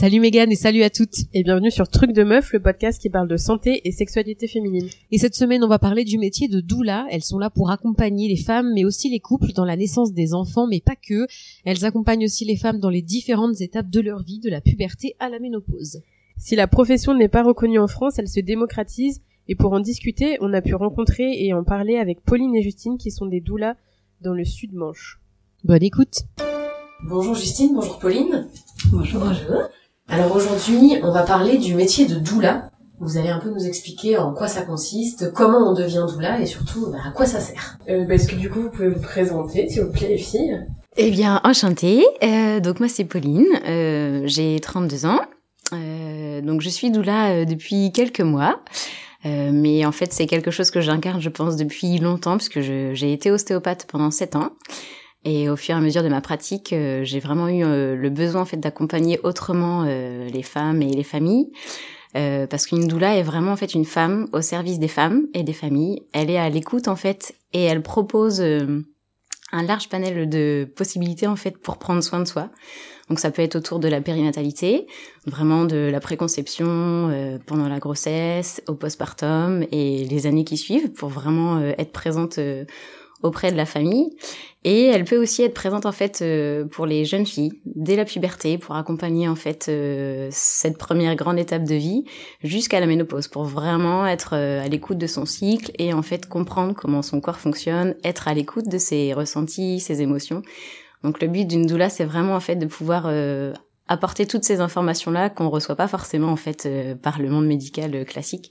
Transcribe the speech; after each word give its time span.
Salut 0.00 0.20
Mégane 0.20 0.52
et 0.52 0.54
salut 0.54 0.84
à 0.84 0.90
toutes. 0.90 1.24
Et 1.34 1.42
bienvenue 1.42 1.72
sur 1.72 1.88
Truc 1.88 2.12
de 2.12 2.22
Meuf, 2.22 2.52
le 2.52 2.62
podcast 2.62 3.02
qui 3.02 3.10
parle 3.10 3.26
de 3.26 3.36
santé 3.36 3.80
et 3.82 3.90
sexualité 3.90 4.46
féminine. 4.46 4.88
Et 5.10 5.18
cette 5.18 5.34
semaine, 5.34 5.64
on 5.64 5.68
va 5.68 5.80
parler 5.80 6.04
du 6.04 6.18
métier 6.18 6.46
de 6.46 6.60
doula. 6.60 7.08
Elles 7.10 7.24
sont 7.24 7.40
là 7.40 7.50
pour 7.50 7.72
accompagner 7.72 8.28
les 8.28 8.36
femmes, 8.36 8.72
mais 8.74 8.84
aussi 8.84 9.10
les 9.10 9.18
couples 9.18 9.52
dans 9.52 9.64
la 9.64 9.74
naissance 9.74 10.12
des 10.12 10.34
enfants, 10.34 10.68
mais 10.68 10.80
pas 10.80 10.94
que. 10.94 11.26
Elles 11.64 11.84
accompagnent 11.84 12.26
aussi 12.26 12.44
les 12.44 12.54
femmes 12.54 12.78
dans 12.78 12.90
les 12.90 13.02
différentes 13.02 13.60
étapes 13.60 13.90
de 13.90 14.00
leur 14.00 14.22
vie, 14.22 14.38
de 14.38 14.48
la 14.48 14.60
puberté 14.60 15.16
à 15.18 15.28
la 15.28 15.40
ménopause. 15.40 16.00
Si 16.36 16.54
la 16.54 16.68
profession 16.68 17.12
n'est 17.12 17.26
pas 17.26 17.42
reconnue 17.42 17.80
en 17.80 17.88
France, 17.88 18.20
elle 18.20 18.28
se 18.28 18.38
démocratise. 18.38 19.20
Et 19.48 19.56
pour 19.56 19.72
en 19.72 19.80
discuter, 19.80 20.38
on 20.40 20.52
a 20.52 20.62
pu 20.62 20.76
rencontrer 20.76 21.44
et 21.44 21.52
en 21.54 21.64
parler 21.64 21.96
avec 21.96 22.22
Pauline 22.22 22.54
et 22.54 22.62
Justine 22.62 22.98
qui 22.98 23.10
sont 23.10 23.26
des 23.26 23.40
doulas 23.40 23.74
dans 24.20 24.34
le 24.34 24.44
Sud-Manche. 24.44 25.20
Bonne 25.64 25.82
écoute. 25.82 26.20
Bonjour 27.04 27.34
Justine, 27.34 27.74
bonjour 27.74 27.98
Pauline. 27.98 28.46
Bonjour. 28.92 29.24
Bonjour. 29.24 29.68
Alors 30.08 30.34
aujourd'hui, 30.34 30.94
on 31.02 31.12
va 31.12 31.22
parler 31.22 31.58
du 31.58 31.74
métier 31.74 32.06
de 32.06 32.16
doula. 32.16 32.70
Vous 33.00 33.16
allez 33.16 33.28
un 33.28 33.38
peu 33.38 33.50
nous 33.50 33.64
expliquer 33.66 34.18
en 34.18 34.32
quoi 34.34 34.48
ça 34.48 34.62
consiste, 34.62 35.32
comment 35.32 35.70
on 35.70 35.74
devient 35.74 36.04
doula 36.12 36.40
et 36.40 36.46
surtout 36.46 36.90
bah, 36.90 36.98
à 37.06 37.10
quoi 37.12 37.26
ça 37.26 37.40
sert. 37.40 37.78
Euh, 37.88 38.04
bah, 38.04 38.14
Est-ce 38.14 38.26
que 38.26 38.34
du 38.34 38.50
coup 38.50 38.60
vous 38.62 38.70
pouvez 38.70 38.88
vous 38.88 39.00
présenter, 39.00 39.68
s'il 39.68 39.82
vous 39.82 39.92
plaît, 39.92 40.08
les 40.08 40.18
filles? 40.18 40.66
Eh 40.96 41.10
bien, 41.10 41.40
enchantée. 41.44 42.04
Euh, 42.24 42.58
donc 42.58 42.80
moi 42.80 42.88
c'est 42.88 43.04
Pauline, 43.04 43.46
euh, 43.68 44.22
j'ai 44.24 44.58
32 44.60 45.06
ans. 45.06 45.20
Euh, 45.74 46.40
donc 46.40 46.60
je 46.60 46.68
suis 46.70 46.90
doula 46.90 47.30
euh, 47.30 47.44
depuis 47.44 47.92
quelques 47.92 48.20
mois. 48.22 48.60
Euh, 49.26 49.50
mais 49.52 49.84
en 49.84 49.90
fait, 49.90 50.12
c'est 50.12 50.26
quelque 50.28 50.52
chose 50.52 50.70
que 50.70 50.80
j'incarne, 50.80 51.20
je 51.20 51.28
pense, 51.28 51.56
depuis 51.56 51.98
longtemps, 51.98 52.32
parce 52.36 52.48
que 52.48 52.62
je- 52.62 52.94
j'ai 52.94 53.12
été 53.12 53.32
ostéopathe 53.32 53.84
pendant 53.90 54.12
7 54.12 54.36
ans. 54.36 54.50
Et 55.24 55.48
au 55.48 55.56
fur 55.56 55.74
et 55.74 55.78
à 55.78 55.80
mesure 55.80 56.02
de 56.02 56.08
ma 56.08 56.20
pratique, 56.20 56.72
euh, 56.72 57.02
j'ai 57.04 57.20
vraiment 57.20 57.48
eu 57.48 57.64
euh, 57.64 57.96
le 57.96 58.10
besoin 58.10 58.42
en 58.42 58.44
fait 58.44 58.56
d'accompagner 58.56 59.18
autrement 59.24 59.84
euh, 59.86 60.28
les 60.28 60.42
femmes 60.42 60.82
et 60.82 60.92
les 60.92 61.04
familles. 61.04 61.50
Parce 62.14 62.66
qu'une 62.66 62.88
doula 62.88 63.16
est 63.16 63.22
vraiment 63.22 63.52
en 63.52 63.56
fait 63.56 63.74
une 63.74 63.84
femme 63.84 64.26
au 64.32 64.40
service 64.40 64.80
des 64.80 64.88
femmes 64.88 65.28
et 65.34 65.44
des 65.44 65.52
familles. 65.52 66.02
Elle 66.12 66.30
est 66.30 66.38
à 66.38 66.48
l'écoute 66.48 66.88
en 66.88 66.96
fait 66.96 67.36
et 67.52 67.62
elle 67.62 67.80
propose 67.80 68.40
un 68.40 69.62
large 69.62 69.88
panel 69.88 70.28
de 70.28 70.68
possibilités 70.74 71.28
en 71.28 71.36
fait 71.36 71.56
pour 71.56 71.78
prendre 71.78 72.02
soin 72.02 72.18
de 72.18 72.24
soi. 72.24 72.50
Donc 73.08 73.20
ça 73.20 73.30
peut 73.30 73.42
être 73.42 73.54
autour 73.54 73.78
de 73.78 73.86
la 73.86 74.00
périnatalité, 74.00 74.88
vraiment 75.26 75.64
de 75.64 75.88
la 75.92 76.00
préconception 76.00 77.38
pendant 77.46 77.68
la 77.68 77.78
grossesse, 77.78 78.62
au 78.66 78.74
postpartum 78.74 79.64
et 79.70 80.04
les 80.04 80.26
années 80.26 80.44
qui 80.44 80.56
suivent 80.56 80.90
pour 80.90 81.10
vraiment 81.10 81.60
être 81.60 81.92
présente 81.92 82.40
auprès 83.22 83.52
de 83.52 83.56
la 83.56 83.66
famille. 83.66 84.10
Et 84.64 84.86
elle 84.86 85.04
peut 85.04 85.16
aussi 85.16 85.42
être 85.42 85.54
présente 85.54 85.86
en 85.86 85.92
fait 85.92 86.20
euh, 86.20 86.64
pour 86.64 86.84
les 86.84 87.04
jeunes 87.04 87.26
filles 87.26 87.52
dès 87.64 87.94
la 87.94 88.04
puberté 88.04 88.58
pour 88.58 88.74
accompagner 88.74 89.28
en 89.28 89.36
fait 89.36 89.66
euh, 89.68 90.28
cette 90.32 90.78
première 90.78 91.14
grande 91.14 91.38
étape 91.38 91.62
de 91.62 91.76
vie 91.76 92.04
jusqu'à 92.42 92.80
la 92.80 92.86
ménopause 92.86 93.28
pour 93.28 93.44
vraiment 93.44 94.04
être 94.06 94.34
euh, 94.34 94.62
à 94.62 94.66
l'écoute 94.66 94.98
de 94.98 95.06
son 95.06 95.26
cycle 95.26 95.70
et 95.78 95.94
en 95.94 96.02
fait 96.02 96.28
comprendre 96.28 96.74
comment 96.74 97.02
son 97.02 97.20
corps 97.20 97.38
fonctionne, 97.38 97.94
être 98.02 98.26
à 98.26 98.34
l'écoute 98.34 98.68
de 98.68 98.78
ses 98.78 99.14
ressentis, 99.14 99.78
ses 99.78 100.02
émotions. 100.02 100.42
Donc 101.04 101.22
le 101.22 101.28
but 101.28 101.46
d'une 101.46 101.66
doula 101.66 101.88
c'est 101.88 102.04
vraiment 102.04 102.34
en 102.34 102.40
fait 102.40 102.56
de 102.56 102.66
pouvoir 102.66 103.08
apporter 103.86 104.26
toutes 104.26 104.42
ces 104.42 104.60
informations 104.60 105.12
là 105.12 105.30
qu'on 105.30 105.48
reçoit 105.48 105.76
pas 105.76 105.86
forcément 105.86 106.32
en 106.32 106.36
fait 106.36 106.68
par 107.00 107.20
le 107.22 107.30
monde 107.30 107.46
médical 107.46 108.04
classique. 108.04 108.50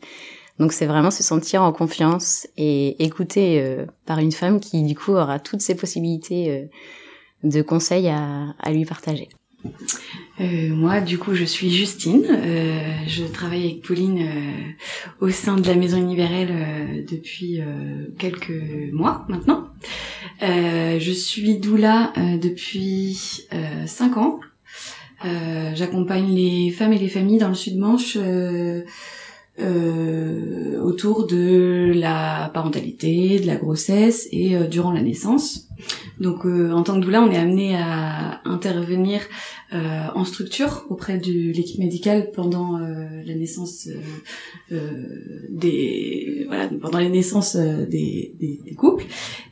Donc 0.60 0.74
c'est 0.74 0.88
vraiment 0.88 1.12
se 1.12 1.24
sentir 1.24 1.62
en 1.62 1.72
confiance 1.72 2.48
et 2.58 3.04
écouter 3.04 3.62
euh, 3.62 3.86
par 4.06 4.20
une 4.20 4.32
femme 4.32 4.60
qui 4.60 4.84
du 4.84 4.96
coup 4.96 5.12
aura 5.12 5.40
toutes 5.40 5.62
ces 5.62 5.76
possibilités 5.76 6.50
euh, 6.52 6.66
de 7.44 7.62
conseils 7.62 8.08
à, 8.10 8.56
à 8.60 8.72
lui 8.72 8.86
partager. 8.86 9.30
Euh, 10.40 10.70
moi, 10.70 11.02
du 11.02 11.18
coup, 11.18 11.34
je 11.34 11.44
suis 11.44 11.72
Justine. 11.72 12.26
Euh, 12.30 12.92
je 13.08 13.24
travaille 13.26 13.66
avec 13.66 13.82
Pauline 13.82 14.22
euh, 14.22 15.26
au 15.26 15.30
sein 15.30 15.58
de 15.58 15.68
la 15.68 15.76
Maison 15.76 15.98
Univérelle 15.98 16.52
euh, 16.52 17.04
depuis 17.10 17.60
euh, 17.60 18.06
quelques 18.20 18.54
mois 18.94 19.26
maintenant. 19.30 19.68
Euh, 20.44 21.00
je 21.00 21.12
suis 21.12 21.58
doula 21.58 22.14
depuis 22.40 23.48
euh, 23.54 23.86
cinq 23.88 24.18
ans. 24.18 24.40
J'accompagne 25.74 26.34
les 26.34 26.70
femmes 26.70 26.94
et 26.94 27.00
les 27.00 27.10
familles 27.10 27.40
dans 27.40 27.48
le 27.50 27.56
Sud-Manche 27.56 28.18
euh, 29.60 30.80
autour 30.82 31.28
de 31.28 31.92
la 31.96 32.52
parentalité, 32.54 33.40
de 33.40 33.48
la 33.48 33.56
grossesse 33.56 34.28
et 34.32 34.56
euh, 34.56 34.68
durant 34.68 34.92
la 34.92 35.02
naissance. 35.02 35.68
Donc, 36.20 36.46
euh, 36.46 36.72
en 36.72 36.84
tant 36.84 36.96
que 37.00 37.06
doula, 37.06 37.22
on 37.22 37.32
est 37.32 37.38
amené 37.38 37.76
à 37.76 38.42
intervenir 38.46 39.22
euh, 39.74 40.08
en 40.16 40.24
structure 40.24 40.86
auprès 40.90 41.18
de 41.18 41.52
l'équipe 41.52 41.78
médicale 41.78 42.32
pendant 42.32 42.80
euh, 42.80 43.22
la 43.26 43.36
naissance 43.36 43.90
euh, 44.72 44.80
des 45.50 46.46
voilà 46.48 46.70
pendant 46.80 47.00
les 47.00 47.10
naissances 47.10 47.58
des, 47.58 48.34
des, 48.40 48.76
couples 48.76 49.04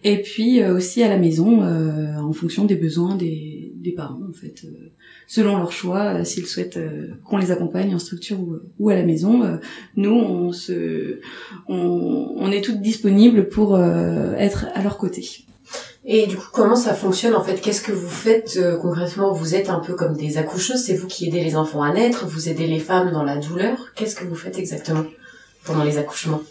et 0.05 0.21
puis 0.21 0.63
aussi 0.63 1.03
à 1.03 1.09
la 1.09 1.17
maison 1.17 1.61
en 1.61 2.31
fonction 2.31 2.63
des 2.63 2.75
besoins 2.75 3.17
des, 3.17 3.73
des 3.75 3.91
parents 3.91 4.21
en 4.29 4.31
fait 4.31 4.65
selon 5.27 5.57
leur 5.57 5.71
choix 5.71 6.15
euh, 6.15 6.23
s'ils 6.23 6.45
souhaitent 6.45 6.77
euh, 6.77 7.07
qu'on 7.25 7.37
les 7.37 7.51
accompagne 7.51 7.93
en 7.95 7.99
structure 7.99 8.39
ou, 8.39 8.57
ou 8.79 8.89
à 8.89 8.95
la 8.95 9.03
maison 9.03 9.43
euh, 9.43 9.57
nous 9.95 10.13
on 10.13 10.51
se 10.51 11.19
on, 11.67 12.33
on 12.35 12.51
est 12.51 12.61
toutes 12.61 12.81
disponibles 12.81 13.49
pour 13.49 13.75
euh, 13.75 14.33
être 14.37 14.67
à 14.73 14.81
leur 14.83 14.97
côté 14.97 15.23
Et 16.07 16.27
du 16.27 16.35
coup, 16.37 16.49
comment 16.53 16.75
ça 16.75 16.93
fonctionne 16.93 17.33
en 17.33 17.43
fait? 17.43 17.59
Qu'est-ce 17.59 17.81
que 17.81 17.91
vous 17.91 18.07
faites 18.07 18.57
euh, 18.57 18.77
concrètement? 18.77 19.33
Vous 19.33 19.55
êtes 19.55 19.69
un 19.69 19.79
peu 19.79 19.95
comme 19.95 20.15
des 20.15 20.37
accoucheuses, 20.37 20.83
c'est 20.83 20.95
vous 20.95 21.07
qui 21.07 21.27
aidez 21.27 21.43
les 21.43 21.55
enfants 21.55 21.81
à 21.81 21.91
naître, 21.91 22.27
vous 22.27 22.47
aidez 22.47 22.67
les 22.67 22.79
femmes 22.79 23.11
dans 23.11 23.23
la 23.23 23.37
douleur. 23.37 23.91
Qu'est-ce 23.95 24.15
que 24.15 24.25
vous 24.25 24.35
faites 24.35 24.59
exactement 24.59 25.05
pendant 25.65 25.83
les 25.83 25.97
accouchements? 25.97 26.41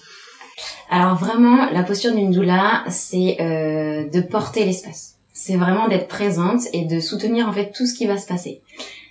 Alors 0.90 1.16
vraiment, 1.16 1.70
la 1.70 1.84
posture 1.84 2.12
d'une 2.12 2.32
doula, 2.32 2.84
c'est 2.88 3.36
euh, 3.40 4.08
de 4.10 4.20
porter 4.20 4.64
l'espace. 4.64 5.13
C'est 5.36 5.56
vraiment 5.56 5.88
d'être 5.88 6.06
présente 6.06 6.62
et 6.72 6.84
de 6.84 7.00
soutenir 7.00 7.48
en 7.48 7.52
fait 7.52 7.72
tout 7.72 7.86
ce 7.86 7.94
qui 7.94 8.06
va 8.06 8.16
se 8.16 8.26
passer. 8.26 8.62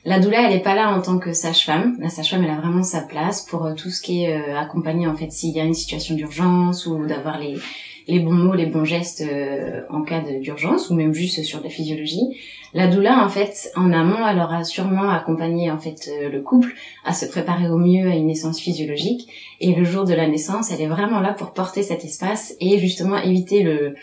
La 0.06 0.20
doula, 0.20 0.48
elle 0.48 0.56
est 0.56 0.64
pas 0.64 0.74
là 0.74 0.96
en 0.96 1.02
tant 1.02 1.20
que 1.20 1.34
sage-femme. 1.34 1.98
La 2.00 2.10
sage-femme, 2.10 2.44
elle 2.46 2.50
a 2.50 2.62
vraiment 2.62 2.82
sa 2.82 3.02
place 3.02 3.42
pour 3.46 3.66
euh, 3.66 3.74
tout 3.74 3.90
ce 3.90 4.02
qui 4.02 4.24
est 4.24 4.34
euh, 4.34 4.58
accompagné 4.58 5.06
en 5.06 5.16
fait 5.16 5.32
s'il 5.32 5.52
y 5.52 5.60
a 5.60 5.66
une 5.66 5.74
situation 5.74 6.16
d'urgence 6.16 6.86
ou 6.86 7.06
d'avoir 7.06 7.40
les 7.40 7.58
les 8.08 8.20
bons 8.20 8.34
mots, 8.34 8.54
les 8.54 8.66
bons 8.66 8.86
gestes 8.86 9.22
euh, 9.22 9.82
en 9.90 10.02
cas 10.02 10.22
d'urgence 10.22 10.90
ou 10.90 10.96
même 10.96 11.14
juste 11.14 11.44
sur 11.44 11.62
la 11.62 11.70
physiologie. 11.70 12.38
La 12.74 12.88
doula, 12.88 13.24
en 13.24 13.30
fait, 13.30 13.72
en 13.76 13.94
amont, 13.94 14.28
elle 14.28 14.40
aura 14.40 14.64
sûrement 14.64 15.10
accompagné 15.10 15.70
en 15.70 15.78
fait 15.78 16.10
euh, 16.10 16.30
le 16.30 16.42
couple 16.42 16.74
à 17.06 17.14
se 17.14 17.28
préparer 17.28 17.70
au 17.70 17.78
mieux 17.78 18.10
à 18.10 18.16
une 18.16 18.28
naissance 18.28 18.60
physiologique 18.60 19.30
et 19.60 19.76
le 19.76 19.84
jour 19.84 20.06
de 20.06 20.14
la 20.14 20.28
naissance, 20.28 20.72
elle 20.72 20.82
est 20.82 20.88
vraiment 20.88 21.20
là 21.20 21.34
pour 21.34 21.52
porter 21.52 21.84
cet 21.84 22.04
espace 22.04 22.56
et 22.60 22.80
justement 22.80 23.18
éviter 23.18 23.62
le, 23.62 23.94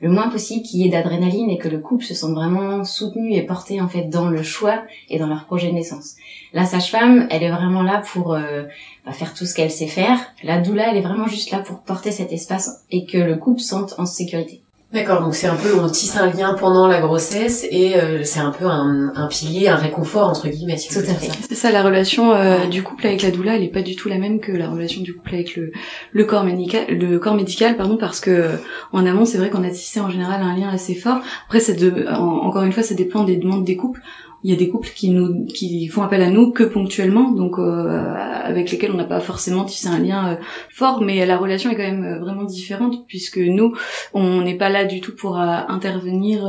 le 0.00 0.08
moins 0.08 0.28
possible 0.28 0.64
qu'il 0.64 0.80
y 0.80 0.86
ait 0.86 0.90
d'adrénaline 0.90 1.50
et 1.50 1.58
que 1.58 1.68
le 1.68 1.78
couple 1.78 2.04
se 2.04 2.14
sente 2.14 2.34
vraiment 2.34 2.84
soutenu 2.84 3.34
et 3.34 3.42
porté 3.42 3.80
en 3.80 3.88
fait 3.88 4.04
dans 4.04 4.28
le 4.28 4.42
choix 4.42 4.82
et 5.08 5.18
dans 5.18 5.26
leur 5.26 5.44
projet 5.44 5.68
de 5.68 5.74
naissance. 5.74 6.16
La 6.52 6.64
sage-femme, 6.64 7.26
elle 7.30 7.42
est 7.42 7.50
vraiment 7.50 7.82
là 7.82 8.02
pour 8.12 8.34
euh, 8.34 8.64
bah, 9.04 9.12
faire 9.12 9.34
tout 9.34 9.44
ce 9.44 9.54
qu'elle 9.54 9.70
sait 9.70 9.86
faire. 9.86 10.18
La 10.42 10.60
doula, 10.60 10.90
elle 10.90 10.96
est 10.96 11.02
vraiment 11.02 11.26
juste 11.26 11.50
là 11.50 11.58
pour 11.58 11.80
porter 11.80 12.12
cet 12.12 12.32
espace 12.32 12.84
et 12.90 13.04
que 13.04 13.18
le 13.18 13.36
couple 13.36 13.60
sente 13.60 13.94
en 13.98 14.06
sécurité. 14.06 14.62
D'accord, 14.92 15.20
donc 15.22 15.36
c'est 15.36 15.46
un 15.46 15.54
peu 15.54 15.78
on 15.78 15.88
tisse 15.88 16.16
un 16.16 16.26
lien 16.32 16.54
pendant 16.58 16.88
la 16.88 17.00
grossesse 17.00 17.64
et 17.70 17.94
euh, 17.94 18.24
c'est 18.24 18.40
un 18.40 18.50
peu 18.50 18.66
un, 18.66 19.12
un 19.14 19.28
pilier, 19.28 19.68
un 19.68 19.76
réconfort 19.76 20.28
entre 20.28 20.48
guillemets. 20.48 20.76
Si 20.78 20.88
Tout 20.88 20.98
à 21.08 21.14
fait. 21.14 21.30
C'est 21.48 21.54
ça, 21.54 21.70
la 21.70 21.84
relation 21.84 22.32
euh, 22.32 22.66
du 22.66 22.82
couple 22.82 23.06
avec 23.06 23.22
la 23.22 23.30
doula, 23.30 23.54
elle 23.54 23.62
est 23.62 23.68
pas 23.68 23.82
du 23.82 23.94
tout 23.94 24.08
la 24.08 24.18
même 24.18 24.40
que 24.40 24.50
la 24.50 24.68
relation 24.68 25.00
du 25.02 25.14
couple 25.14 25.32
avec 25.34 25.54
le, 25.54 25.70
le 26.10 26.24
corps 26.24 26.42
médical, 26.42 26.86
le 26.88 27.18
corps 27.20 27.36
médical, 27.36 27.76
pardon, 27.76 27.96
parce 27.98 28.18
que 28.18 28.30
euh, 28.32 28.56
en 28.92 29.06
amont, 29.06 29.24
c'est 29.24 29.38
vrai 29.38 29.48
qu'on 29.48 29.62
a 29.62 29.70
tissé 29.70 30.00
en 30.00 30.10
général 30.10 30.42
un 30.42 30.56
lien 30.56 30.68
assez 30.68 30.96
fort. 30.96 31.20
Après, 31.46 31.60
c'est 31.60 31.74
de, 31.74 32.06
en- 32.08 32.44
encore 32.46 32.64
une 32.64 32.72
fois, 32.72 32.82
ça 32.82 32.94
dépend 32.96 33.22
des 33.22 33.36
demandes 33.36 33.64
des 33.64 33.76
couples. 33.76 34.00
Il 34.42 34.50
y 34.50 34.54
a 34.54 34.56
des 34.56 34.68
couples 34.68 34.88
qui 34.94 35.10
nous, 35.10 35.44
qui 35.44 35.88
font 35.88 36.02
appel 36.02 36.22
à 36.22 36.30
nous 36.30 36.50
que 36.50 36.64
ponctuellement, 36.64 37.30
donc 37.30 37.58
euh, 37.58 38.14
avec 38.16 38.70
lesquels 38.70 38.90
on 38.90 38.96
n'a 38.96 39.04
pas 39.04 39.20
forcément 39.20 39.64
tissé 39.64 39.88
un 39.88 39.98
lien 39.98 40.32
euh, 40.32 40.36
fort, 40.70 41.02
mais 41.02 41.24
la 41.26 41.36
relation 41.36 41.70
est 41.70 41.76
quand 41.76 41.82
même 41.82 42.04
euh, 42.04 42.18
vraiment 42.18 42.44
différente 42.44 43.06
puisque 43.06 43.38
nous, 43.38 43.74
on 44.14 44.40
n'est 44.40 44.56
pas 44.56 44.70
là 44.70 44.84
du 44.84 45.00
tout 45.00 45.14
pour 45.14 45.38
euh, 45.38 45.58
intervenir 45.68 46.46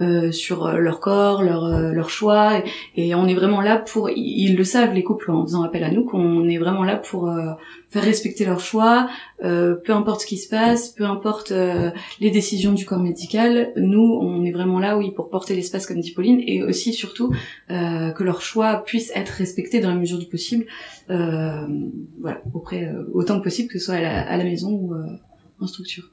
euh, 0.00 0.32
sur 0.32 0.72
leur 0.72 1.00
corps, 1.00 1.42
leur, 1.42 1.68
leur 1.68 2.10
choix, 2.10 2.58
et, 2.96 3.08
et 3.08 3.14
on 3.14 3.26
est 3.26 3.34
vraiment 3.34 3.60
là 3.60 3.76
pour, 3.76 4.10
ils 4.10 4.56
le 4.56 4.64
savent 4.64 4.92
les 4.92 5.04
couples 5.04 5.30
en 5.30 5.44
faisant 5.44 5.62
appel 5.62 5.84
à 5.84 5.90
nous, 5.90 6.04
qu'on 6.04 6.48
est 6.48 6.58
vraiment 6.58 6.82
là 6.82 6.96
pour 6.96 7.30
faire 7.92 8.04
respecter 8.04 8.46
leur 8.46 8.60
choix, 8.60 9.10
euh, 9.44 9.74
peu 9.74 9.92
importe 9.92 10.22
ce 10.22 10.26
qui 10.26 10.38
se 10.38 10.48
passe, 10.48 10.88
peu 10.88 11.04
importe 11.04 11.52
euh, 11.52 11.90
les 12.20 12.30
décisions 12.30 12.72
du 12.72 12.86
corps 12.86 12.98
médical, 12.98 13.72
nous 13.76 14.18
on 14.20 14.44
est 14.44 14.50
vraiment 14.50 14.80
là, 14.80 14.96
oui, 14.96 15.10
pour 15.10 15.28
porter 15.28 15.54
l'espace 15.54 15.86
comme 15.86 16.00
dit 16.00 16.12
Pauline, 16.12 16.42
et 16.46 16.62
aussi 16.62 16.94
surtout 16.94 17.34
euh, 17.70 18.10
que 18.10 18.24
leur 18.24 18.40
choix 18.40 18.82
puisse 18.82 19.12
être 19.14 19.28
respecté 19.30 19.80
dans 19.80 19.90
la 19.90 19.96
mesure 19.96 20.18
du 20.18 20.26
possible, 20.26 20.64
voilà, 21.08 22.40
auprès 22.54 22.90
autant 23.12 23.38
que 23.38 23.44
possible, 23.44 23.68
que 23.68 23.78
ce 23.78 23.84
soit 23.84 23.96
à 23.96 24.36
la, 24.36 24.44
maison 24.44 24.70
ou 24.70 24.94
en 25.60 25.66
structure. 25.66 26.10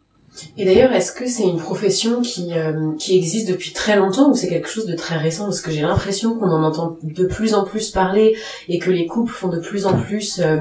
Et 0.58 0.66
d'ailleurs, 0.66 0.92
est-ce 0.94 1.12
que 1.12 1.28
c'est 1.28 1.44
une 1.44 1.58
profession 1.58 2.22
qui 2.22 2.54
euh, 2.54 2.94
qui 2.98 3.18
existe 3.18 3.50
depuis 3.50 3.72
très 3.72 3.96
longtemps 3.96 4.30
ou 4.30 4.36
c'est 4.36 4.48
quelque 4.48 4.70
chose 4.70 4.86
de 4.86 4.96
très 4.96 5.18
récent? 5.18 5.46
Parce 5.46 5.62
que 5.62 5.72
j'ai 5.72 5.82
l'impression 5.82 6.38
qu'on 6.38 6.50
en 6.50 6.64
entend 6.64 6.98
de 7.02 7.26
plus 7.26 7.54
en 7.54 7.64
plus 7.64 7.90
parler 7.90 8.36
et 8.68 8.80
que 8.80 8.92
les 8.92 9.06
couples 9.06 9.32
font 9.32 9.48
de 9.48 9.60
plus 9.60 9.86
en 9.86 10.00
plus, 10.00 10.40
euh, 10.40 10.58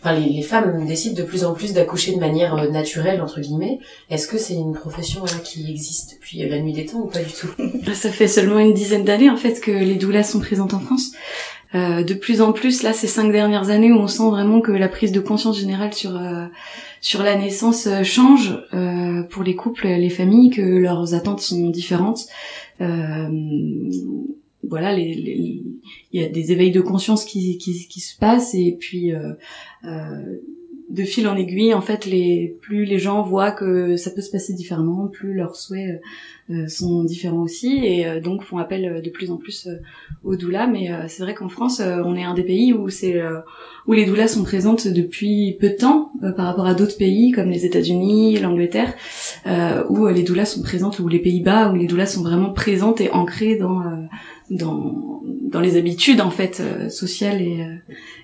enfin 0.00 0.12
les, 0.12 0.28
les, 0.28 0.42
femmes 0.42 0.86
décident 0.86 1.16
de 1.16 1.26
plus 1.26 1.44
en 1.44 1.54
plus 1.54 1.72
d'accoucher 1.72 2.14
de 2.14 2.20
manière 2.20 2.54
euh, 2.54 2.68
naturelle 2.68 3.20
entre 3.20 3.40
guillemets. 3.40 3.80
Est-ce 4.10 4.28
que 4.28 4.38
c'est 4.38 4.54
une 4.54 4.72
profession 4.72 5.24
qui 5.44 5.70
existe 5.70 6.14
depuis 6.14 6.46
la 6.48 6.60
nuit 6.60 6.72
des 6.72 6.86
temps 6.86 7.00
ou 7.00 7.06
pas 7.06 7.20
du 7.20 7.32
tout? 7.32 7.48
Ça 7.94 8.10
fait 8.10 8.28
seulement 8.28 8.58
une 8.58 8.74
dizaine 8.74 9.04
d'années 9.04 9.30
en 9.30 9.36
fait 9.36 9.60
que 9.60 9.70
les 9.70 9.96
doulas 9.96 10.24
sont 10.24 10.40
présentes 10.40 10.74
en 10.74 10.80
France. 10.80 11.12
Euh, 11.74 12.02
de 12.02 12.14
plus 12.14 12.40
en 12.40 12.52
plus, 12.52 12.82
là, 12.82 12.92
ces 12.92 13.06
cinq 13.06 13.30
dernières 13.30 13.70
années 13.70 13.92
où 13.92 13.96
on 13.96 14.06
sent 14.06 14.28
vraiment 14.30 14.60
que 14.60 14.72
la 14.72 14.88
prise 14.88 15.12
de 15.12 15.20
conscience 15.20 15.58
générale 15.58 15.92
sur 15.92 16.16
euh, 16.16 16.46
sur 17.00 17.22
la 17.22 17.36
naissance 17.36 17.86
euh, 17.86 18.02
change 18.02 18.58
euh, 18.72 19.22
pour 19.24 19.42
les 19.42 19.54
couples, 19.54 19.86
les 19.86 20.10
familles, 20.10 20.50
que 20.50 20.62
leurs 20.62 21.14
attentes 21.14 21.40
sont 21.40 21.70
différentes. 21.70 22.26
voilà, 22.78 24.92
il 24.94 25.62
y 26.12 26.22
a 26.22 26.28
des 26.28 26.52
éveils 26.52 26.72
de 26.72 26.80
conscience 26.80 27.24
qui, 27.24 27.58
qui, 27.58 27.88
qui 27.88 28.00
se 28.00 28.16
passent 28.16 28.54
et 28.54 28.76
puis 28.78 29.12
de 30.90 31.04
fil 31.04 31.28
en 31.28 31.36
aiguille, 31.36 31.74
en 31.74 31.82
fait, 31.82 32.06
les 32.06 32.56
plus 32.62 32.84
les 32.84 32.98
gens 32.98 33.22
voient 33.22 33.50
que 33.50 33.96
ça 33.96 34.10
peut 34.10 34.22
se 34.22 34.30
passer 34.30 34.54
différemment, 34.54 35.08
plus 35.08 35.34
leurs 35.34 35.56
souhaits 35.56 36.00
euh, 36.50 36.66
sont 36.66 37.04
différents 37.04 37.42
aussi, 37.42 37.78
et 37.84 38.06
euh, 38.06 38.20
donc 38.20 38.42
font 38.42 38.56
appel 38.56 38.86
euh, 38.86 39.00
de 39.02 39.10
plus 39.10 39.30
en 39.30 39.36
plus 39.36 39.68
aux 40.24 40.34
doulas. 40.34 40.66
Mais 40.66 40.90
c'est 41.06 41.22
vrai 41.22 41.34
qu'en 41.34 41.50
France, 41.50 41.82
on 41.82 42.16
est 42.16 42.24
un 42.24 42.32
des 42.32 42.42
pays 42.42 42.72
où 42.72 42.88
c'est 42.88 43.20
où 43.86 43.92
les 43.92 44.06
doulas 44.06 44.28
sont 44.28 44.42
présentes 44.42 44.88
depuis 44.88 45.56
peu 45.60 45.68
de 45.68 45.76
temps 45.76 46.10
par 46.36 46.46
rapport 46.46 46.66
à 46.66 46.74
d'autres 46.74 46.96
pays 46.96 47.32
comme 47.32 47.50
les 47.50 47.66
États-Unis, 47.66 48.38
l'Angleterre, 48.38 48.94
où 49.90 50.06
les 50.06 50.22
doulas 50.22 50.46
sont 50.46 50.62
présentes, 50.62 50.98
ou 50.98 51.08
les 51.08 51.18
Pays-Bas, 51.18 51.70
où 51.70 51.76
les 51.76 51.86
doulas 51.86 52.06
sont 52.06 52.22
vraiment 52.22 52.50
présentes 52.50 53.00
et 53.00 53.10
ancrées 53.10 53.56
dans 53.56 53.82
dans, 54.50 55.22
dans 55.42 55.60
les 55.60 55.76
habitudes 55.76 56.22
en 56.22 56.30
fait 56.30 56.62
sociales 56.90 57.42
et, 57.42 57.66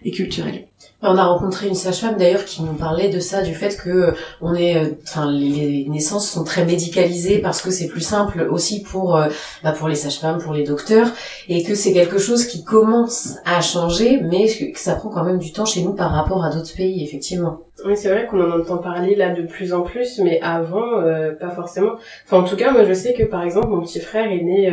et 0.04 0.10
culturelles. 0.10 0.66
On 1.06 1.18
a 1.18 1.24
rencontré 1.26 1.68
une 1.68 1.74
sage-femme 1.74 2.16
d'ailleurs 2.16 2.46
qui 2.46 2.62
nous 2.62 2.72
parlait 2.72 3.10
de 3.10 3.20
ça, 3.20 3.42
du 3.42 3.54
fait 3.54 3.76
que 3.76 4.14
on 4.40 4.54
est, 4.54 4.78
euh, 4.78 4.92
enfin, 5.02 5.30
les 5.30 5.86
naissances 5.86 6.30
sont 6.30 6.44
très 6.44 6.64
médicalisées 6.64 7.40
parce 7.40 7.60
que 7.60 7.70
c'est 7.70 7.88
plus 7.88 8.00
simple 8.00 8.48
aussi 8.50 8.82
pour, 8.82 9.14
euh, 9.14 9.28
bah, 9.62 9.72
pour 9.72 9.88
les 9.88 9.96
sages-femmes, 9.96 10.38
pour 10.38 10.54
les 10.54 10.64
docteurs, 10.64 11.08
et 11.46 11.62
que 11.62 11.74
c'est 11.74 11.92
quelque 11.92 12.16
chose 12.16 12.46
qui 12.46 12.64
commence 12.64 13.36
à 13.44 13.60
changer, 13.60 14.18
mais 14.22 14.46
que 14.46 14.78
ça 14.78 14.94
prend 14.94 15.10
quand 15.10 15.24
même 15.24 15.38
du 15.38 15.52
temps 15.52 15.66
chez 15.66 15.82
nous 15.82 15.92
par 15.92 16.10
rapport 16.10 16.42
à 16.42 16.48
d'autres 16.48 16.74
pays, 16.74 17.04
effectivement. 17.04 17.58
Oui, 17.84 17.98
c'est 17.98 18.08
vrai 18.08 18.26
qu'on 18.26 18.40
en 18.40 18.58
entend 18.58 18.78
parler 18.78 19.14
là 19.14 19.34
de 19.34 19.42
plus 19.42 19.74
en 19.74 19.82
plus, 19.82 20.18
mais 20.20 20.40
avant, 20.40 21.02
euh, 21.02 21.32
pas 21.32 21.50
forcément. 21.50 21.96
Enfin, 22.24 22.38
en 22.38 22.44
tout 22.44 22.56
cas, 22.56 22.72
moi, 22.72 22.84
je 22.84 22.94
sais 22.94 23.12
que 23.12 23.24
par 23.24 23.42
exemple, 23.42 23.68
mon 23.68 23.82
petit 23.82 24.00
frère 24.00 24.32
est 24.32 24.40
né 24.40 24.72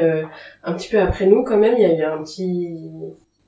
un 0.63 0.73
petit 0.73 0.87
peu 0.87 0.99
après 1.01 1.25
nous, 1.25 1.43
quand 1.43 1.57
même. 1.57 1.75
Il 1.77 1.81
y 1.81 1.85
a 1.85 1.93
eu 1.93 2.03
un 2.03 2.23
petit, 2.23 2.69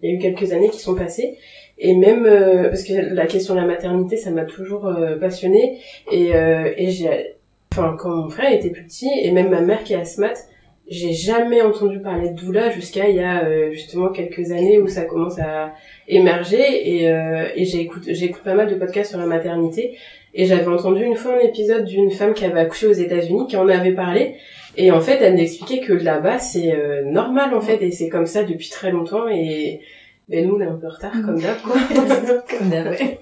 il 0.01 0.09
y 0.09 0.12
a 0.12 0.15
eu 0.15 0.19
quelques 0.19 0.51
années 0.51 0.69
qui 0.69 0.80
sont 0.80 0.95
passées. 0.95 1.38
Et 1.80 1.96
même 1.96 2.25
euh, 2.25 2.70
parce 2.70 2.84
que 2.84 2.94
la 2.94 3.25
question 3.25 3.56
de 3.56 3.60
la 3.60 3.66
maternité, 3.66 4.18
ça 4.18 4.31
m'a 4.31 4.46
toujours 4.46 4.88
euh, 4.88 5.18
passionnée. 5.18 5.80
Et, 6.12 6.36
euh, 6.36 6.72
et 6.78 6.90
j'ai, 6.90 7.36
enfin, 7.72 7.96
quand 7.98 8.10
mon 8.10 8.30
frère 8.30 8.52
était 8.52 8.70
plus 8.70 8.84
petit, 8.84 9.10
et 9.22 9.31
même 9.31 9.50
ma 9.50 9.62
mère 9.62 9.84
qui 9.84 9.94
est 9.94 9.98
asthmate, 9.98 10.48
j'ai 10.88 11.14
jamais 11.14 11.62
entendu 11.62 12.00
parler 12.00 12.30
de 12.30 12.36
doula 12.36 12.70
jusqu'à 12.70 13.08
il 13.08 13.16
y 13.16 13.24
a 13.24 13.72
justement 13.72 14.10
quelques 14.10 14.52
années 14.52 14.80
où 14.80 14.88
ça 14.90 15.06
commence 15.06 15.40
à 15.40 15.74
émerger. 16.10 16.60
Et, 16.60 17.06
et 17.06 17.64
j'écoute, 17.64 18.04
j'écoute 18.06 18.44
pas 18.44 18.54
mal 18.54 18.69
de 18.69 18.76
podcasts 18.76 19.12
sur 19.12 19.19
la 19.19 19.26
maternité. 19.26 19.98
Et 20.34 20.46
j'avais 20.46 20.68
entendu 20.68 21.06
une 21.06 21.16
fois 21.16 21.36
un 21.36 21.40
épisode 21.40 21.86
d'une 21.86 22.12
femme 22.12 22.34
qui 22.34 22.44
avait 22.44 22.60
accouché 22.60 22.88
aux 22.88 22.94
États-Unis, 22.94 23.48
qui 23.48 23.56
en 23.56 23.69
avait 23.69 23.94
parlé. 23.94 24.36
Et 24.76 24.92
en 24.92 25.00
fait, 25.00 25.19
elle 25.22 25.36
m'expliquait 25.36 25.80
que 25.80 25.94
là-bas, 25.94 26.40
c'est 26.40 26.74
normal 27.06 27.54
en 27.54 27.62
fait, 27.62 27.81
et 27.81 27.92
c'est 27.92 28.10
comme 28.10 28.26
ça 28.26 28.44
depuis 28.44 28.69
très 28.69 28.92
longtemps. 28.92 29.30
Et 29.30 29.80
et 30.30 30.46
nous, 30.46 30.56
on 30.56 30.60
est 30.62 30.66
un 30.66 30.75
peu 30.75 30.88
en 30.88 30.92
retard, 30.92 31.12
comme 31.12 31.40
d'hab, 31.40 31.62
quoi. 31.62 31.75
comme 32.58 32.70
d'hab, 32.70 32.88
ouais. 32.92 33.20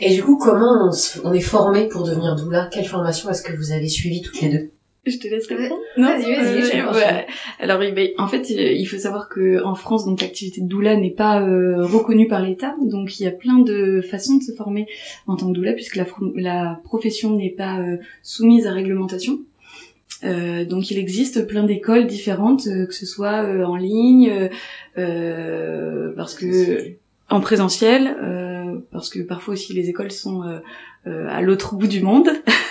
Et 0.00 0.14
du 0.14 0.22
coup, 0.22 0.38
comment 0.38 0.90
on, 1.24 1.32
est 1.32 1.40
formé 1.40 1.88
pour 1.88 2.04
devenir 2.04 2.36
doula? 2.36 2.68
Quelle 2.72 2.84
formation 2.84 3.30
est-ce 3.30 3.42
que 3.42 3.56
vous 3.56 3.72
avez 3.72 3.88
suivi 3.88 4.22
toutes 4.22 4.40
les 4.40 4.48
deux? 4.48 4.70
Je 5.06 5.18
te 5.18 5.28
laisse 5.28 5.46
répondre. 5.46 5.80
Non, 5.98 6.08
vas-y, 6.08 6.34
vas-y. 6.34 6.80
Euh, 6.80 7.20
Alors, 7.58 7.80
en 8.18 8.26
fait, 8.26 8.48
il 8.48 8.84
faut 8.86 8.96
savoir 8.96 9.28
que 9.28 9.62
en 9.62 9.74
France, 9.74 10.06
donc 10.06 10.22
l'activité 10.22 10.62
de 10.62 10.66
doula 10.66 10.96
n'est 10.96 11.10
pas 11.10 11.42
euh, 11.42 11.84
reconnue 11.84 12.26
par 12.26 12.40
l'État, 12.40 12.74
donc 12.80 13.20
il 13.20 13.24
y 13.24 13.26
a 13.26 13.30
plein 13.30 13.58
de 13.58 14.00
façons 14.00 14.36
de 14.36 14.42
se 14.42 14.52
former 14.52 14.86
en 15.26 15.36
tant 15.36 15.48
que 15.48 15.52
doula, 15.52 15.74
puisque 15.74 15.96
la, 15.96 16.06
la 16.36 16.80
profession 16.84 17.36
n'est 17.36 17.50
pas 17.50 17.80
euh, 17.80 17.98
soumise 18.22 18.66
à 18.66 18.72
réglementation. 18.72 19.40
Euh, 20.22 20.64
donc 20.64 20.90
il 20.90 20.98
existe 20.98 21.46
plein 21.46 21.64
d'écoles 21.64 22.06
différentes, 22.06 22.66
euh, 22.66 22.86
que 22.86 22.94
ce 22.94 23.06
soit 23.06 23.42
euh, 23.42 23.64
en 23.64 23.76
ligne, 23.76 24.50
parce 24.94 26.34
que 26.34 26.94
en 27.30 27.40
présentiel, 27.40 28.82
parce 28.92 29.08
que 29.08 29.20
parfois 29.20 29.54
aussi 29.54 29.72
les 29.72 29.88
écoles 29.88 30.10
sont 30.10 30.60
à 31.06 31.40
l'autre 31.42 31.74
bout 31.74 31.88
du 31.88 32.00
monde. 32.02 32.28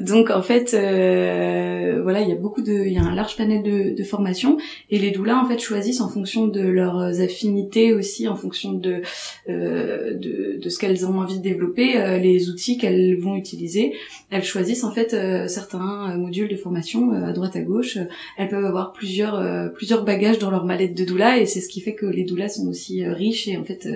Donc 0.00 0.30
en 0.30 0.42
fait, 0.42 0.74
euh, 0.74 2.00
voilà, 2.02 2.20
il 2.20 2.28
y 2.28 2.32
a 2.32 2.36
beaucoup 2.36 2.62
de, 2.62 2.72
il 2.72 2.92
y 2.92 2.98
a 2.98 3.02
un 3.02 3.14
large 3.14 3.36
panel 3.36 3.62
de, 3.62 3.94
de 3.96 4.04
formations 4.04 4.58
et 4.90 4.98
les 4.98 5.10
doulas 5.10 5.38
en 5.38 5.46
fait 5.46 5.58
choisissent 5.58 6.00
en 6.00 6.08
fonction 6.08 6.46
de 6.46 6.60
leurs 6.60 7.20
affinités 7.20 7.92
aussi, 7.92 8.28
en 8.28 8.36
fonction 8.36 8.72
de 8.72 9.02
euh, 9.48 10.14
de, 10.14 10.68
ce 10.68 10.78
qu'elles 10.78 11.06
ont 11.06 11.18
envie 11.18 11.38
de 11.38 11.42
développer, 11.42 11.96
euh, 11.96 12.18
les 12.18 12.50
outils 12.50 12.76
qu'elles 12.76 13.18
vont 13.18 13.36
utiliser. 13.36 13.94
Elles 14.30 14.44
choisissent 14.44 14.84
en 14.84 14.92
fait 14.92 15.16
certains 15.48 16.16
modules 16.16 16.48
de 16.48 16.56
formation 16.56 17.12
à 17.12 17.32
droite 17.32 17.56
à 17.56 17.62
gauche. 17.62 17.98
Elles 18.36 18.48
peuvent 18.48 18.66
avoir 18.66 18.92
plusieurs 18.92 19.72
plusieurs 19.72 20.04
bagages 20.04 20.38
dans 20.38 20.50
leur 20.50 20.66
mallette 20.66 20.94
de 20.94 21.04
doula 21.04 21.38
et 21.38 21.46
c'est 21.46 21.60
ce 21.60 21.68
qui 21.68 21.80
fait 21.80 21.94
que 21.94 22.04
les 22.04 22.24
doulas 22.24 22.50
sont 22.50 22.68
aussi 22.68 23.06
riches 23.06 23.48
et 23.48 23.56
en 23.56 23.64
fait 23.64 23.88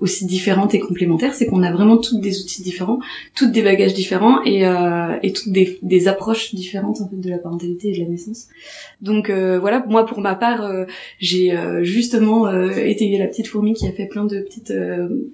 aussi 0.00 0.26
différentes 0.26 0.74
et 0.74 0.80
complémentaires. 0.80 1.34
C'est 1.34 1.46
qu'on 1.46 1.62
a 1.62 1.72
vraiment 1.72 1.96
toutes 1.96 2.20
des 2.20 2.40
outils 2.40 2.62
différents, 2.62 3.00
toutes 3.34 3.52
des 3.52 3.62
bagages 3.62 3.94
différents 3.94 4.42
et 4.44 4.66
des, 5.48 5.78
des, 5.82 6.08
approches 6.08 6.54
différentes 6.54 7.00
en 7.00 7.08
fait 7.08 7.16
de 7.20 7.30
la 7.30 7.38
parentalité 7.38 7.88
et 7.88 7.92
de 7.92 7.98
la 7.98 8.08
naissance. 8.08 8.48
Donc 9.00 9.30
euh, 9.30 9.58
voilà, 9.58 9.84
moi 9.88 10.04
pour 10.06 10.20
ma 10.20 10.34
part, 10.34 10.64
euh, 10.64 10.84
j'ai 11.18 11.52
euh, 11.52 11.82
justement 11.82 12.50
étayé 12.76 13.18
la 13.18 13.26
petite 13.26 13.46
fourmi 13.46 13.74
qui 13.74 13.86
a 13.86 13.92
fait 13.92 14.06
plein 14.06 14.24
de 14.24 14.40
petites, 14.40 14.72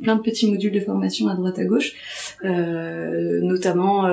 plein 0.03 0.17
de 0.17 0.23
petits 0.23 0.51
modules 0.51 0.73
de 0.73 0.81
formation 0.81 1.29
à 1.29 1.35
droite 1.35 1.59
à 1.59 1.65
gauche, 1.65 1.95
notamment 2.43 4.07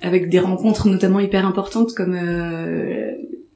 avec 0.00 0.28
des 0.28 0.38
rencontres 0.38 0.88
notamment 0.88 1.20
hyper 1.20 1.46
importantes 1.46 1.94
comme 1.94 2.16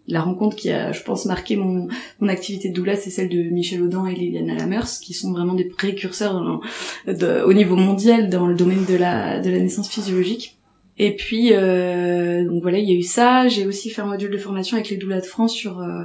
la 0.09 0.21
rencontre 0.21 0.57
qui 0.57 0.71
a, 0.71 0.93
je 0.93 1.03
pense, 1.03 1.27
marqué 1.27 1.57
mon, 1.57 1.89
activité 2.29 2.69
de 2.69 2.75
doula, 2.75 2.97
c'est 2.97 3.11
celle 3.11 3.29
de 3.29 3.43
Michel 3.51 3.83
Audin 3.83 4.07
et 4.07 4.15
Liliana 4.15 4.55
Lamers, 4.55 4.99
qui 5.01 5.15
sont 5.15 5.33
vraiment 5.33 5.55
des 5.55 5.65
précurseurs 5.65 6.61
au 7.07 7.53
niveau 7.53 7.77
mondial 7.77 8.29
dans 8.29 8.47
le 8.47 8.55
domaine 8.55 8.85
de 8.85 8.97
la, 8.97 9.41
naissance 9.41 9.89
physiologique. 9.89 10.59
Et 10.99 11.17
puis, 11.17 11.53
euh, 11.53 12.45
donc 12.45 12.63
voilà, 12.63 12.79
il 12.79 12.89
y 12.89 12.93
a 12.93 12.97
eu 12.97 13.03
ça. 13.03 13.49
J'ai 13.49 13.67
aussi 13.67 13.91
fait 13.91 14.03
un 14.03 14.07
module 14.07 14.31
de 14.31 14.37
formation 14.37 14.77
avec 14.77 14.91
les 14.91 14.99
doulas 14.99 15.21
de 15.21 15.27
France 15.27 15.55
sur 15.55 15.81
euh, 15.81 16.03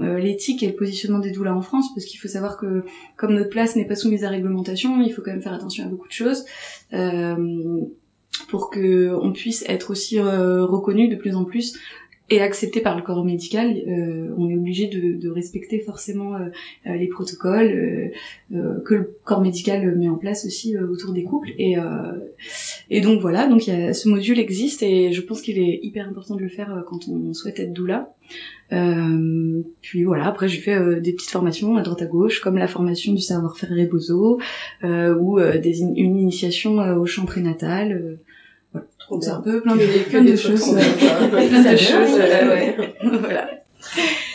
euh, 0.00 0.18
l'éthique 0.18 0.62
et 0.62 0.68
le 0.68 0.74
positionnement 0.74 1.18
des 1.18 1.32
doulas 1.32 1.54
en 1.54 1.60
France, 1.60 1.92
parce 1.94 2.06
qu'il 2.06 2.20
faut 2.20 2.28
savoir 2.28 2.56
que 2.56 2.84
comme 3.16 3.34
notre 3.34 3.50
place 3.50 3.74
n'est 3.74 3.86
pas 3.86 3.96
soumise 3.96 4.24
à 4.24 4.28
réglementation, 4.28 5.02
il 5.02 5.12
faut 5.12 5.22
quand 5.22 5.32
même 5.32 5.42
faire 5.42 5.54
attention 5.54 5.84
à 5.84 5.88
beaucoup 5.88 6.06
de 6.06 6.12
choses. 6.12 6.44
pour 8.48 8.70
que 8.70 9.12
on 9.20 9.32
puisse 9.32 9.64
être 9.68 9.90
aussi 9.90 10.20
reconnu 10.20 11.08
de 11.08 11.16
plus 11.16 11.34
en 11.34 11.44
plus 11.44 11.76
et 12.30 12.42
accepté 12.42 12.80
par 12.80 12.96
le 12.96 13.02
corps 13.02 13.24
médical, 13.24 13.74
euh, 13.88 14.34
on 14.36 14.50
est 14.50 14.56
obligé 14.56 14.86
de, 14.86 15.18
de, 15.18 15.30
respecter 15.30 15.80
forcément 15.80 16.36
euh, 16.36 16.48
euh 16.86 16.96
les 16.96 17.06
protocoles 17.06 17.72
euh, 17.72 18.56
euh, 18.56 18.80
que 18.84 18.94
le 18.94 19.16
corps 19.24 19.40
médical 19.40 19.96
met 19.96 20.08
en 20.08 20.16
place 20.16 20.44
aussi 20.44 20.76
autour 20.76 21.14
des 21.14 21.22
couples. 21.22 21.50
Et, 21.58 21.76
et 22.90 23.00
donc 23.00 23.20
voilà, 23.20 23.46
donc 23.46 23.66
y 23.66 23.70
a, 23.70 23.94
ce 23.94 24.08
module 24.08 24.38
existe 24.38 24.82
et 24.82 25.12
je 25.12 25.20
pense 25.22 25.40
qu'il 25.40 25.58
est 25.58 25.80
hyper 25.82 26.06
important 26.06 26.34
de 26.34 26.42
le 26.42 26.48
faire 26.48 26.84
quand 26.86 27.08
on 27.08 27.32
souhaite 27.32 27.60
être 27.60 27.72
doula. 27.72 28.14
puis 29.80 30.04
voilà, 30.04 30.26
après 30.26 30.48
j'ai 30.48 30.60
fait 30.60 31.00
des 31.00 31.12
petites 31.12 31.30
formations 31.30 31.76
à 31.76 31.82
droite 31.82 32.02
à 32.02 32.06
gauche, 32.06 32.40
comme 32.40 32.58
la 32.58 32.68
formation 32.68 33.14
du 33.14 33.22
savoir-faire 33.22 33.70
Rebozo, 33.70 34.38
ou 34.82 35.40
des 35.40 35.82
une 35.82 36.16
initiation 36.16 36.78
au 36.96 37.06
chant 37.06 37.24
prénatal 37.24 38.18
c'est 39.20 39.30
un 39.30 39.40
peu 39.40 39.60
plein 39.60 39.76
de, 39.76 39.86
plein 40.08 40.22
de 40.22 40.36
choses. 40.36 40.74
plein 41.30 41.72
de 41.72 41.76
choses, 41.76 42.14
ouais. 42.18 42.94
voilà. 43.20 43.48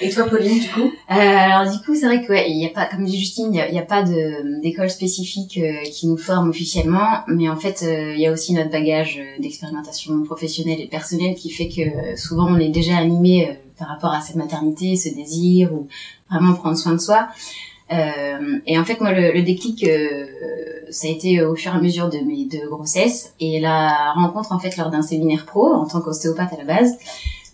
Et 0.02 0.10
toi, 0.10 0.26
Pauline, 0.26 0.60
du 0.60 0.70
coup? 0.70 0.92
Euh, 1.12 1.14
Alors 1.16 1.72
du 1.72 1.78
coup, 1.80 1.96
c'est 1.96 2.06
vrai 2.06 2.24
que 2.24 2.32
ouais, 2.32 2.50
il 2.50 2.58
y 2.58 2.66
a 2.66 2.70
pas, 2.70 2.86
comme 2.86 3.06
dit 3.06 3.18
Justine, 3.18 3.54
il 3.54 3.76
y, 3.76 3.80
a, 3.80 3.84
pas 3.84 4.04
de 4.04 4.62
d'école 4.62 4.90
spécifique 4.90 5.58
euh, 5.58 5.84
qui 5.84 6.08
nous 6.08 6.18
forme 6.18 6.50
officiellement, 6.50 7.24
mais 7.28 7.50
en 7.50 7.56
fait, 7.56 7.84
euh, 7.84 8.14
il 8.14 8.20
y 8.20 8.28
a 8.28 8.32
aussi 8.32 8.54
notre 8.54 8.70
bagage 8.70 9.20
euh, 9.20 9.42
d'expérimentation 9.42 10.24
professionnelle 10.24 10.82
et 10.82 10.88
personnelle 10.88 11.36
qui 11.36 11.50
fait 11.50 11.70
que 11.70 12.18
souvent 12.18 12.48
on 12.50 12.58
est 12.58 12.70
déjà 12.70 12.98
animé 12.98 13.58
par 13.78 13.88
rapport 13.88 14.12
à 14.12 14.22
cette 14.22 14.36
maternité, 14.36 14.96
ce 14.96 15.10
désir 15.10 15.74
ou 15.74 15.88
vraiment 16.30 16.54
prendre 16.54 16.78
soin 16.78 16.94
de 16.94 17.00
soi. 17.00 17.28
Euh, 17.94 18.60
et 18.66 18.78
en 18.80 18.86
fait, 18.86 19.00
moi, 19.00 19.12
le, 19.12 19.32
le 19.32 19.42
déclic, 19.44 19.84
euh, 19.84 20.26
ça 20.90 21.08
a 21.08 21.12
été 21.12 21.44
au 21.44 21.56
fur 21.56 21.74
et 21.74 21.78
à 21.78 21.82
mesure 21.82 22.10
de 22.10 22.20
mes 22.20 22.46
deux 22.46 22.68
grossesses 22.70 23.34
et 23.40 23.60
la 23.60 24.14
rencontre 24.14 24.52
en 24.52 24.60
fait 24.60 24.78
lors 24.78 24.90
d'un 24.90 25.02
séminaire 25.02 25.46
pro 25.46 25.74
en 25.74 25.86
tant 25.86 26.02
qu'ostéopathe 26.02 26.54
à 26.54 26.58
la 26.58 26.66
base, 26.66 26.98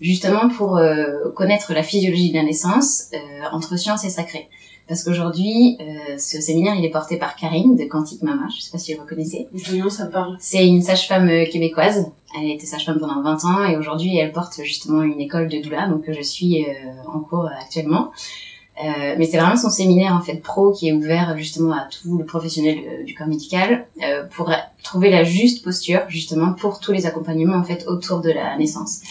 justement 0.01 0.50
pour 0.50 0.77
euh, 0.77 1.29
connaître 1.36 1.74
la 1.74 1.84
physiologie 1.84 2.31
de 2.31 2.36
la 2.36 2.43
naissance 2.43 3.05
euh, 3.13 3.17
entre 3.51 3.77
science 3.77 4.03
et 4.05 4.10
sacré. 4.10 4.50
Parce 4.88 5.03
qu'aujourd'hui, 5.03 5.77
euh, 5.79 6.17
ce 6.17 6.41
séminaire, 6.41 6.74
il 6.75 6.84
est 6.84 6.89
porté 6.89 7.17
par 7.17 7.36
Karine 7.36 7.75
de 7.75 7.84
Quantique 7.84 8.24
Mama. 8.24 8.48
Je 8.55 8.63
sais 8.63 8.72
pas 8.72 8.79
si 8.79 8.96
vous 8.96 9.03
reconnaissez. 9.03 9.48
Non, 9.74 9.88
ça 9.88 10.08
parle. 10.08 10.36
C'est 10.39 10.67
une 10.67 10.81
sage-femme 10.81 11.29
québécoise. 11.51 12.12
Elle 12.36 12.50
a 12.50 12.53
été 12.53 12.65
sage-femme 12.65 12.98
pendant 13.00 13.22
20 13.22 13.46
ans 13.46 13.65
et 13.65 13.77
aujourd'hui, 13.77 14.17
elle 14.17 14.31
porte 14.31 14.60
justement 14.63 15.03
une 15.03 15.22
école 15.22 15.48
de 15.48 15.62
doula, 15.62 15.88
donc 15.88 16.05
je 16.08 16.22
suis 16.22 16.65
euh, 16.65 16.74
en 17.08 17.19
cours 17.19 17.48
actuellement. 17.62 18.12
Euh, 18.81 19.15
mais 19.17 19.25
c'est 19.25 19.38
vraiment 19.38 19.57
son 19.57 19.69
séminaire 19.69 20.15
en 20.15 20.21
fait 20.21 20.36
pro 20.36 20.71
qui 20.71 20.88
est 20.88 20.93
ouvert 20.93 21.38
justement 21.38 21.74
à 21.74 21.89
tout 21.91 22.17
le 22.17 22.25
professionnel 22.25 22.77
euh, 22.77 23.03
du 23.03 23.13
corps 23.13 23.27
médical 23.27 23.88
euh, 24.01 24.24
pour 24.31 24.53
trouver 24.83 25.09
la 25.09 25.25
juste 25.25 25.65
posture 25.65 26.01
justement 26.07 26.53
pour 26.53 26.79
tous 26.79 26.93
les 26.93 27.05
accompagnements 27.05 27.57
en 27.57 27.63
fait 27.63 27.86
autour 27.88 28.21
de 28.21 28.31
la 28.31 28.57
naissance. 28.57 29.01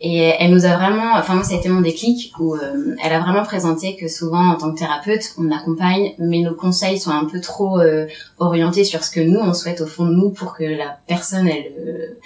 Et 0.00 0.18
elle 0.18 0.52
nous 0.52 0.66
a 0.66 0.76
vraiment, 0.76 1.14
enfin 1.14 1.34
moi 1.34 1.42
ça 1.42 1.54
a 1.54 1.56
été 1.56 1.70
mon 1.70 1.80
déclic 1.80 2.32
où 2.38 2.54
euh, 2.54 2.94
elle 3.02 3.12
a 3.14 3.20
vraiment 3.20 3.44
présenté 3.44 3.96
que 3.96 4.08
souvent 4.08 4.50
en 4.50 4.56
tant 4.56 4.72
que 4.72 4.78
thérapeute 4.78 5.34
on 5.38 5.50
accompagne, 5.50 6.12
mais 6.18 6.40
nos 6.40 6.54
conseils 6.54 7.00
sont 7.00 7.10
un 7.10 7.24
peu 7.24 7.40
trop 7.40 7.80
orientés 8.38 8.84
sur 8.84 9.02
ce 9.02 9.10
que 9.10 9.20
nous 9.20 9.40
on 9.40 9.54
souhaite 9.54 9.80
au 9.80 9.86
fond 9.86 10.04
de 10.04 10.14
nous 10.14 10.30
pour 10.30 10.54
que 10.54 10.64
la 10.64 10.98
personne 11.06 11.48
elle 11.48 12.16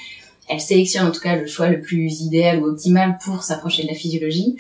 elle 0.49 0.61
sélectionne 0.61 1.07
en 1.07 1.13
tout 1.13 1.21
cas 1.21 1.37
le 1.37 1.47
choix 1.47 1.69
le 1.69 1.81
plus 1.81 2.21
idéal 2.21 2.61
ou 2.61 2.67
optimal 2.67 3.19
pour 3.25 3.43
s'approcher 3.43 3.85
de 3.85 3.89
la 3.89 3.95
physiologie. 3.95 4.57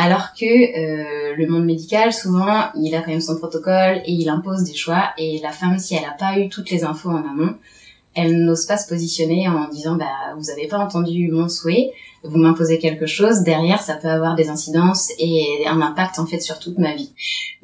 Alors 0.00 0.32
que 0.32 0.44
euh, 0.46 1.34
le 1.34 1.46
monde 1.48 1.64
médical, 1.64 2.12
souvent, 2.12 2.68
il 2.76 2.94
a 2.94 3.00
quand 3.00 3.10
même 3.10 3.20
son 3.20 3.36
protocole 3.36 4.00
et 4.06 4.12
il 4.12 4.28
impose 4.28 4.62
des 4.62 4.76
choix. 4.76 5.10
Et 5.18 5.40
la 5.42 5.50
femme, 5.50 5.76
si 5.80 5.96
elle 5.96 6.02
n'a 6.02 6.12
pas 6.12 6.38
eu 6.38 6.48
toutes 6.48 6.70
les 6.70 6.84
infos 6.84 7.10
en 7.10 7.16
amont, 7.16 7.56
elle 8.14 8.44
n'ose 8.44 8.64
pas 8.64 8.76
se 8.76 8.88
positionner 8.88 9.48
en 9.48 9.68
disant 9.68 9.96
bah 9.96 10.06
vous 10.36 10.44
n'avez 10.44 10.68
pas 10.68 10.78
entendu 10.78 11.28
mon 11.32 11.48
souhait, 11.48 11.90
vous 12.22 12.38
m'imposez 12.38 12.78
quelque 12.78 13.06
chose, 13.06 13.42
derrière 13.42 13.82
ça 13.82 13.94
peut 13.94 14.08
avoir 14.08 14.36
des 14.36 14.48
incidences 14.48 15.10
et 15.18 15.64
un 15.66 15.80
impact 15.80 16.20
en 16.20 16.26
fait 16.26 16.40
sur 16.40 16.60
toute 16.60 16.78
ma 16.78 16.94
vie. 16.94 17.10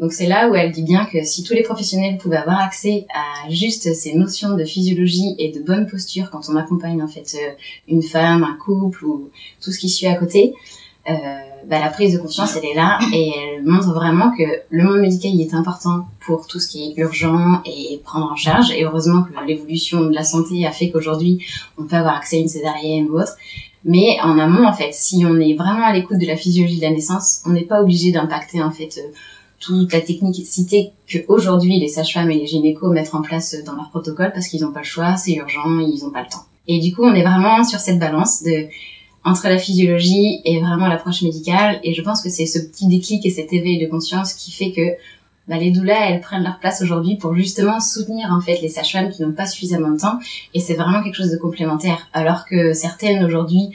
Donc 0.01 0.13
c'est 0.13 0.27
là 0.27 0.49
où 0.49 0.57
elle 0.57 0.73
dit 0.73 0.83
bien 0.83 1.07
que 1.07 1.23
si 1.23 1.45
tous 1.45 1.55
les 1.55 1.63
professionnels 1.63 2.19
pouvaient 2.19 2.37
avoir 2.37 2.61
accès 2.61 3.07
à 3.15 3.49
juste 3.49 3.95
ces 3.95 4.15
notions 4.15 4.57
de 4.57 4.65
physiologie 4.65 5.37
et 5.39 5.53
de 5.53 5.61
bonne 5.61 5.87
posture 5.87 6.31
quand 6.33 6.49
on 6.49 6.57
accompagne 6.57 7.01
en 7.01 7.09
fait 7.09 7.37
euh, 7.37 7.53
une 7.87 8.03
femme, 8.03 8.43
un 8.43 8.57
couple 8.57 9.05
ou 9.05 9.31
tout 9.61 9.71
ce 9.71 9.79
qui 9.79 9.89
suit 9.89 10.09
à 10.09 10.17
côté, 10.17 10.55
euh, 11.09 11.15
bah, 11.69 11.81
la 11.81 11.91
prise 11.91 12.15
de 12.15 12.19
conscience 12.19 12.57
elle 12.57 12.65
est 12.65 12.75
là 12.75 12.99
et 13.13 13.33
elle 13.37 13.65
montre 13.65 13.93
vraiment 13.93 14.31
que 14.37 14.43
le 14.71 14.85
monde 14.85 15.01
médical 15.01 15.33
il 15.35 15.41
est 15.41 15.55
important 15.55 16.07
pour 16.25 16.47
tout 16.47 16.61
ce 16.61 16.69
qui 16.69 16.85
est 16.85 16.95
urgent 17.01 17.63
et 17.65 18.01
prendre 18.05 18.31
en 18.31 18.37
charge 18.37 18.71
et 18.71 18.85
heureusement 18.85 19.23
que 19.23 19.33
l'évolution 19.47 20.03
de 20.03 20.15
la 20.15 20.25
santé 20.25 20.67
a 20.67 20.73
fait 20.73 20.91
qu'aujourd'hui 20.91 21.45
on 21.79 21.85
peut 21.85 21.97
avoir 21.97 22.17
accès 22.17 22.37
à 22.37 22.41
une 22.41 22.49
césarienne 22.49 23.09
ou 23.11 23.19
autre 23.19 23.37
mais 23.85 24.19
en 24.23 24.39
amont 24.39 24.67
en 24.67 24.73
fait 24.73 24.93
si 24.93 25.25
on 25.27 25.39
est 25.41 25.55
vraiment 25.55 25.85
à 25.85 25.93
l'écoute 25.93 26.19
de 26.19 26.27
la 26.27 26.37
physiologie 26.37 26.79
de 26.79 26.83
la 26.83 26.91
naissance 26.91 27.43
on 27.47 27.51
n'est 27.51 27.65
pas 27.65 27.83
obligé 27.83 28.13
d'impacter 28.13 28.63
en 28.63 28.71
fait 28.71 28.99
euh, 28.99 29.13
toute 29.65 29.93
la 29.93 30.01
technicité 30.01 30.91
que 31.07 31.19
aujourd'hui 31.29 31.79
les 31.79 31.89
sages-femmes 31.89 32.31
et 32.31 32.39
les 32.39 32.47
gynécos 32.47 32.93
mettent 32.93 33.15
en 33.15 33.23
place 33.23 33.57
dans 33.65 33.75
leur 33.75 33.89
protocole 33.91 34.31
parce 34.35 34.49
qu'ils 34.49 34.63
n'ont 34.63 34.73
pas 34.73 34.81
le 34.81 34.85
choix, 34.85 35.17
c'est 35.17 35.35
urgent, 35.35 35.79
ils 35.79 36.03
n'ont 36.03 36.11
pas 36.11 36.23
le 36.23 36.29
temps. 36.29 36.45
Et 36.67 36.81
du 36.81 36.95
coup, 36.95 37.03
on 37.03 37.15
est 37.15 37.23
vraiment 37.23 37.65
sur 37.65 37.79
cette 37.79 37.99
balance 37.99 38.43
de 38.43 38.67
entre 39.25 39.49
la 39.49 39.59
physiologie 39.59 40.41
et 40.45 40.61
vraiment 40.61 40.87
l'approche 40.87 41.23
médicale. 41.23 41.81
Et 41.83 41.95
je 41.95 42.03
pense 42.03 42.23
que 42.23 42.29
c'est 42.29 42.47
ce 42.47 42.59
petit 42.59 42.87
déclic 42.87 43.25
et 43.25 43.31
cet 43.31 43.53
éveil 43.53 43.79
de 43.79 43.87
conscience 43.87 44.35
qui 44.35 44.53
fait 44.53 44.73
que 44.73 44.97
bah, 45.49 45.59
les 45.59 45.71
doulas, 45.71 46.11
elles 46.11 46.21
prennent 46.21 46.43
leur 46.43 46.59
place 46.59 46.83
aujourd'hui 46.83 47.17
pour 47.17 47.35
justement 47.35 47.81
soutenir 47.81 48.31
en 48.33 48.41
fait 48.41 48.61
les 48.61 48.69
sages-femmes 48.69 49.11
qui 49.11 49.23
n'ont 49.23 49.33
pas 49.33 49.47
suffisamment 49.47 49.91
de 49.91 49.99
temps. 49.99 50.19
Et 50.53 50.61
c'est 50.61 50.75
vraiment 50.75 51.03
quelque 51.03 51.17
chose 51.17 51.31
de 51.31 51.37
complémentaire. 51.37 52.09
Alors 52.13 52.45
que 52.45 52.73
certaines 52.73 53.25
aujourd'hui 53.25 53.71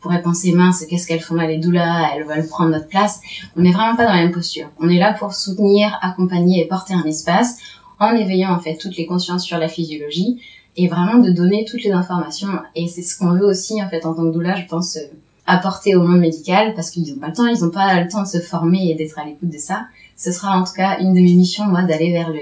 pourraient 0.00 0.22
penser 0.22 0.52
mince, 0.52 0.84
qu'est-ce 0.86 1.06
qu'elles 1.06 1.20
font 1.20 1.34
là 1.34 1.46
les 1.46 1.56
doulas, 1.56 2.10
elles 2.14 2.24
veulent 2.24 2.46
prendre 2.46 2.70
notre 2.70 2.88
place. 2.88 3.20
On 3.56 3.62
n'est 3.62 3.72
vraiment 3.72 3.96
pas 3.96 4.04
dans 4.04 4.12
la 4.12 4.22
même 4.22 4.32
posture. 4.32 4.70
On 4.78 4.88
est 4.88 4.98
là 4.98 5.14
pour 5.14 5.32
soutenir, 5.32 5.98
accompagner 6.02 6.62
et 6.62 6.68
porter 6.68 6.92
un 6.92 7.04
espace 7.04 7.56
en 7.98 8.14
éveillant 8.14 8.52
en 8.52 8.60
fait 8.60 8.76
toutes 8.76 8.96
les 8.96 9.06
consciences 9.06 9.44
sur 9.44 9.58
la 9.58 9.68
physiologie 9.68 10.40
et 10.76 10.88
vraiment 10.88 11.18
de 11.18 11.30
donner 11.30 11.64
toutes 11.64 11.84
les 11.84 11.92
informations. 11.92 12.48
Et 12.74 12.88
c'est 12.88 13.02
ce 13.02 13.16
qu'on 13.18 13.32
veut 13.32 13.46
aussi, 13.46 13.82
en 13.82 13.88
fait, 13.88 14.04
en 14.06 14.14
tant 14.14 14.24
que 14.24 14.32
doula, 14.32 14.56
je 14.56 14.66
pense, 14.66 14.96
euh, 14.96 15.00
apporter 15.46 15.94
au 15.94 16.02
monde 16.02 16.20
médical, 16.20 16.74
parce 16.74 16.90
qu'ils 16.90 17.12
n'ont 17.12 17.20
pas 17.20 17.28
le 17.28 17.32
temps, 17.34 17.46
ils 17.46 17.60
n'ont 17.60 17.70
pas 17.70 18.00
le 18.00 18.08
temps 18.08 18.22
de 18.22 18.28
se 18.28 18.40
former 18.40 18.90
et 18.90 18.94
d'être 18.94 19.18
à 19.18 19.24
l'écoute 19.24 19.50
de 19.50 19.58
ça. 19.58 19.86
Ce 20.16 20.32
sera 20.32 20.58
en 20.58 20.64
tout 20.64 20.72
cas 20.72 20.98
une 21.00 21.12
de 21.12 21.20
mes 21.20 21.34
missions, 21.34 21.66
moi, 21.66 21.82
d'aller 21.82 22.12
vers 22.12 22.30
le, 22.30 22.40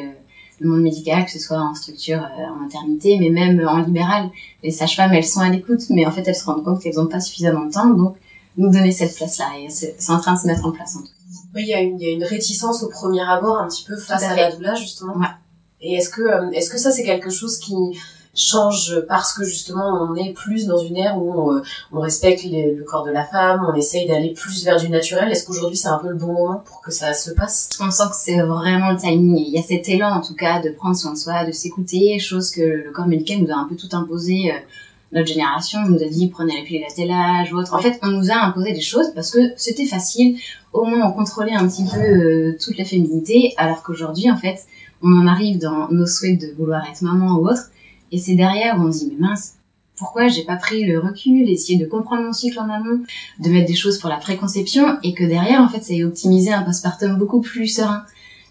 le 0.61 0.69
monde 0.69 0.83
médical, 0.83 1.25
que 1.25 1.31
ce 1.31 1.39
soit 1.39 1.59
en 1.59 1.75
structure, 1.75 2.23
euh, 2.23 2.45
en 2.45 2.57
maternité, 2.57 3.19
mais 3.19 3.31
même 3.31 3.67
en 3.67 3.79
libéral. 3.79 4.31
Les 4.63 4.71
sages-femmes, 4.71 5.13
elles 5.13 5.25
sont 5.25 5.41
à 5.41 5.49
l'écoute, 5.49 5.83
mais 5.91 6.07
en 6.07 6.11
fait, 6.11 6.27
elles 6.27 6.37
se 6.37 6.45
rendent 6.45 6.65
compte 6.65 6.81
qu'elles 6.81 6.97
n'ont 6.97 7.07
pas 7.07 7.21
suffisamment 7.21 7.67
de 7.67 7.73
temps, 7.73 7.91
donc 7.91 8.17
nous 8.57 8.71
donner 8.71 8.93
cette 8.93 9.15
place-là. 9.17 9.51
Et 9.61 9.69
c'est 9.71 9.97
en 10.11 10.21
train 10.21 10.35
de 10.35 10.39
se 10.39 10.47
mettre 10.47 10.65
en 10.65 10.73
place, 10.73 10.97
en 10.97 11.01
tout 11.01 11.07
cas. 11.07 11.13
Oui, 11.55 11.63
il 11.65 11.69
y, 11.69 11.75
a 11.75 11.81
une, 11.81 12.01
il 12.01 12.07
y 12.07 12.11
a 12.11 12.13
une 12.13 12.25
réticence 12.25 12.83
au 12.83 12.89
premier 12.89 13.21
abord 13.21 13.59
un 13.59 13.69
petit 13.69 13.85
peu 13.85 13.97
face 13.97 14.23
à 14.23 14.31
à, 14.31 14.37
la 14.37 14.53
doula, 14.53 14.75
justement. 14.75 15.17
Ouais. 15.17 15.27
Et 15.81 15.95
est-ce 15.95 16.09
que, 16.09 16.23
euh, 16.23 16.51
est-ce 16.53 16.71
que 16.71 16.79
ça, 16.79 16.91
c'est 16.91 17.03
quelque 17.03 17.31
chose 17.31 17.59
qui 17.59 17.75
change 18.35 19.03
parce 19.09 19.35
que 19.35 19.45
justement 19.45 20.09
on 20.11 20.15
est 20.17 20.33
plus 20.33 20.67
dans 20.67 20.79
une 20.79 20.97
ère 20.97 21.19
où 21.19 21.33
on, 21.33 21.57
euh, 21.57 21.61
on 21.93 22.01
respecte 22.01 22.45
les- 22.45 22.75
le 22.75 22.83
corps 22.85 23.05
de 23.05 23.11
la 23.11 23.25
femme, 23.25 23.67
on 23.71 23.75
essaye 23.75 24.07
d'aller 24.09 24.33
plus 24.33 24.65
vers 24.65 24.79
du 24.81 24.89
naturel. 24.89 25.31
Est-ce 25.31 25.47
qu'aujourd'hui 25.47 25.77
c'est 25.77 25.89
un 25.89 25.99
peu 25.99 26.09
le 26.09 26.15
bon 26.17 26.33
moment 26.33 26.63
pour 26.65 26.81
que 26.81 26.91
ça 26.91 27.13
se 27.13 27.31
passe? 27.33 27.69
On 27.81 27.91
sent 27.91 28.05
que 28.11 28.17
c'est 28.17 28.41
vraiment 28.41 28.91
le 28.93 28.97
timing. 28.99 29.37
Il 29.39 29.53
y 29.53 29.59
a 29.59 29.63
cet 29.63 29.89
élan, 29.89 30.09
en 30.11 30.21
tout 30.23 30.35
cas, 30.35 30.61
de 30.61 30.71
prendre 30.71 30.97
soin 30.97 31.13
de 31.13 31.19
soi, 31.19 31.45
de 31.45 31.53
s'écouter, 31.53 32.19
chose 32.19 32.51
que 32.51 32.63
le 32.63 32.91
corps 32.93 33.07
médical 33.07 33.39
nous 33.43 33.51
a 33.53 33.57
un 33.57 33.69
peu 33.69 33.77
tout 33.77 33.89
imposé. 33.93 34.51
euh, 34.51 34.55
Notre 35.15 35.29
génération 35.29 35.81
nous 35.87 36.03
a 36.03 36.07
dit 36.09 36.29
prenez 36.29 36.57
la 36.59 36.65
pilule 36.65 36.85
à 36.91 36.95
tel 36.95 37.11
âge 37.11 37.53
ou 37.53 37.59
autre. 37.59 37.75
En 37.75 37.79
fait, 37.81 37.99
on 38.03 38.09
nous 38.09 38.31
a 38.31 38.37
imposé 38.47 38.73
des 38.73 38.81
choses 38.81 39.13
parce 39.15 39.31
que 39.31 39.41
c'était 39.59 39.85
facile. 39.85 40.39
Au 40.73 40.85
moins, 40.87 41.07
on 41.07 41.13
contrôlait 41.13 41.53
un 41.53 41.69
petit 41.69 41.85
peu 41.85 42.01
euh, 42.01 42.57
toute 42.59 42.79
la 42.79 42.87
féminité, 42.87 43.53
alors 43.59 43.83
qu'aujourd'hui, 43.83 44.31
en 44.31 44.39
fait, 44.39 44.61
on 45.03 45.13
en 45.21 45.27
arrive 45.27 45.59
dans 45.59 45.89
nos 45.91 46.07
souhaits 46.07 46.41
de 46.41 46.55
vouloir 46.57 46.83
être 46.91 47.03
maman 47.03 47.35
ou 47.35 47.47
autre. 47.47 47.65
Et 48.13 48.19
c'est 48.19 48.35
derrière 48.35 48.79
où 48.79 48.83
on 48.83 48.93
se 48.93 49.01
dit, 49.01 49.13
mais 49.13 49.29
mince, 49.29 49.55
pourquoi 49.97 50.29
j'ai 50.29 50.45
pas 50.45 50.57
pris 50.57 50.85
le 50.85 50.99
recul, 50.99 51.49
essayer 51.49 51.79
de 51.79 51.87
comprendre 51.87 52.23
mon 52.23 52.33
cycle 52.33 52.59
en 52.59 52.69
amont, 52.69 53.01
de 53.39 53.49
mettre 53.51 53.67
des 53.67 53.75
choses 53.75 53.99
pour 53.99 54.11
la 54.11 54.17
préconception, 54.17 54.99
et 55.03 55.15
que 55.15 55.25
derrière, 55.25 55.61
en 55.61 55.69
fait, 55.69 55.83
ça 55.83 55.95
ait 55.95 56.05
optimisé 56.05 56.53
un 56.53 56.63
postpartum 56.63 57.17
beaucoup 57.17 57.41
plus 57.41 57.69
serein. 57.69 58.05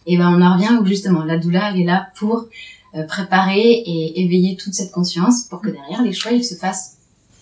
Et 0.07 0.17
ben, 0.17 0.29
on 0.29 0.41
en 0.41 0.55
revient 0.55 0.77
où 0.81 0.85
justement, 0.85 1.23
la 1.23 1.37
doula, 1.37 1.71
elle 1.71 1.81
est 1.81 1.85
là 1.85 2.09
pour 2.15 2.45
euh, 2.95 3.03
préparer 3.03 3.59
et 3.59 4.21
éveiller 4.21 4.55
toute 4.55 4.73
cette 4.73 4.91
conscience 4.91 5.43
pour 5.43 5.61
que 5.61 5.69
derrière, 5.69 6.01
les 6.01 6.13
choix, 6.13 6.31
ils 6.31 6.43
se 6.43 6.55
fassent 6.55 6.97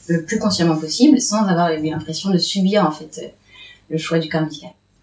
le 0.07 0.25
plus 0.25 0.39
consciemment 0.39 0.77
possible, 0.77 1.21
sans 1.21 1.45
avoir 1.45 1.69
l'impression 1.69 2.31
de 2.31 2.37
subir, 2.37 2.85
en 2.85 2.91
fait, 2.91 3.21
euh, 3.23 3.27
le 3.89 3.97
choix 3.97 4.19
du 4.19 4.27
corps. 4.27 4.47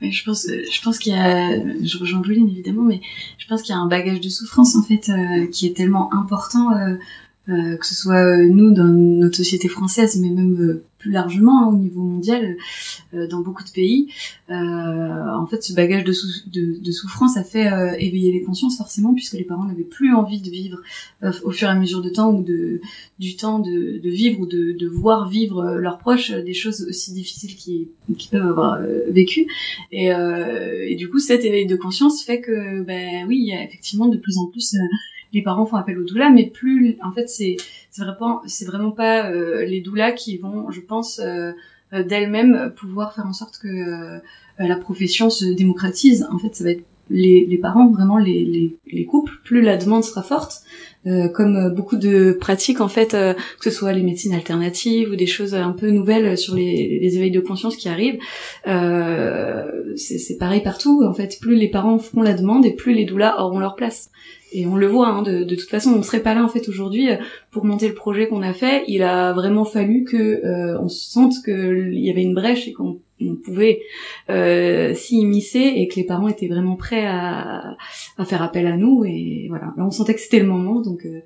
Ouais, 0.03 0.11
je 0.11 0.25
pense, 0.25 0.47
euh, 0.47 0.63
je 0.71 0.83
pense 0.83 0.99
qu'il 0.99 1.13
y 1.13 1.17
a, 1.17 1.57
je 1.83 1.99
rejoins 1.99 2.21
Pauline 2.21 2.49
évidemment, 2.51 2.83
mais 2.83 3.01
je 3.39 3.47
pense 3.47 3.63
qu'il 3.63 3.75
y 3.75 3.79
a 3.79 3.81
un 3.81 3.87
bagage 3.87 4.21
de 4.21 4.29
souffrance 4.29 4.77
en 4.77 4.83
fait 4.83 5.09
euh, 5.09 5.47
qui 5.47 5.67
est 5.67 5.75
tellement 5.75 6.13
important, 6.13 6.73
euh, 6.77 6.97
euh, 7.49 7.77
que 7.77 7.87
ce 7.87 7.95
soit 7.95 8.25
euh, 8.25 8.49
nous 8.49 8.73
dans 8.73 8.85
notre 8.85 9.37
société 9.37 9.69
française, 9.69 10.19
mais 10.21 10.31
même 10.31 10.61
euh, 10.61 10.83
plus 10.99 11.13
largement 11.13 11.63
hein, 11.63 11.73
au 11.73 11.77
niveau 11.77 12.03
mondial, 12.03 12.57
euh, 13.15 13.29
dans 13.29 13.41
beaucoup 13.41 13.63
de 13.63 13.71
pays. 13.71 14.09
Euh, 14.51 14.55
en 14.55 15.47
fait, 15.47 15.63
ce 15.63 15.73
bagage 15.75 16.03
de, 16.05 16.13
sou- 16.13 16.49
de, 16.51 16.81
de 16.83 16.91
souffrance 16.91 17.37
a 17.37 17.45
fait 17.45 17.71
euh, 17.71 17.93
éveiller 17.99 18.33
les 18.33 18.43
consciences 18.43 18.77
forcément, 18.79 19.15
puisque 19.15 19.35
les 19.35 19.45
parents 19.45 19.65
n'avaient 19.65 19.85
plus 19.85 20.13
envie 20.15 20.41
de 20.41 20.51
vivre 20.51 20.79
au 21.45 21.51
fur 21.51 21.69
et 21.69 21.71
à 21.71 21.75
mesure 21.75 22.03
de 22.03 22.09
temps 22.11 22.33
ou 22.33 22.43
de 22.43 22.81
du 23.19 23.37
temps 23.37 23.59
de, 23.61 23.99
de 23.99 24.11
vivre 24.11 24.41
ou 24.41 24.47
de, 24.47 24.73
de 24.73 24.87
voir 24.89 25.29
vivre 25.29 25.77
leurs 25.77 25.99
proches 25.99 26.31
des 26.33 26.53
choses 26.55 26.85
aussi 26.89 27.13
difficiles 27.13 27.55
qui, 27.57 27.89
qui 28.19 28.29
peuvent 28.29 28.47
avoir 28.47 28.75
euh, 28.75 29.03
vécu. 29.11 29.47
Et, 29.93 30.07
et 30.09 30.95
du 30.97 31.09
coup, 31.09 31.19
cet 31.19 31.45
éveil 31.45 31.67
de 31.67 31.77
conscience 31.77 32.23
fait 32.25 32.41
que, 32.41 32.83
ben 32.83 33.25
oui, 33.29 33.39
il 33.41 33.49
y 33.49 33.53
a 33.53 33.63
effectivement 33.63 34.09
de 34.09 34.17
plus 34.17 34.39
en 34.39 34.47
plus 34.47 34.75
les 35.33 35.43
parents 35.43 35.67
font 35.67 35.77
appel 35.77 35.99
aux 35.99 36.05
doulas, 36.05 36.31
mais 36.31 36.47
plus, 36.47 36.97
en 37.03 37.13
fait, 37.13 37.29
c'est 37.29 37.57
vraiment 37.99 38.43
c'est 38.47 38.67
vraiment 38.67 38.91
pas 38.91 39.31
euh, 39.31 39.65
les 39.65 39.81
doulas 39.81 40.13
qui 40.13 40.37
vont, 40.39 40.71
je 40.71 40.81
pense, 40.81 41.21
euh, 41.21 41.53
d'elles-mêmes 41.93 42.73
pouvoir 42.77 43.15
faire 43.15 43.27
en 43.27 43.33
sorte 43.33 43.59
que 43.59 43.69
euh, 43.69 44.19
la 44.59 44.77
profession 44.77 45.31
se 45.31 45.45
démocratise. 45.45 46.27
En 46.33 46.39
fait, 46.39 46.55
ça 46.55 46.65
va 46.65 46.71
être 46.71 46.85
les, 47.09 47.47
les 47.47 47.59
parents, 47.59 47.89
vraiment 47.91 48.19
les, 48.19 48.45
les, 48.45 48.77
les 48.91 49.05
couples, 49.05 49.33
plus 49.45 49.63
la 49.63 49.77
demande 49.77 50.03
sera 50.03 50.23
forte, 50.23 50.63
euh, 51.07 51.29
comme 51.29 51.73
beaucoup 51.73 51.97
de 51.97 52.33
pratiques 52.33 52.81
en 52.81 52.89
fait, 52.89 53.15
euh, 53.15 53.33
que 53.61 53.71
ce 53.71 53.71
soit 53.71 53.93
les 53.93 54.03
médecines 54.03 54.35
alternatives 54.35 55.11
ou 55.11 55.17
des 55.17 55.27
choses 55.27 55.55
un 55.55 55.71
peu 55.71 55.91
nouvelles 55.91 56.37
sur 56.37 56.57
les, 56.57 56.99
les 57.01 57.17
éveils 57.17 57.31
de 57.31 57.39
conscience 57.39 57.77
qui 57.77 57.89
arrivent, 57.89 58.19
euh, 58.67 59.71
c'est 59.95 60.19
c'est 60.19 60.37
pareil 60.37 60.63
partout. 60.63 61.05
En 61.09 61.15
fait, 61.15 61.39
plus 61.41 61.55
les 61.55 61.69
parents 61.69 61.99
feront 62.01 62.23
la 62.23 62.35
demande 62.35 62.67
et 62.67 62.73
plus 62.73 62.93
les 62.93 63.05
doulas 63.05 63.41
auront 63.41 63.61
leur 63.61 63.77
place. 63.77 64.11
Et 64.57 64.67
on 64.67 64.77
le 64.77 64.87
voit, 64.87 65.09
hein, 65.09 65.23
de, 65.23 65.45
de 65.45 65.55
toute 65.55 65.69
façon, 65.69 65.93
on 65.93 66.03
serait 66.03 66.23
pas 66.23 66.35
là 66.35 66.43
en 66.43 66.49
fait 66.49 66.69
aujourd'hui 66.69 67.11
euh, 67.11 67.17
pour 67.51 67.65
monter 67.65 67.89
le 67.89 67.95
projet 67.95 68.27
qu'on 68.27 68.43
a 68.43 68.53
fait. 68.53 68.85
Il 68.89 69.03
a 69.03 69.33
vraiment 69.33 69.65
fallu 69.65 70.05
que 70.05 70.17
euh, 70.17 70.79
on 70.81 70.89
sente 70.89 71.35
qu'il 71.45 71.99
y 71.99 72.11
avait 72.11 72.23
une 72.23 72.35
brèche 72.35 72.67
et 72.67 72.73
qu'on 72.73 73.01
on 73.21 73.37
pouvait 73.37 73.81
euh, 74.31 74.95
s'y 74.95 75.17
immiscer 75.17 75.73
et 75.77 75.89
que 75.89 75.97
les 75.97 76.05
parents 76.05 76.29
étaient 76.29 76.49
vraiment 76.49 76.77
prêts 76.77 77.07
à, 77.07 77.77
à 78.19 78.25
faire 78.25 78.43
appel 78.43 78.67
à 78.67 78.77
nous 78.77 79.05
et 79.05 79.47
voilà 79.49 79.73
là 79.77 79.85
on 79.85 79.91
sentait 79.91 80.15
que 80.15 80.21
c'était 80.21 80.41
le 80.41 80.47
moment 80.47 80.81
donc 80.81 81.07
euh, 81.07 81.21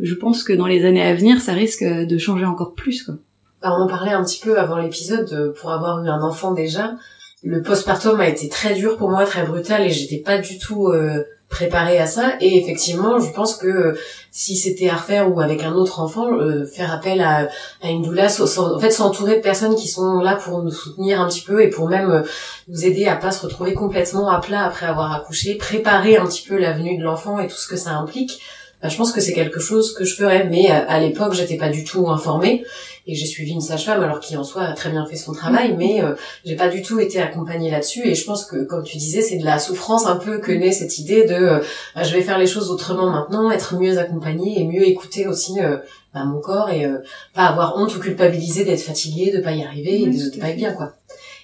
je 0.00 0.14
pense 0.14 0.42
que 0.42 0.52
dans 0.52 0.66
les 0.66 0.84
années 0.84 1.02
à 1.02 1.14
venir 1.14 1.40
ça 1.40 1.52
risque 1.52 1.84
de 1.84 2.18
changer 2.18 2.44
encore 2.44 2.74
plus 2.74 3.04
quoi. 3.04 3.14
Bah, 3.62 3.74
on 3.76 3.82
en 3.82 3.88
parlait 3.88 4.12
un 4.12 4.24
petit 4.24 4.40
peu 4.40 4.58
avant 4.58 4.78
l'épisode 4.78 5.32
euh, 5.32 5.52
pour 5.52 5.70
avoir 5.70 6.04
eu 6.04 6.08
un 6.08 6.22
enfant 6.22 6.52
déjà 6.52 6.96
le 7.44 7.62
postpartum 7.62 8.18
a 8.20 8.28
été 8.28 8.48
très 8.48 8.74
dur 8.74 8.96
pour 8.96 9.10
moi 9.10 9.24
très 9.24 9.44
brutal 9.44 9.82
et 9.82 9.90
j'étais 9.90 10.18
pas 10.18 10.38
du 10.38 10.58
tout 10.58 10.88
euh, 10.88 11.22
préparée 11.48 11.98
à 11.98 12.06
ça. 12.06 12.34
Et 12.40 12.58
effectivement 12.58 13.18
je 13.18 13.30
pense 13.32 13.56
que 13.56 13.66
euh, 13.66 13.98
si 14.30 14.56
c'était 14.56 14.88
à 14.88 14.96
refaire 14.96 15.34
ou 15.34 15.40
avec 15.40 15.62
un 15.62 15.72
autre 15.72 16.00
enfant 16.00 16.32
euh, 16.34 16.66
faire 16.66 16.92
appel 16.92 17.20
à, 17.20 17.48
à 17.82 17.88
une 17.88 18.02
doula 18.02 18.26
en 18.26 18.78
fait 18.78 18.90
s'entourer 18.90 19.36
de 19.36 19.40
personnes 19.40 19.74
qui 19.74 19.88
sont 19.88 20.20
là 20.20 20.36
pour 20.36 20.62
nous 20.62 20.70
soutenir 20.70 21.20
un 21.20 21.28
petit 21.28 21.40
peu 21.40 21.62
et 21.62 21.68
pour 21.68 21.88
même 21.88 22.10
euh, 22.10 22.22
nous 22.68 22.84
aider 22.84 23.06
à 23.06 23.16
pas 23.16 23.32
se 23.32 23.44
retrouver 23.44 23.74
complètement 23.74 24.28
à 24.28 24.40
plat 24.40 24.64
après 24.64 24.86
avoir 24.86 25.12
accouché 25.12 25.54
préparer 25.54 26.16
un 26.16 26.26
petit 26.26 26.46
peu 26.46 26.58
la 26.58 26.72
venue 26.72 26.98
de 26.98 27.02
l'enfant 27.02 27.38
et 27.40 27.48
tout 27.48 27.56
ce 27.56 27.68
que 27.68 27.76
ça 27.76 27.92
implique 27.92 28.40
je 28.82 28.96
pense 28.96 29.12
que 29.12 29.20
c'est 29.20 29.32
quelque 29.32 29.60
chose 29.60 29.92
que 29.92 30.04
je 30.04 30.14
ferais 30.14 30.44
mais 30.48 30.70
à, 30.70 30.78
à 30.78 31.00
l'époque 31.00 31.34
j'étais 31.34 31.56
pas 31.56 31.68
du 31.68 31.84
tout 31.84 32.08
informée. 32.08 32.64
Et 33.10 33.14
j'ai 33.14 33.24
suivi 33.24 33.52
une 33.52 33.62
sage-femme 33.62 34.02
alors 34.02 34.20
qui 34.20 34.36
en 34.36 34.44
soi 34.44 34.64
a 34.64 34.72
très 34.74 34.90
bien 34.90 35.06
fait 35.06 35.16
son 35.16 35.32
travail 35.32 35.74
mais 35.78 36.02
euh, 36.02 36.12
j'ai 36.44 36.56
pas 36.56 36.68
du 36.68 36.82
tout 36.82 37.00
été 37.00 37.20
accompagnée 37.20 37.70
là-dessus. 37.70 38.06
Et 38.06 38.14
je 38.14 38.24
pense 38.24 38.44
que 38.44 38.64
comme 38.64 38.84
tu 38.84 38.98
disais 38.98 39.22
c'est 39.22 39.38
de 39.38 39.44
la 39.44 39.58
souffrance 39.58 40.06
un 40.06 40.16
peu 40.16 40.38
que 40.38 40.52
naît 40.52 40.72
cette 40.72 40.98
idée 40.98 41.24
de 41.24 41.34
euh, 41.34 41.60
bah, 41.96 42.02
je 42.02 42.14
vais 42.14 42.20
faire 42.20 42.38
les 42.38 42.46
choses 42.46 42.70
autrement 42.70 43.10
maintenant 43.10 43.50
être 43.50 43.78
mieux 43.78 43.98
accompagnée 43.98 44.60
et 44.60 44.64
mieux 44.64 44.86
écouter 44.86 45.26
aussi 45.26 45.58
euh, 45.58 45.78
bah, 46.12 46.24
mon 46.24 46.40
corps 46.40 46.70
et 46.70 46.86
pas 47.34 47.46
avoir 47.46 47.76
honte 47.78 47.96
ou 47.96 47.98
culpabiliser 47.98 48.64
d'être 48.64 48.82
fatiguée 48.82 49.32
de 49.32 49.40
pas 49.40 49.52
y 49.52 49.64
arriver 49.64 50.02
et 50.02 50.06
de, 50.06 50.30
de 50.30 50.38
pas 50.38 50.50
être 50.50 50.56
bien 50.56 50.72
quoi. 50.72 50.92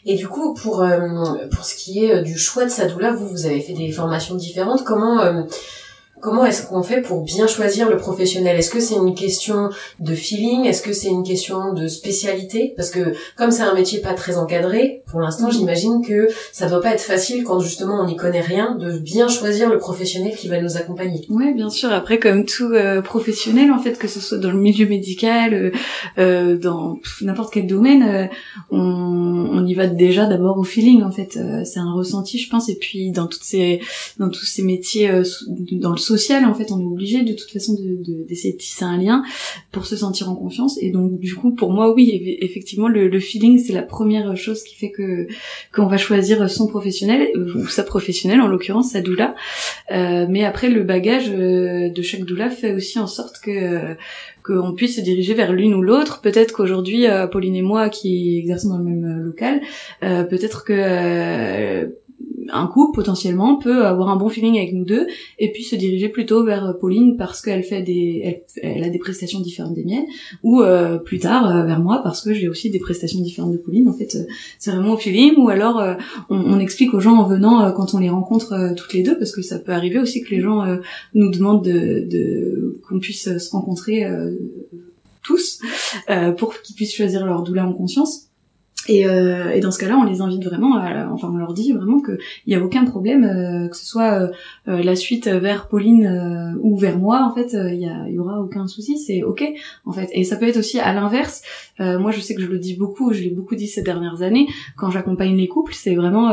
Et 0.07 0.17
du 0.17 0.29
coup, 0.29 0.53
pour 0.53 0.85
pour 1.51 1.65
ce 1.65 1.75
qui 1.75 2.05
est 2.05 2.23
du 2.23 2.37
choix 2.37 2.67
de 2.67 2.71
sa 2.71 2.85
doula, 2.85 3.13
vous 3.13 3.27
vous 3.27 3.47
avez 3.47 3.63
fait 3.63 3.73
des 3.73 3.91
formations 3.91 4.35
différentes. 4.35 4.85
Comment 4.85 5.47
Comment 6.25 6.47
est-ce 6.47 6.67
qu'on 6.67 6.83
fait 6.83 7.03
pour 7.03 7.23
bien 7.23 7.47
choisir 7.47 7.91
le 7.91 7.99
professionnel? 7.99 8.57
Est-ce 8.57 8.71
que 8.71 8.81
c'est 8.81 8.95
une 8.95 9.15
question 9.15 9.69
de 10.01 10.15
feeling? 10.15 10.65
Est-ce 10.65 10.81
que 10.81 10.95
c'est 10.95 11.11
une 11.11 11.23
question 11.23 11.75
de 11.75 11.87
spécialité? 11.87 12.73
Parce 12.79 12.89
que 12.89 13.13
comme 13.37 13.51
c'est 13.51 13.63
un 13.63 13.75
métier 13.75 13.99
pas 13.99 14.15
très 14.15 14.39
encadré, 14.39 15.03
pour 15.07 15.21
l'instant, 15.21 15.51
j'imagine 15.51 16.01
que 16.03 16.29
ça 16.51 16.67
doit 16.67 16.81
pas 16.81 16.95
être 16.95 17.03
facile 17.03 17.45
quand 17.45 17.61
justement 17.61 18.01
on 18.01 18.07
n'y 18.07 18.17
connaît 18.17 18.41
rien 18.41 18.75
de 18.75 18.99
bien 18.99 19.29
choisir 19.29 19.69
le 19.69 19.77
professionnel 19.77 20.35
qui 20.35 20.49
va 20.49 20.63
nous 20.63 20.79
accompagner. 20.79 21.27
Oui, 21.29 21.53
bien 21.53 21.69
sûr. 21.69 21.93
Après, 21.93 22.19
comme 22.19 22.47
tout 22.47 22.73
euh, 22.73 23.03
professionnel, 23.03 23.71
en 23.71 23.79
fait, 23.79 23.99
que 23.99 24.09
ce 24.09 24.19
soit 24.19 24.39
dans 24.39 24.51
le 24.51 24.59
milieu 24.59 24.89
médical, 24.89 25.53
euh, 25.53 25.71
euh 26.17 26.57
dans 26.57 27.01
n'importe 27.21 27.53
quel 27.53 27.67
domaine, 27.67 28.03
euh, 28.03 28.27
on, 28.71 28.79
on, 28.81 29.67
y 29.67 29.75
va 29.75 29.89
déjà 29.89 30.25
d'abord 30.25 30.57
au 30.57 30.65
feeling. 30.65 31.03
En 31.03 31.11
fait, 31.11 31.39
c'est 31.65 31.81
un 31.81 31.93
ressenti, 31.93 32.39
je 32.39 32.49
pense. 32.49 32.71
Et 32.71 32.77
puis 32.77 33.11
dans 33.11 33.27
toutes 33.27 33.45
ces, 33.45 33.83
dans 34.19 34.31
tous 34.31 34.47
ces 34.47 34.63
métiers, 34.63 35.11
dans 35.73 35.91
le 35.91 35.99
social 36.17 36.45
en 36.45 36.55
fait 36.55 36.71
on 36.73 36.81
est 36.81 36.85
obligé 36.85 37.23
de 37.23 37.33
toute 37.33 37.51
façon 37.51 37.75
de 37.75 38.25
d'essayer 38.29 38.55
de, 38.55 38.59
tisser 38.59 38.85
un 38.85 38.99
lien 38.99 39.23
pour 39.73 39.87
se 39.87 39.97
sentir 39.97 40.31
en 40.31 40.37
confiance 40.37 40.79
et 40.81 40.91
donc 40.91 41.19
du 41.19 41.35
coup 41.35 41.53
pour 41.55 41.71
moi 41.73 41.93
oui 41.93 42.39
effectivement 42.41 42.89
le, 42.89 43.21
feeling 43.21 43.59
c'est 43.59 43.73
la 43.73 43.83
première 43.83 44.37
chose 44.37 44.63
qui 44.63 44.75
fait 44.77 44.91
que 44.91 45.27
qu'on 45.73 45.87
va 45.87 45.97
choisir 45.97 46.49
son 46.49 46.67
professionnel 46.67 47.31
ou 47.37 47.67
sa 47.67 47.83
professionnelle 47.83 48.41
en 48.41 48.49
l'occurrence 48.49 48.91
sa 48.93 49.01
doula 49.01 49.35
euh, 49.91 50.27
mais 50.29 50.45
après 50.45 50.69
le 50.69 50.83
bagage 50.83 51.31
euh, 51.31 51.91
de 51.91 52.03
chaque 52.03 52.25
doula 52.25 52.49
fait 52.51 52.73
aussi 52.75 52.99
en 52.99 53.07
sorte 53.07 53.41
que 53.41 53.97
qu'on 54.45 54.75
puisse 54.75 54.97
se 54.97 55.01
diriger 55.01 55.33
vers 55.33 55.55
l'une 55.55 55.73
ou 55.73 55.81
l'autre. 55.81 56.21
Peut-être 56.21 56.53
qu'aujourd'hui, 56.53 57.07
euh, 57.07 57.27
Pauline 57.27 57.57
et 57.57 57.63
moi, 57.63 57.89
qui 57.89 58.37
exerçons 58.39 58.69
dans 58.69 58.79
le 58.79 58.85
même 58.85 59.23
local, 59.23 59.63
peut-être 60.01 60.65
que 60.65 61.95
un 62.53 62.67
couple 62.67 62.97
potentiellement 62.97 63.57
peut 63.57 63.87
avoir 63.87 64.09
un 64.09 64.17
bon 64.17 64.29
feeling 64.29 64.57
avec 64.59 64.73
nous 64.73 64.85
deux 64.85 65.07
et 65.39 65.53
puis 65.53 65.63
se 65.63 65.77
diriger 65.77 66.09
plutôt 66.09 66.45
vers 66.45 66.67
euh, 66.67 66.73
Pauline 66.73 67.17
parce 67.17 67.41
qu'elle 67.41 67.63
fait 67.63 67.83
des 67.83 68.43
elle, 68.63 68.85
a 68.85 68.91
des 68.91 68.99
prestations 68.99 69.41
différentes 69.41 69.75
des 69.75 69.85
miennes 69.85 70.07
ou 70.43 70.61
euh, 70.61 70.99
plus 70.99 71.19
tard 71.19 71.49
euh, 71.49 71.65
vers 71.65 71.81
moi 71.81 72.01
parce 72.03 72.23
que 72.23 72.33
j'ai 72.33 72.49
aussi 72.49 72.71
des 72.71 72.79
prestations 72.79 73.21
différentes 73.21 73.53
de 73.53 73.59
Pauline. 73.59 73.89
En 73.89 73.93
fait 73.93 74.17
c'est 74.59 74.71
vraiment 74.71 74.95
au 74.95 74.97
feeling 74.97 75.35
ou 75.37 75.49
alors 75.49 75.83
on, 76.29 76.37
on, 76.37 76.59
explique 76.59 76.95
aux 76.95 77.01
gens 77.01 77.17
en 77.17 77.29
venant 77.29 77.73
quand 77.73 77.95
on 77.95 77.99
les 77.99 78.09
rencontre 78.09 78.75
toutes 78.77 78.93
les 78.95 79.03
deux 79.03 79.19
parce 79.19 79.33
que 79.33 79.43
ça 79.43 79.59
peut 79.59 79.73
arriver 79.73 79.99
aussi 79.99 80.23
que 80.23 80.31
les 80.31 80.41
gens 80.41 80.65
nous 81.15 81.31
demandent 81.31 81.65
de, 81.65 82.07
de 82.09 82.81
qu'on 82.87 82.99
puisse 82.99 83.37
se 83.39 83.51
rencontrer 83.51 84.05
tous 85.23 85.61
pour 86.39 86.55
qu'ils 86.61 86.75
puissent 86.75 86.95
choisir 86.95 87.27
leur 87.27 87.43
doula 87.43 87.67
en 87.67 87.73
conscience 87.73 88.29
et, 88.89 89.07
euh, 89.07 89.51
et, 89.51 89.61
dans 89.61 89.71
ce 89.71 89.79
cas-là, 89.79 89.97
on 89.99 90.05
les 90.05 90.21
invite 90.21 90.45
vraiment, 90.45 90.77
à, 90.77 91.09
enfin 91.11 91.29
on 91.33 91.37
leur 91.37 91.55
dit 91.55 91.73
vraiment 91.73 92.01
qu'il 92.01 92.19
n'y 92.47 92.55
a 92.55 92.63
aucun 92.63 92.85
problème, 92.85 93.25
euh, 93.25 93.69
que 93.69 93.77
ce 93.77 93.87
soit 93.87 94.21
euh, 94.21 94.29
euh, 94.69 94.83
la 94.83 94.97
suite 94.97 95.29
vers 95.29 95.69
Pauline 95.69 96.59
ou 96.61 96.77
vers 96.77 96.99
moi, 96.99 97.27
en 97.31 97.35
fait, 97.35 97.55
il 97.55 97.81
y, 97.81 98.13
y, 98.13 98.19
aura 98.19 98.41
aucun 98.41 98.67
souci, 98.67 98.99
c'est 98.99 99.23
ok, 99.23 99.45
en 99.85 99.93
fait. 99.93 100.09
Et 100.13 100.25
ça 100.25 100.37
peut 100.37 100.47
être 100.47 100.59
aussi 100.59 100.79
à 100.79 100.93
l'inverse. 100.93 101.43
moi, 101.79 102.11
je 102.11 102.21
sais 102.21 102.35
que 102.35 102.43
je 102.43 102.47
le 102.47 102.59
dis 102.59 102.77
beaucoup, 102.77 103.13
je 103.13 103.23
l'ai 103.23 103.31
beaucoup 103.31 103.55
dit 103.55 103.67
ces 103.67 103.83
dernières 103.83 104.23
années, 104.23 104.47
quand 104.77 104.91
j'accompagne 104.91 105.37
les 105.37 105.49
couples, 105.49 105.75
c'est 105.75 105.95
vraiment 105.95 106.33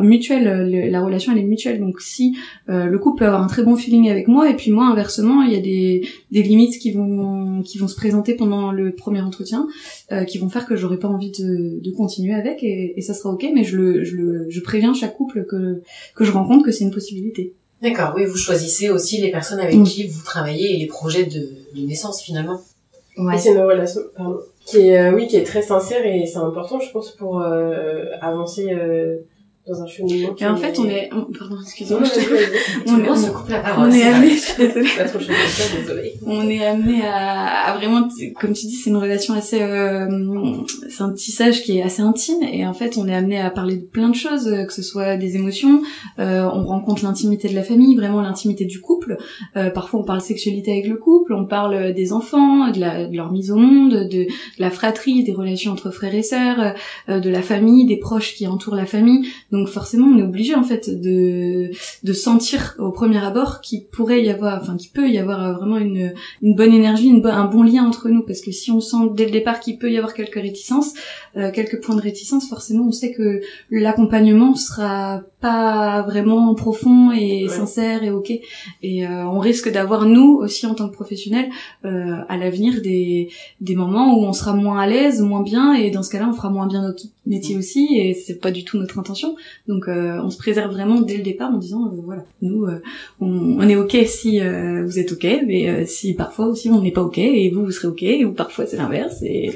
mutuel, 0.00 0.90
la 0.90 1.00
relation 1.00 1.32
elle 1.32 1.38
est 1.38 1.44
mutuelle. 1.44 1.80
Donc 1.80 2.00
si 2.00 2.36
le 2.68 2.96
couple 2.98 3.20
peut 3.20 3.26
avoir 3.26 3.42
un 3.42 3.46
très 3.46 3.62
bon 3.62 3.76
feeling 3.76 4.08
avec 4.08 4.28
moi, 4.28 4.48
et 4.50 4.54
puis 4.54 4.70
moi 4.70 4.86
inversement, 4.86 5.42
il 5.42 5.52
y 5.52 5.56
a 5.56 5.60
des, 5.60 6.06
des 6.30 6.42
limites 6.42 6.78
qui 6.78 6.92
vont 6.92 7.62
qui 7.62 7.78
vont 7.78 7.88
se 7.88 7.96
présenter 7.96 8.34
pendant 8.34 8.72
le 8.72 8.92
premier 8.92 9.20
entretien, 9.20 9.66
qui 10.26 10.38
vont 10.38 10.48
faire 10.48 10.66
que 10.66 10.76
j'aurais 10.76 10.98
pas 10.98 11.08
envie 11.08 11.30
de 11.30 11.71
de, 11.80 11.90
continuer 11.90 12.34
avec 12.34 12.62
et, 12.62 13.00
ça 13.00 13.14
sera 13.14 13.30
ok, 13.30 13.46
mais 13.54 13.64
je 13.64 13.76
le, 13.76 14.04
je 14.04 14.16
le, 14.16 14.50
je 14.50 14.60
préviens 14.60 14.94
chaque 14.94 15.16
couple 15.16 15.44
que, 15.44 15.82
que 16.14 16.24
je 16.24 16.32
rencontre 16.32 16.64
que 16.64 16.72
c'est 16.72 16.84
une 16.84 16.90
possibilité. 16.90 17.54
D'accord, 17.82 18.12
oui, 18.14 18.24
vous 18.24 18.36
choisissez 18.36 18.90
aussi 18.90 19.20
les 19.20 19.30
personnes 19.30 19.58
avec 19.58 19.76
mm. 19.76 19.84
qui 19.84 20.06
vous 20.06 20.22
travaillez 20.22 20.76
et 20.76 20.78
les 20.78 20.86
projets 20.86 21.24
de, 21.24 21.48
de 21.74 21.86
naissance 21.86 22.22
finalement. 22.22 22.60
Ouais. 23.18 23.36
C'est 23.36 23.52
une 23.52 23.58
relation, 23.58 24.00
pardon, 24.16 24.38
qui 24.64 24.88
est, 24.88 24.98
euh, 24.98 25.12
oui, 25.12 25.26
qui 25.26 25.36
est 25.36 25.44
très 25.44 25.62
sincère 25.62 26.04
et 26.06 26.24
c'est 26.26 26.38
important, 26.38 26.80
je 26.80 26.90
pense, 26.92 27.10
pour 27.10 27.40
euh, 27.40 28.04
avancer 28.20 28.68
euh, 28.70 29.18
dans 29.66 29.80
un 29.80 29.86
cheminement. 29.86 30.34
Et 30.38 30.46
en 30.46 30.56
fait, 30.56 30.78
on 30.78 30.86
est, 30.86 31.08
pardon, 31.38 31.56
excusez-moi, 31.62 32.02
on, 32.86 32.98
est, 32.98 33.08
on, 33.08 33.16
se 33.16 33.30
coupe 33.30 33.48
la 33.48 33.60
parole. 33.60 33.88
On 33.88 33.92
est 33.92 34.02
amené, 34.02 34.30
désolée. 34.58 36.14
On 36.26 36.48
est 36.48 36.64
amené 36.64 37.02
à, 37.06 37.70
à, 37.70 37.76
vraiment, 37.76 38.08
comme 38.40 38.54
tu 38.54 38.66
dis, 38.66 38.74
c'est 38.74 38.90
une 38.90 38.96
relation 38.96 39.34
assez, 39.34 39.62
euh, 39.62 40.08
c'est 40.88 41.02
un 41.02 41.12
tissage 41.12 41.62
qui 41.62 41.78
est 41.78 41.82
assez 41.82 42.02
intime 42.02 42.42
et 42.42 42.66
en 42.66 42.74
fait, 42.74 42.96
on 42.96 43.06
est 43.06 43.14
amené 43.14 43.40
à 43.40 43.50
parler 43.50 43.76
de 43.76 43.84
plein 43.84 44.08
de 44.08 44.16
choses, 44.16 44.48
euh, 44.48 44.64
que 44.64 44.72
ce 44.72 44.82
soit 44.82 45.16
des 45.16 45.36
émotions, 45.36 45.82
euh, 46.18 46.48
on 46.52 46.64
rencontre 46.64 47.04
l'intimité 47.04 47.48
de 47.48 47.54
la 47.54 47.62
famille, 47.62 47.94
vraiment 47.94 48.20
l'intimité 48.20 48.64
du 48.64 48.80
couple. 48.80 49.16
Euh, 49.56 49.70
parfois, 49.70 50.00
on 50.00 50.04
parle 50.04 50.20
sexualité 50.20 50.72
avec 50.72 50.88
le 50.88 50.96
couple, 50.96 51.34
on 51.34 51.46
parle 51.46 51.92
des 51.92 52.12
enfants, 52.12 52.70
de, 52.70 52.80
la, 52.80 53.06
de 53.06 53.16
leur 53.16 53.30
mise 53.30 53.50
au 53.50 53.56
monde, 53.56 53.92
de, 53.92 54.04
de, 54.04 54.26
la 54.58 54.70
fratrie, 54.70 55.24
des 55.24 55.32
relations 55.32 55.72
entre 55.72 55.90
frères 55.90 56.14
et 56.14 56.22
sœurs, 56.22 56.74
euh, 57.08 57.20
de 57.20 57.30
la 57.30 57.42
famille, 57.42 57.86
des 57.86 57.96
proches 57.96 58.34
qui 58.34 58.46
entourent 58.46 58.74
la 58.74 58.86
famille. 58.86 59.26
Donc 59.52 59.68
forcément, 59.68 60.06
on 60.06 60.18
est 60.18 60.22
obligé 60.22 60.54
en 60.54 60.62
fait 60.62 60.88
de 60.88 61.70
de 62.02 62.12
sentir 62.12 62.74
au 62.78 62.90
premier 62.90 63.18
abord 63.18 63.60
qu'il 63.60 63.86
pourrait 63.86 64.22
y 64.24 64.30
avoir, 64.30 64.60
enfin 64.60 64.76
qu'il 64.76 64.90
peut 64.90 65.08
y 65.08 65.18
avoir 65.18 65.44
euh, 65.44 65.52
vraiment 65.52 65.76
une 65.76 66.14
une 66.40 66.56
bonne 66.56 66.72
énergie, 66.72 67.08
une 67.08 67.24
un 67.26 67.44
bon 67.44 67.62
lien 67.62 67.84
entre 67.84 68.08
nous. 68.08 68.22
Parce 68.22 68.40
que 68.40 68.50
si 68.50 68.70
on 68.70 68.80
sent 68.80 69.10
dès 69.14 69.26
le 69.26 69.30
départ 69.30 69.60
qu'il 69.60 69.78
peut 69.78 69.90
y 69.92 69.96
avoir 69.98 70.14
quelques 70.14 70.40
réticences, 70.40 70.94
euh, 71.36 71.50
quelques 71.52 71.80
points 71.82 71.96
de 71.96 72.00
réticence, 72.00 72.48
forcément, 72.48 72.86
on 72.88 72.92
sait 72.92 73.12
que 73.12 73.40
l'accompagnement 73.70 74.54
sera 74.54 75.22
pas 75.40 76.02
vraiment 76.02 76.54
profond 76.54 77.10
et 77.10 77.48
sincère 77.48 78.04
et 78.04 78.10
ok. 78.10 78.30
Et 78.82 79.06
euh, 79.06 79.26
on 79.26 79.38
risque 79.38 79.70
d'avoir 79.70 80.06
nous 80.06 80.38
aussi 80.40 80.66
en 80.66 80.74
tant 80.74 80.88
que 80.88 80.94
professionnels 80.94 81.50
euh, 81.84 82.16
à 82.28 82.36
l'avenir 82.36 82.80
des 82.80 83.30
des 83.60 83.74
moments 83.74 84.16
où 84.16 84.24
on 84.24 84.32
sera 84.32 84.54
moins 84.54 84.80
à 84.80 84.86
l'aise, 84.86 85.20
moins 85.20 85.42
bien, 85.42 85.74
et 85.74 85.90
dans 85.90 86.02
ce 86.02 86.10
cas-là, 86.10 86.28
on 86.30 86.32
fera 86.32 86.50
moins 86.50 86.66
bien 86.66 86.82
notre 86.82 87.04
métier 87.26 87.56
aussi, 87.56 87.98
et 87.98 88.14
c'est 88.14 88.38
pas 88.40 88.50
du 88.50 88.64
tout 88.64 88.78
notre 88.78 88.98
intention. 88.98 89.34
Donc, 89.68 89.88
euh, 89.88 90.20
on 90.22 90.30
se 90.30 90.38
préserve 90.38 90.72
vraiment 90.72 91.00
dès 91.00 91.16
le 91.16 91.22
départ 91.22 91.50
en 91.50 91.58
disant 91.58 91.90
voilà, 92.04 92.24
nous, 92.40 92.66
on, 93.20 93.58
on, 93.58 93.68
est 93.68 93.76
ok 93.76 93.96
si 94.06 94.40
vous 94.40 94.98
êtes 94.98 95.12
ok, 95.12 95.26
mais 95.46 95.86
si 95.86 96.14
parfois 96.14 96.46
aussi 96.46 96.68
on 96.70 96.80
n'est 96.80 96.92
pas 96.92 97.02
ok 97.02 97.18
et 97.18 97.50
vous 97.50 97.64
vous 97.64 97.70
serez 97.70 97.88
ok, 97.88 98.04
ou 98.26 98.32
parfois 98.32 98.66
c'est 98.66 98.76
l'inverse, 98.76 99.22
et 99.22 99.52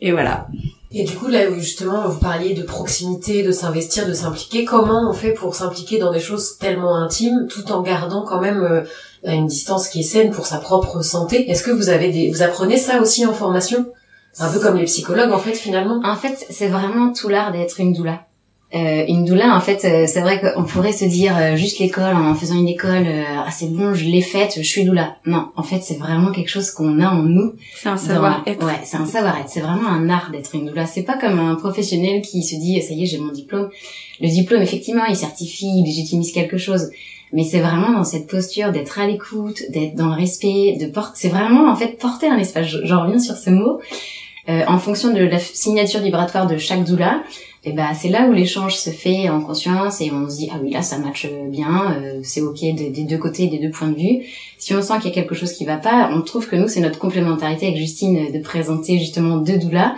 et 0.00 0.12
voilà. 0.12 0.46
Et 0.94 1.04
du 1.04 1.16
coup, 1.16 1.28
là 1.28 1.50
où 1.50 1.54
justement 1.54 2.06
vous 2.08 2.18
parliez 2.18 2.52
de 2.54 2.62
proximité, 2.62 3.42
de 3.42 3.50
s'investir, 3.50 4.06
de 4.06 4.12
s'impliquer, 4.12 4.64
comment 4.64 5.08
on 5.08 5.14
fait 5.14 5.32
pour 5.32 5.54
s'impliquer 5.54 5.98
dans 5.98 6.12
des 6.12 6.20
choses 6.20 6.58
tellement 6.58 6.96
intimes 6.96 7.46
tout 7.48 7.72
en 7.72 7.80
gardant 7.80 8.22
quand 8.22 8.40
même 8.40 8.62
euh, 8.62 8.82
une 9.24 9.46
distance 9.46 9.88
qui 9.88 10.00
est 10.00 10.04
saine 10.04 10.30
pour 10.32 10.44
sa 10.44 10.58
propre 10.58 11.02
santé? 11.02 11.50
Est-ce 11.50 11.62
que 11.62 11.70
vous 11.70 11.88
avez 11.88 12.10
des, 12.10 12.30
vous 12.30 12.42
apprenez 12.42 12.76
ça 12.76 13.00
aussi 13.00 13.24
en 13.24 13.32
formation? 13.32 13.86
Un 14.38 14.50
peu 14.50 14.60
comme 14.60 14.76
les 14.76 14.84
psychologues 14.84 15.32
en 15.32 15.38
fait 15.38 15.54
finalement? 15.54 16.00
En 16.04 16.16
fait, 16.16 16.46
c'est 16.50 16.68
vraiment 16.68 17.12
tout 17.12 17.28
l'art 17.28 17.52
d'être 17.52 17.80
une 17.80 17.94
doula. 17.94 18.26
Euh, 18.74 19.04
une 19.06 19.26
doula, 19.26 19.54
en 19.54 19.60
fait, 19.60 19.84
euh, 19.84 20.06
c'est 20.06 20.22
vrai 20.22 20.40
qu'on 20.40 20.64
pourrait 20.64 20.92
se 20.92 21.04
dire 21.04 21.36
euh, 21.36 21.56
juste 21.56 21.78
l'école, 21.78 22.14
en 22.16 22.34
faisant 22.34 22.58
une 22.58 22.68
école, 22.68 23.06
ah 23.36 23.50
c'est 23.50 23.70
bon, 23.70 23.92
je 23.92 24.06
l'ai 24.06 24.22
faite, 24.22 24.54
je 24.56 24.62
suis 24.62 24.84
doula. 24.84 25.16
Non, 25.26 25.50
en 25.56 25.62
fait, 25.62 25.80
c'est 25.82 25.98
vraiment 25.98 26.32
quelque 26.32 26.48
chose 26.48 26.70
qu'on 26.70 27.00
a 27.00 27.08
en 27.08 27.22
nous. 27.22 27.52
C'est 27.74 27.90
un 27.90 27.98
savoir-être. 27.98 28.64
Ouais, 28.64 28.80
c'est 28.84 28.96
un 28.96 29.04
savoir-être. 29.04 29.50
C'est 29.50 29.60
vraiment 29.60 29.88
un 29.88 30.08
art 30.08 30.30
d'être 30.32 30.54
une 30.54 30.66
doula. 30.66 30.86
C'est 30.86 31.02
pas 31.02 31.18
comme 31.18 31.38
un 31.38 31.54
professionnel 31.56 32.22
qui 32.22 32.42
se 32.42 32.54
dit, 32.56 32.80
ça 32.80 32.94
y 32.94 33.02
est, 33.02 33.06
j'ai 33.06 33.18
mon 33.18 33.32
diplôme. 33.32 33.68
Le 34.20 34.28
diplôme, 34.28 34.62
effectivement, 34.62 35.04
il 35.06 35.16
certifie, 35.16 35.66
il 35.66 35.84
légitimise 35.84 36.32
quelque 36.32 36.56
chose. 36.56 36.90
Mais 37.34 37.44
c'est 37.44 37.60
vraiment 37.60 37.92
dans 37.92 38.04
cette 38.04 38.26
posture 38.26 38.72
d'être 38.72 38.98
à 38.98 39.06
l'écoute, 39.06 39.62
d'être 39.70 39.94
dans 39.94 40.08
le 40.08 40.14
respect, 40.14 40.78
de 40.80 40.86
porter. 40.86 41.12
C'est 41.14 41.28
vraiment 41.28 41.70
en 41.70 41.76
fait 41.76 41.98
porter 41.98 42.28
un 42.28 42.38
espace. 42.38 42.66
J'en 42.66 43.02
reviens 43.02 43.18
sur 43.18 43.36
ce 43.36 43.50
mot. 43.50 43.80
en 44.48 44.78
fonction 44.78 45.12
de 45.12 45.20
la 45.20 45.38
signature 45.38 46.00
vibratoire 46.00 46.46
de 46.46 46.56
chaque 46.58 46.84
doula, 46.84 47.22
et 47.64 47.72
ben 47.72 47.94
c'est 47.94 48.08
là 48.08 48.26
où 48.26 48.32
l'échange 48.32 48.74
se 48.74 48.90
fait 48.90 49.28
en 49.28 49.40
conscience 49.40 50.00
et 50.00 50.10
on 50.10 50.28
se 50.28 50.36
dit 50.36 50.50
ah 50.52 50.58
oui 50.60 50.70
là 50.70 50.82
ça 50.82 50.98
matche 50.98 51.28
bien, 51.48 51.96
euh, 51.96 52.20
c'est 52.24 52.40
ok 52.40 52.58
des, 52.60 52.90
deux 52.90 53.18
côtés, 53.18 53.46
des 53.46 53.58
deux 53.58 53.70
points 53.70 53.90
de 53.90 53.98
vue. 53.98 54.26
Si 54.58 54.74
on 54.74 54.82
sent 54.82 54.94
qu'il 55.00 55.10
y 55.10 55.12
a 55.12 55.14
quelque 55.14 55.34
chose 55.34 55.52
qui 55.52 55.64
va 55.64 55.76
pas, 55.76 56.10
on 56.12 56.22
trouve 56.22 56.48
que 56.48 56.56
nous 56.56 56.66
c'est 56.66 56.80
notre 56.80 56.98
complémentarité 56.98 57.66
avec 57.66 57.78
Justine 57.78 58.32
de 58.32 58.38
présenter 58.40 58.98
justement 58.98 59.36
deux 59.36 59.58
doulas 59.58 59.94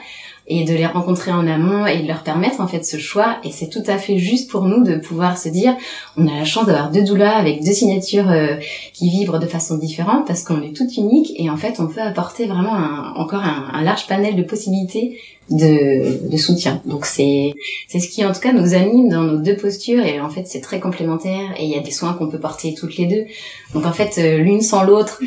et 0.47 0.65
de 0.65 0.75
les 0.75 0.87
rencontrer 0.87 1.33
en 1.33 1.47
amont 1.47 1.87
et 1.87 2.03
de 2.03 2.07
leur 2.07 2.23
permettre 2.23 2.61
en 2.61 2.67
fait 2.67 2.85
ce 2.85 2.99
choix 2.99 3.39
et 3.45 3.51
c'est 3.51 3.69
tout 3.69 3.83
à 3.87 3.97
fait 3.97 4.19
juste 4.19 4.51
pour 4.51 4.65
nous 4.65 4.85
de 4.85 4.97
pouvoir 4.97 5.39
se 5.39 5.49
dire 5.49 5.75
on 6.19 6.27
a 6.29 6.35
la 6.39 6.45
chance 6.45 6.67
d'avoir 6.67 6.91
deux 6.91 7.03
doulas 7.03 7.37
avec 7.37 7.65
deux 7.65 7.73
signatures 7.73 8.31
euh, 8.31 8.57
qui 8.93 9.09
vibrent 9.09 9.39
de 9.39 9.47
façon 9.47 9.79
différente 9.79 10.27
parce 10.27 10.43
qu'on 10.43 10.63
est 10.63 10.77
toutes 10.77 10.97
uniques 10.99 11.33
et 11.37 11.49
en 11.49 11.57
fait 11.57 11.81
on 11.81 11.87
peut 11.87 12.03
apporter 12.03 12.47
vraiment 12.47 12.75
encore 13.17 13.43
un, 13.43 13.83
large 13.83 14.07
panel 14.07 14.37
de 14.37 14.43
possibilités 14.43 15.19
de, 15.51 16.29
de 16.31 16.37
soutien. 16.37 16.81
Donc 16.85 17.05
c'est 17.07 17.53
c'est 17.89 18.01
ce 18.01 18.09
qui 18.09 18.25
en 18.25 18.33
tout 18.33 18.41
cas 18.41 18.53
nous 18.53 18.75
anime 18.75 19.09
dans 19.09 19.23
nos 19.23 19.39
deux 19.39 19.57
postures 19.57 20.05
et 20.05 20.21
en 20.21 20.29
fait 20.29 20.47
c'est 20.47 20.61
très 20.61 20.81
complémentaire 20.81 21.55
et 21.59 21.65
il 21.65 21.71
y 21.71 21.77
a 21.77 21.81
des 21.81 21.91
soins 21.91 22.13
qu'on 22.13 22.29
peut 22.29 22.41
porter 22.41 22.75
toutes 22.75 22.97
les 22.97 23.07
deux. 23.07 23.25
Donc 23.73 23.87
en 23.87 23.93
fait 23.93 24.19
euh, 24.19 24.39
l'une 24.39 24.61
sans 24.61 24.85
l'autre 24.85 25.21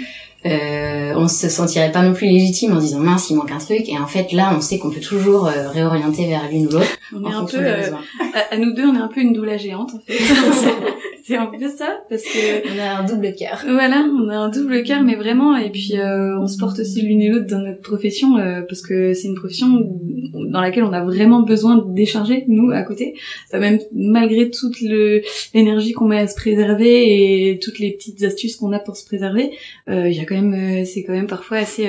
euh, 0.51 1.13
on 1.15 1.27
se 1.27 1.49
sentirait 1.49 1.91
pas 1.91 2.01
non 2.01 2.13
plus 2.13 2.27
légitime 2.27 2.73
en 2.73 2.79
disant 2.79 2.99
mince 2.99 3.29
il 3.29 3.35
manque 3.35 3.51
un 3.51 3.57
truc 3.57 3.87
et 3.87 3.97
en 3.97 4.07
fait 4.07 4.31
là 4.31 4.53
on 4.55 4.61
sait 4.61 4.79
qu'on 4.79 4.89
peut 4.89 4.99
toujours 4.99 5.47
euh, 5.47 5.69
réorienter 5.69 6.27
vers 6.27 6.49
l'une 6.49 6.67
ou 6.67 6.71
l'autre. 6.71 6.97
On 7.15 7.29
est 7.29 7.33
un 7.33 7.45
peu 7.45 7.57
euh, 7.57 7.91
à, 8.51 8.57
nous 8.57 8.73
deux 8.73 8.85
on 8.85 8.95
est 8.95 8.99
un 8.99 9.07
peu 9.07 9.21
une 9.21 9.33
doula 9.33 9.57
géante 9.57 9.91
en 9.95 9.99
fait. 9.99 10.17
c'est 11.27 11.35
un 11.35 11.47
peu 11.47 11.67
ça 11.67 12.03
parce 12.09 12.23
que 12.23 12.73
on 12.73 12.79
a 12.79 13.01
un 13.01 13.03
double 13.03 13.33
cœur. 13.35 13.61
Voilà, 13.67 14.07
on 14.17 14.29
a 14.29 14.35
un 14.37 14.47
double 14.47 14.81
cœur 14.83 15.03
mais 15.03 15.15
vraiment 15.15 15.57
et 15.57 15.69
puis 15.69 15.91
euh, 15.95 16.39
on 16.39 16.47
se 16.47 16.57
porte 16.57 16.79
aussi 16.79 17.01
l'une 17.01 17.21
et 17.21 17.27
l'autre 17.27 17.47
dans 17.47 17.59
notre 17.59 17.81
profession 17.81 18.37
euh, 18.37 18.61
parce 18.61 18.81
que 18.81 19.13
c'est 19.13 19.27
une 19.27 19.35
profession 19.35 19.67
dans 20.33 20.61
laquelle 20.61 20.85
on 20.85 20.93
a 20.93 21.03
vraiment 21.03 21.41
besoin 21.41 21.77
de 21.77 21.93
décharger 21.93 22.45
nous 22.47 22.71
à 22.71 22.81
côté. 22.83 23.15
Euh, 23.53 23.59
même 23.59 23.79
malgré 23.91 24.49
toute 24.49 24.79
l'énergie 25.53 25.91
qu'on 25.91 26.07
met 26.07 26.19
à 26.19 26.27
se 26.27 26.35
préserver 26.35 27.49
et 27.49 27.59
toutes 27.59 27.79
les 27.79 27.91
petites 27.91 28.23
astuces 28.23 28.55
qu'on 28.55 28.71
a 28.71 28.79
pour 28.79 28.95
se 28.95 29.05
préserver, 29.05 29.51
il 29.89 30.13
y 30.13 30.19
a 30.21 30.25
quand 30.25 30.39
même 30.41 30.85
c'est 30.85 31.03
quand 31.03 31.13
même 31.13 31.27
parfois 31.27 31.57
assez 31.57 31.87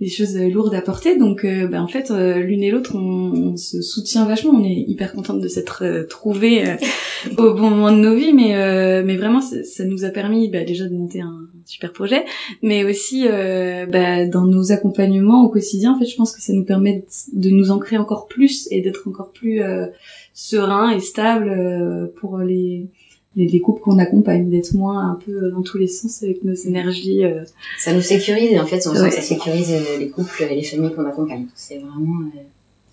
des 0.00 0.08
choses 0.08 0.36
lourdes 0.36 0.74
à 0.74 0.80
porter. 0.80 1.16
Donc 1.16 1.44
ben, 1.44 1.80
en 1.80 1.88
fait 1.88 2.10
l'une 2.10 2.64
et 2.64 2.70
l'autre 2.72 2.96
on, 2.96 3.52
on, 3.52 3.56
se 3.56 3.80
soutient 3.80 4.24
vachement, 4.24 4.50
on 4.50 4.64
est 4.64 4.84
hyper 4.88 5.12
contente 5.12 5.40
de 5.40 5.48
s'être 5.48 6.06
trouvés 6.08 6.64
au 7.38 7.54
bon 7.54 7.70
moment 7.70 7.92
de 7.92 7.98
nos 7.98 8.16
vies 8.16 8.32
mais 8.32 8.71
euh, 8.72 9.02
mais 9.04 9.16
vraiment, 9.16 9.40
ça, 9.40 9.84
nous 9.84 10.04
a 10.04 10.10
permis 10.10 10.48
bah, 10.48 10.64
déjà 10.64 10.86
de 10.86 10.94
monter 10.94 11.20
un 11.20 11.48
super 11.64 11.92
projet, 11.92 12.24
mais 12.62 12.84
aussi 12.84 13.26
euh, 13.26 13.86
bah, 13.86 14.26
dans 14.26 14.44
nos 14.44 14.72
accompagnements 14.72 15.44
au 15.44 15.48
quotidien. 15.48 15.94
En 15.94 15.98
fait, 15.98 16.06
je 16.06 16.16
pense 16.16 16.34
que 16.34 16.42
ça 16.42 16.52
nous 16.52 16.64
permet 16.64 17.04
de 17.32 17.50
nous 17.50 17.70
ancrer 17.70 17.96
encore 17.96 18.26
plus 18.26 18.68
et 18.70 18.80
d'être 18.80 19.08
encore 19.08 19.32
plus 19.32 19.62
euh, 19.62 19.86
serein 20.34 20.90
et 20.90 21.00
stable 21.00 21.48
euh, 21.48 22.06
pour 22.20 22.38
les 22.38 22.86
les, 23.34 23.60
couples 23.60 23.80
qu'on 23.80 23.98
accompagne, 23.98 24.50
d'être 24.50 24.74
moins 24.74 25.10
un 25.10 25.14
peu 25.14 25.50
dans 25.50 25.62
tous 25.62 25.78
les 25.78 25.86
sens 25.86 26.22
avec 26.22 26.44
nos 26.44 26.52
énergies. 26.52 27.22
Ça 27.78 27.94
nous 27.94 28.02
sécurise, 28.02 28.60
en 28.60 28.66
fait, 28.66 28.86
on 28.86 28.94
sent 28.94 29.08
que 29.08 29.14
ça 29.14 29.22
sécurise 29.22 29.74
les 29.98 30.10
couples 30.10 30.42
et 30.50 30.54
les 30.54 30.62
familles 30.62 30.92
qu'on 30.92 31.06
accompagne. 31.06 31.46
C'est 31.54 31.78
vraiment 31.78 32.28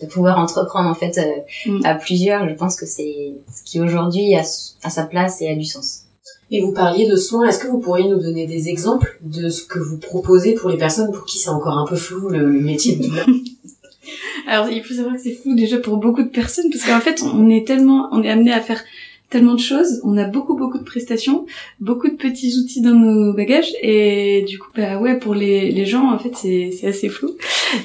de 0.02 0.08
pouvoir 0.08 0.40
entreprendre 0.40 0.90
en 0.90 0.96
fait 0.96 1.18
euh, 1.18 1.72
mm. 1.72 1.86
à 1.86 1.96
plusieurs. 1.96 2.48
Je 2.48 2.56
pense 2.56 2.76
que 2.76 2.86
c'est 2.86 3.34
ce 3.54 3.64
qui 3.64 3.80
aujourd'hui 3.80 4.36
a, 4.36 4.42
a, 4.42 4.90
sa 4.90 5.04
place 5.04 5.42
et 5.42 5.50
a 5.50 5.56
du 5.56 5.66
sens. 5.66 6.06
Et 6.52 6.62
vous 6.62 6.74
parliez 6.74 7.08
de 7.08 7.16
soins. 7.16 7.48
Est-ce 7.48 7.60
que 7.60 7.68
vous 7.68 7.80
pourriez 7.80 8.08
nous 8.08 8.20
donner 8.20 8.48
des 8.48 8.70
exemples 8.70 9.20
de 9.22 9.50
ce 9.50 9.64
que 9.64 9.80
vous 9.80 9.98
proposez 9.98 10.54
pour 10.56 10.70
les 10.70 10.78
personnes 10.78 11.12
pour 11.12 11.26
qui 11.26 11.38
c'est 11.38 11.50
encore 11.50 11.78
un 11.78 11.86
peu 11.86 11.96
flou 11.96 12.30
le, 12.30 12.48
métier 12.48 12.96
de 12.96 13.04
doula? 13.04 13.26
Alors 14.48 14.70
il 14.70 14.84
faut 14.84 14.96
savoir 14.96 15.16
que 15.16 15.22
c'est 15.22 15.34
flou 15.34 15.56
déjà 15.56 15.78
pour 15.78 15.98
beaucoup 15.98 16.24
de 16.24 16.30
personnes 16.30 16.72
parce 16.72 16.84
qu'en 16.84 17.00
fait 17.00 17.22
on 17.22 17.50
est 17.50 17.68
tellement 17.68 18.10
on 18.12 18.24
est 18.24 18.30
amené 18.30 18.52
à 18.52 18.62
faire 18.62 18.82
tellement 19.30 19.54
de 19.54 19.60
choses, 19.60 20.02
on 20.04 20.18
a 20.18 20.26
beaucoup 20.26 20.56
beaucoup 20.58 20.80
de 20.80 20.84
prestations, 20.84 21.46
beaucoup 21.80 22.10
de 22.10 22.16
petits 22.16 22.58
outils 22.58 22.82
dans 22.82 22.94
nos 22.94 23.34
bagages 23.34 23.72
et 23.82 24.44
du 24.48 24.58
coup 24.58 24.70
bah 24.76 24.98
ouais 24.98 25.18
pour 25.20 25.36
les, 25.36 25.72
les 25.72 25.86
gens 25.86 26.12
en 26.12 26.18
fait 26.18 26.36
c'est 26.36 26.72
c'est 26.72 26.88
assez 26.88 27.10
flou. 27.10 27.32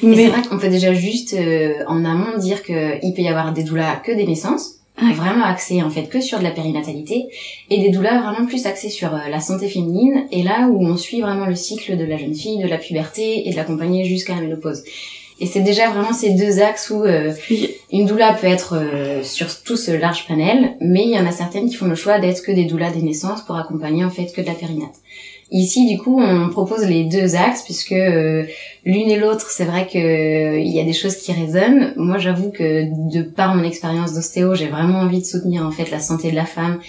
Mais 0.02 0.16
c'est 0.16 0.28
vrai 0.28 0.42
qu'on 0.48 0.58
peut 0.58 0.68
déjà 0.68 0.94
juste 0.94 1.34
euh, 1.34 1.74
en 1.86 2.04
amont 2.04 2.38
dire 2.38 2.62
que 2.62 3.04
il 3.04 3.12
peut 3.14 3.22
y 3.22 3.28
avoir 3.28 3.52
des 3.52 3.62
doulas 3.62 3.96
que 3.96 4.12
des 4.12 4.26
naissances, 4.26 4.80
vraiment 4.98 5.44
axées 5.44 5.82
en 5.82 5.90
fait 5.90 6.04
que 6.04 6.20
sur 6.20 6.38
de 6.38 6.44
la 6.44 6.50
périnatalité 6.50 7.26
et 7.68 7.80
des 7.80 7.90
doulas 7.90 8.20
vraiment 8.20 8.46
plus 8.46 8.64
axées 8.66 8.90
sur 8.90 9.14
euh, 9.14 9.28
la 9.30 9.40
santé 9.40 9.68
féminine 9.68 10.26
et 10.30 10.42
là 10.42 10.68
où 10.68 10.84
on 10.86 10.96
suit 10.96 11.20
vraiment 11.20 11.46
le 11.46 11.56
cycle 11.56 11.96
de 11.96 12.04
la 12.04 12.16
jeune 12.16 12.34
fille, 12.34 12.62
de 12.62 12.68
la 12.68 12.78
puberté 12.78 13.46
et 13.48 13.50
de 13.50 13.56
l'accompagner 13.56 14.04
jusqu'à 14.04 14.34
la 14.34 14.40
ménopause. 14.40 14.82
Et 15.40 15.46
c'est 15.46 15.60
déjà 15.60 15.90
vraiment 15.90 16.12
ces 16.12 16.30
deux 16.30 16.60
axes 16.60 16.90
où 16.90 17.02
euh, 17.02 17.32
une 17.90 18.06
doula 18.06 18.34
peut 18.34 18.46
être 18.46 18.76
euh, 18.76 19.22
sur 19.24 19.62
tout 19.62 19.76
ce 19.76 19.90
large 19.90 20.26
panel, 20.28 20.76
mais 20.80 21.02
il 21.02 21.10
y 21.10 21.18
en 21.18 21.26
a 21.26 21.32
certaines 21.32 21.68
qui 21.68 21.74
font 21.74 21.86
le 21.86 21.96
choix 21.96 22.20
d'être 22.20 22.42
que 22.42 22.52
des 22.52 22.64
doulas 22.64 22.92
des 22.92 23.02
naissances 23.02 23.42
pour 23.42 23.56
accompagner 23.56 24.04
en 24.04 24.10
fait 24.10 24.32
que 24.32 24.40
de 24.40 24.46
la 24.46 24.54
périnate. 24.54 24.94
Ici, 25.50 25.86
du 25.86 25.98
coup, 25.98 26.20
on 26.20 26.48
propose 26.48 26.84
les 26.86 27.04
deux 27.04 27.36
axes 27.36 27.62
puisque 27.62 27.92
euh, 27.92 28.44
l'une 28.84 29.10
et 29.10 29.18
l'autre, 29.18 29.50
c'est 29.50 29.64
vrai 29.64 29.86
que 29.86 30.58
il 30.58 30.72
y 30.72 30.80
a 30.80 30.84
des 30.84 30.92
choses 30.92 31.16
qui 31.16 31.32
résonnent. 31.32 31.92
Moi, 31.96 32.18
j'avoue 32.18 32.50
que 32.50 32.84
de 33.12 33.22
par 33.22 33.54
mon 33.54 33.64
expérience 33.64 34.14
d'ostéo, 34.14 34.54
j'ai 34.54 34.68
vraiment 34.68 35.00
envie 35.00 35.20
de 35.20 35.26
soutenir 35.26 35.66
en 35.66 35.70
fait 35.70 35.90
la 35.90 36.00
santé 36.00 36.30
de 36.30 36.36
la 36.36 36.46
femme 36.46 36.80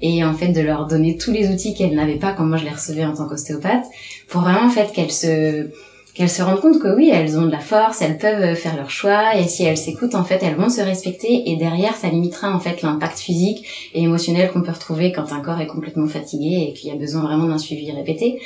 et 0.00 0.24
en 0.24 0.34
fait 0.34 0.48
de 0.48 0.60
leur 0.60 0.86
donner 0.86 1.16
tous 1.16 1.32
les 1.32 1.48
outils 1.48 1.74
qu'elle 1.74 1.94
n'avait 1.94 2.18
pas 2.18 2.32
quand 2.32 2.44
moi 2.44 2.58
je 2.58 2.64
les 2.64 2.70
recevais 2.70 3.04
en 3.04 3.14
tant 3.14 3.26
qu'ostéopathe 3.26 3.84
pour 4.28 4.42
vraiment 4.42 4.66
en 4.66 4.70
fait 4.70 4.92
qu'elle 4.92 5.10
se 5.10 5.70
qu'elles 6.14 6.30
se 6.30 6.42
rendent 6.42 6.60
compte 6.60 6.80
que 6.80 6.94
oui, 6.94 7.10
elles 7.12 7.36
ont 7.38 7.42
de 7.42 7.50
la 7.50 7.58
force, 7.58 8.00
elles 8.00 8.18
peuvent 8.18 8.54
faire 8.54 8.76
leur 8.76 8.90
choix, 8.90 9.36
et 9.36 9.48
si 9.48 9.64
elles 9.64 9.76
s'écoutent, 9.76 10.14
en 10.14 10.24
fait, 10.24 10.40
elles 10.42 10.54
vont 10.54 10.70
se 10.70 10.80
respecter, 10.80 11.50
et 11.50 11.56
derrière, 11.56 11.96
ça 11.96 12.08
limitera 12.08 12.54
en 12.54 12.60
fait 12.60 12.82
l'impact 12.82 13.18
physique 13.18 13.90
et 13.94 14.02
émotionnel 14.02 14.50
qu'on 14.52 14.62
peut 14.62 14.72
retrouver 14.72 15.12
quand 15.12 15.32
un 15.32 15.40
corps 15.40 15.60
est 15.60 15.66
complètement 15.66 16.06
fatigué 16.06 16.68
et 16.68 16.72
qu'il 16.72 16.88
y 16.88 16.92
a 16.92 16.96
besoin 16.96 17.22
vraiment 17.22 17.46
d'un 17.46 17.58
suivi 17.58 17.90
répété. 17.90 18.38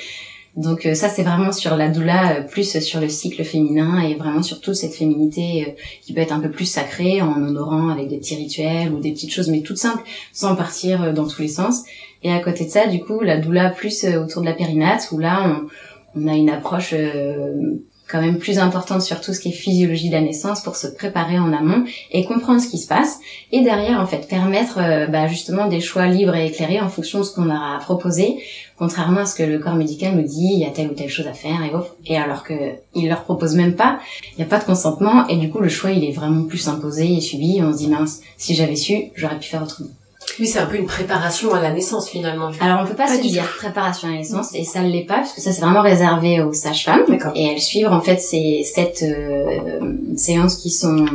Donc 0.56 0.86
euh, 0.86 0.94
ça, 0.94 1.08
c'est 1.08 1.22
vraiment 1.22 1.52
sur 1.52 1.76
la 1.76 1.88
doula, 1.88 2.38
euh, 2.38 2.42
plus 2.42 2.80
sur 2.80 3.00
le 3.00 3.08
cycle 3.08 3.44
féminin, 3.44 4.00
et 4.00 4.14
vraiment 4.14 4.42
sur 4.42 4.60
toute 4.60 4.74
cette 4.74 4.94
féminité 4.94 5.66
euh, 5.68 5.70
qui 6.02 6.12
peut 6.12 6.20
être 6.20 6.32
un 6.32 6.40
peu 6.40 6.50
plus 6.50 6.64
sacrée, 6.64 7.22
en 7.22 7.40
honorant 7.40 7.90
avec 7.90 8.08
des 8.08 8.16
petits 8.16 8.34
rituels 8.34 8.92
ou 8.92 8.98
des 8.98 9.12
petites 9.12 9.32
choses, 9.32 9.48
mais 9.50 9.60
toutes 9.60 9.76
simples, 9.76 10.02
sans 10.32 10.56
partir 10.56 11.12
dans 11.12 11.28
tous 11.28 11.42
les 11.42 11.48
sens. 11.48 11.84
Et 12.24 12.32
à 12.32 12.40
côté 12.40 12.64
de 12.64 12.70
ça, 12.70 12.88
du 12.88 12.98
coup, 12.98 13.20
la 13.20 13.36
doula 13.36 13.70
plus 13.70 14.04
autour 14.04 14.42
de 14.42 14.46
la 14.46 14.52
périnate, 14.52 15.08
où 15.12 15.18
là, 15.18 15.44
on 15.46 15.68
on 16.14 16.26
a 16.26 16.34
une 16.34 16.50
approche 16.50 16.94
euh, 16.94 17.78
quand 18.08 18.20
même 18.20 18.38
plus 18.38 18.58
importante 18.58 19.02
sur 19.02 19.20
tout 19.20 19.34
ce 19.34 19.40
qui 19.40 19.50
est 19.50 19.52
physiologie 19.52 20.08
de 20.08 20.14
la 20.14 20.22
naissance 20.22 20.62
pour 20.62 20.76
se 20.76 20.86
préparer 20.86 21.38
en 21.38 21.52
amont 21.52 21.84
et 22.10 22.24
comprendre 22.24 22.60
ce 22.60 22.68
qui 22.68 22.78
se 22.78 22.88
passe 22.88 23.18
et 23.52 23.62
derrière 23.62 24.00
en 24.00 24.06
fait 24.06 24.26
permettre 24.28 24.78
euh, 24.78 25.06
bah, 25.06 25.26
justement 25.28 25.66
des 25.68 25.80
choix 25.80 26.06
libres 26.06 26.34
et 26.34 26.46
éclairés 26.46 26.80
en 26.80 26.88
fonction 26.88 27.18
de 27.18 27.24
ce 27.24 27.34
qu'on 27.34 27.50
a 27.50 27.78
proposé 27.80 28.38
contrairement 28.78 29.20
à 29.20 29.26
ce 29.26 29.34
que 29.34 29.42
le 29.42 29.58
corps 29.58 29.74
médical 29.74 30.16
nous 30.16 30.22
dit 30.22 30.50
il 30.54 30.60
y 30.60 30.64
a 30.64 30.70
telle 30.70 30.90
ou 30.90 30.94
telle 30.94 31.10
chose 31.10 31.26
à 31.26 31.34
faire 31.34 31.62
et 31.62 31.70
et 32.10 32.16
alors 32.16 32.44
que 32.44 32.54
il 32.94 33.08
leur 33.08 33.24
propose 33.24 33.54
même 33.54 33.74
pas 33.74 34.00
il 34.32 34.36
n'y 34.38 34.44
a 34.44 34.48
pas 34.48 34.58
de 34.58 34.64
consentement 34.64 35.26
et 35.28 35.36
du 35.36 35.50
coup 35.50 35.60
le 35.60 35.68
choix 35.68 35.90
il 35.90 36.04
est 36.04 36.12
vraiment 36.12 36.44
plus 36.44 36.66
imposé 36.68 37.12
et 37.12 37.20
subi 37.20 37.60
on 37.62 37.72
se 37.72 37.78
dit 37.78 37.88
mince 37.88 38.20
si 38.38 38.54
j'avais 38.54 38.76
su 38.76 39.10
j'aurais 39.14 39.38
pu 39.38 39.48
faire 39.48 39.62
autrement 39.62 39.90
oui, 40.38 40.46
c'est 40.46 40.60
un 40.60 40.66
peu 40.66 40.76
une 40.76 40.86
préparation 40.86 41.52
à 41.52 41.60
la 41.60 41.72
naissance 41.72 42.08
finalement. 42.08 42.50
Alors 42.60 42.80
on 42.82 42.86
peut 42.86 42.94
pas, 42.94 43.08
se 43.08 43.20
dire 43.20 43.44
préparation 43.56 44.08
à 44.08 44.12
la 44.12 44.18
naissance 44.18 44.54
et 44.54 44.64
ça 44.64 44.82
ne 44.82 44.88
l'est 44.88 45.04
pas 45.04 45.18
parce 45.18 45.32
que 45.32 45.40
ça 45.40 45.52
c'est 45.52 45.60
vraiment 45.60 45.80
réservé 45.80 46.40
aux 46.40 46.52
sages-femmes 46.52 47.04
et 47.34 47.46
elles 47.46 47.60
suivent 47.60 47.88
en 47.88 48.00
fait 48.00 48.18
ces 48.18 48.62
sept 48.62 49.02
euh, 49.02 49.96
séances 50.16 50.56
qui 50.56 50.70
sont 50.70 51.06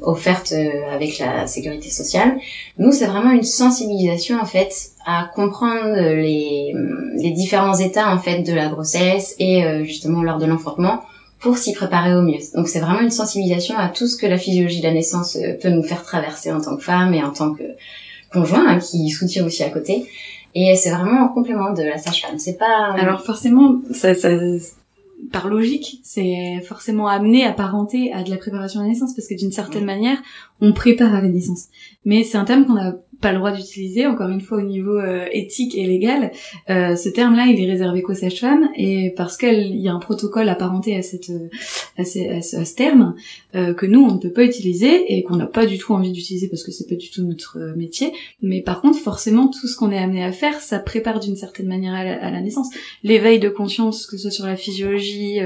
offertes 0.00 0.52
euh, 0.52 0.94
avec 0.94 1.18
la 1.18 1.46
sécurité 1.46 1.90
sociale. 1.90 2.38
Nous 2.78 2.92
c'est 2.92 3.06
vraiment 3.06 3.32
une 3.32 3.42
sensibilisation 3.42 4.40
en 4.40 4.46
fait 4.46 4.72
à 5.04 5.28
comprendre 5.34 5.96
les, 5.96 6.74
les 7.16 7.30
différents 7.32 7.76
états 7.76 8.10
en 8.10 8.18
fait 8.18 8.42
de 8.42 8.54
la 8.54 8.68
grossesse 8.68 9.34
et 9.38 9.64
euh, 9.64 9.84
justement 9.84 10.22
lors 10.22 10.38
de 10.38 10.46
l'enfantement 10.46 11.02
pour 11.40 11.58
s'y 11.58 11.74
préparer 11.74 12.14
au 12.14 12.22
mieux. 12.22 12.38
Donc 12.54 12.68
c'est 12.68 12.80
vraiment 12.80 13.00
une 13.00 13.10
sensibilisation 13.10 13.76
à 13.76 13.88
tout 13.88 14.06
ce 14.06 14.16
que 14.16 14.26
la 14.26 14.38
physiologie 14.38 14.78
de 14.78 14.86
la 14.86 14.94
naissance 14.94 15.36
peut 15.60 15.68
nous 15.68 15.82
faire 15.82 16.02
traverser 16.02 16.50
en 16.50 16.62
tant 16.62 16.76
que 16.76 16.82
femme 16.82 17.12
et 17.12 17.22
en 17.22 17.32
tant 17.32 17.52
que 17.52 17.64
conjoint 18.34 18.66
hein, 18.66 18.78
qui 18.78 19.08
soutient 19.10 19.44
aussi 19.46 19.62
à 19.62 19.70
côté. 19.70 20.06
Et 20.54 20.74
c'est 20.76 20.90
vraiment 20.90 21.24
un 21.24 21.28
complément 21.28 21.72
de 21.72 21.82
la 21.82 21.98
sage-femme. 21.98 22.38
C'est 22.38 22.58
pas. 22.58 22.94
Alors 22.96 23.22
forcément, 23.22 23.80
ça, 23.92 24.14
ça, 24.14 24.28
par 25.32 25.48
logique, 25.48 26.00
c'est 26.02 26.60
forcément 26.66 27.08
amené 27.08 27.44
à 27.44 27.52
parenter 27.52 28.12
à 28.12 28.22
de 28.22 28.30
la 28.30 28.36
préparation 28.36 28.80
à 28.80 28.82
la 28.84 28.90
naissance 28.90 29.14
parce 29.14 29.26
que 29.28 29.34
d'une 29.34 29.52
certaine 29.52 29.84
manière, 29.84 30.18
on 30.60 30.72
prépare 30.72 31.14
à 31.14 31.20
la 31.20 31.28
naissance. 31.28 31.66
Mais 32.04 32.24
c'est 32.24 32.38
un 32.38 32.44
terme 32.44 32.66
qu'on 32.66 32.74
n'a 32.74 32.96
pas 33.24 33.32
le 33.32 33.38
droit 33.38 33.52
d'utiliser, 33.52 34.06
encore 34.06 34.28
une 34.28 34.42
fois 34.42 34.58
au 34.58 34.62
niveau 34.66 34.98
euh, 34.98 35.24
éthique 35.32 35.74
et 35.76 35.86
légal. 35.86 36.30
Euh, 36.68 36.94
ce 36.94 37.08
terme-là, 37.08 37.46
il 37.46 37.58
est 37.58 37.70
réservé 37.70 38.02
qu'aux 38.02 38.12
sages-femmes, 38.12 38.68
et 38.76 39.14
parce 39.16 39.38
qu'il 39.38 39.76
y 39.76 39.88
a 39.88 39.94
un 39.94 39.98
protocole 39.98 40.46
apparenté 40.50 40.94
à, 40.94 41.00
cette, 41.00 41.30
à, 41.96 42.04
ce, 42.04 42.74
terme 42.74 43.14
euh, 43.54 43.72
que 43.72 43.86
nous, 43.86 44.02
on 44.02 44.12
ne 44.12 44.18
peut 44.18 44.30
pas 44.30 44.44
utiliser 44.44 45.14
et 45.16 45.22
qu'on 45.22 45.36
n'a 45.36 45.46
pas 45.46 45.64
du 45.64 45.78
tout 45.78 45.94
envie 45.94 46.12
d'utiliser 46.12 46.48
parce 46.48 46.62
que 46.62 46.70
c'est 46.70 46.86
pas 46.86 46.96
du 46.96 47.10
tout 47.10 47.22
notre 47.24 47.58
métier. 47.76 48.12
Mais 48.42 48.60
par 48.60 48.82
contre, 48.82 48.98
forcément, 48.98 49.48
tout 49.48 49.68
ce 49.68 49.76
qu'on 49.76 49.90
est 49.90 49.98
amené 49.98 50.22
à 50.22 50.32
faire, 50.32 50.60
ça 50.60 50.78
prépare 50.78 51.18
d'une 51.18 51.36
certaine 51.36 51.66
manière 51.66 51.94
à 51.94 52.30
la, 52.30 52.40
naissance. 52.42 52.68
L'éveil 53.02 53.38
de 53.38 53.48
conscience, 53.48 54.06
que 54.06 54.18
ce 54.18 54.24
soit 54.24 54.30
sur 54.30 54.46
la 54.46 54.56
physiologie, 54.56 55.38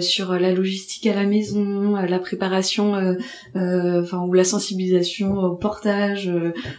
sur 0.00 0.32
la 0.32 0.52
logistique 0.52 1.06
à 1.06 1.14
la 1.14 1.24
maison, 1.24 1.94
la 1.94 2.18
préparation, 2.18 2.94
enfin 3.54 4.18
ou 4.26 4.32
la 4.32 4.44
sensibilisation 4.44 5.38
au 5.38 5.54
portage, 5.54 6.30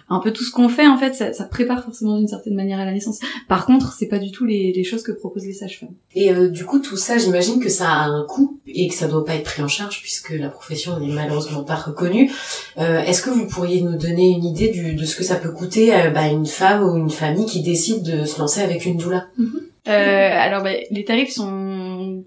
un 0.09 0.19
peu 0.19 0.31
tout 0.31 0.43
ce 0.43 0.51
qu'on 0.51 0.69
fait 0.69 0.87
en 0.87 0.97
fait, 0.97 1.13
ça, 1.13 1.33
ça 1.33 1.45
prépare 1.45 1.83
forcément 1.83 2.17
d'une 2.17 2.27
certaine 2.27 2.55
manière 2.55 2.79
à 2.79 2.85
la 2.85 2.93
naissance. 2.93 3.19
Par 3.47 3.65
contre, 3.65 3.93
c'est 3.93 4.07
pas 4.07 4.19
du 4.19 4.31
tout 4.31 4.45
les, 4.45 4.71
les, 4.73 4.83
choses 4.83 5.03
que 5.03 5.11
proposent 5.11 5.45
les 5.45 5.53
sages-femmes. 5.53 5.93
Et 6.15 6.31
euh, 6.31 6.49
du 6.49 6.65
coup, 6.65 6.79
tout 6.79 6.97
ça, 6.97 7.17
j'imagine 7.17 7.59
que 7.59 7.69
ça 7.69 7.89
a 7.89 8.05
un 8.05 8.25
coût 8.25 8.59
et 8.67 8.87
que 8.87 8.93
ça 8.93 9.07
doit 9.07 9.25
pas 9.25 9.35
être 9.35 9.43
pris 9.43 9.61
en 9.61 9.67
charge 9.67 10.01
puisque 10.01 10.31
la 10.31 10.49
profession 10.49 10.99
n'est 10.99 11.13
malheureusement 11.13 11.63
pas 11.63 11.75
reconnue. 11.75 12.31
Euh, 12.77 12.99
Est-ce 13.01 13.21
que 13.21 13.29
vous 13.29 13.47
pourriez 13.47 13.81
nous 13.81 13.97
donner 13.97 14.29
une 14.31 14.45
idée 14.45 14.69
du, 14.69 14.93
de 14.93 15.05
ce 15.05 15.15
que 15.15 15.23
ça 15.23 15.35
peut 15.35 15.51
coûter 15.51 15.93
à 15.93 16.09
bah, 16.09 16.27
une 16.27 16.45
femme 16.45 16.83
ou 16.83 16.97
une 16.97 17.09
famille 17.09 17.45
qui 17.45 17.61
décide 17.61 18.03
de 18.03 18.25
se 18.25 18.39
lancer 18.39 18.61
avec 18.61 18.85
une 18.85 18.97
doula? 18.97 19.27
Euh, 19.39 19.66
alors, 19.87 20.63
bah, 20.63 20.71
les 20.91 21.03
tarifs 21.03 21.31
sont 21.31 22.23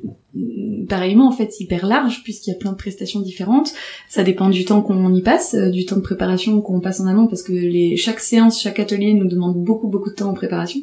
pareillement 0.89 1.29
en 1.29 1.33
fait 1.33 1.59
hyper 1.61 1.87
large 1.87 2.23
puisqu'il 2.23 2.51
y 2.51 2.53
a 2.53 2.57
plein 2.57 2.73
de 2.73 2.77
prestations 2.77 3.21
différentes. 3.21 3.73
Ça 4.09 4.23
dépend 4.23 4.49
du 4.51 4.65
temps 4.65 4.83
qu'on 4.83 5.15
y 5.15 5.23
passe, 5.23 5.55
euh, 5.55 5.71
du 5.71 5.87
temps 5.87 5.97
de 5.97 6.03
préparation 6.03 6.61
qu'on 6.61 6.81
passe 6.81 7.01
en 7.01 7.07
amont 7.07 7.27
parce 7.27 7.43
que 7.43 7.53
les 7.53 7.97
chaque 7.97 8.21
séance, 8.21 8.61
chaque 8.61 8.81
atelier 8.81 9.15
nous 9.15 9.29
demande 9.29 9.57
beaucoup 9.57 9.89
beaucoup 9.89 10.11
de 10.11 10.15
temps 10.15 10.31
en 10.31 10.35
préparation. 10.35 10.81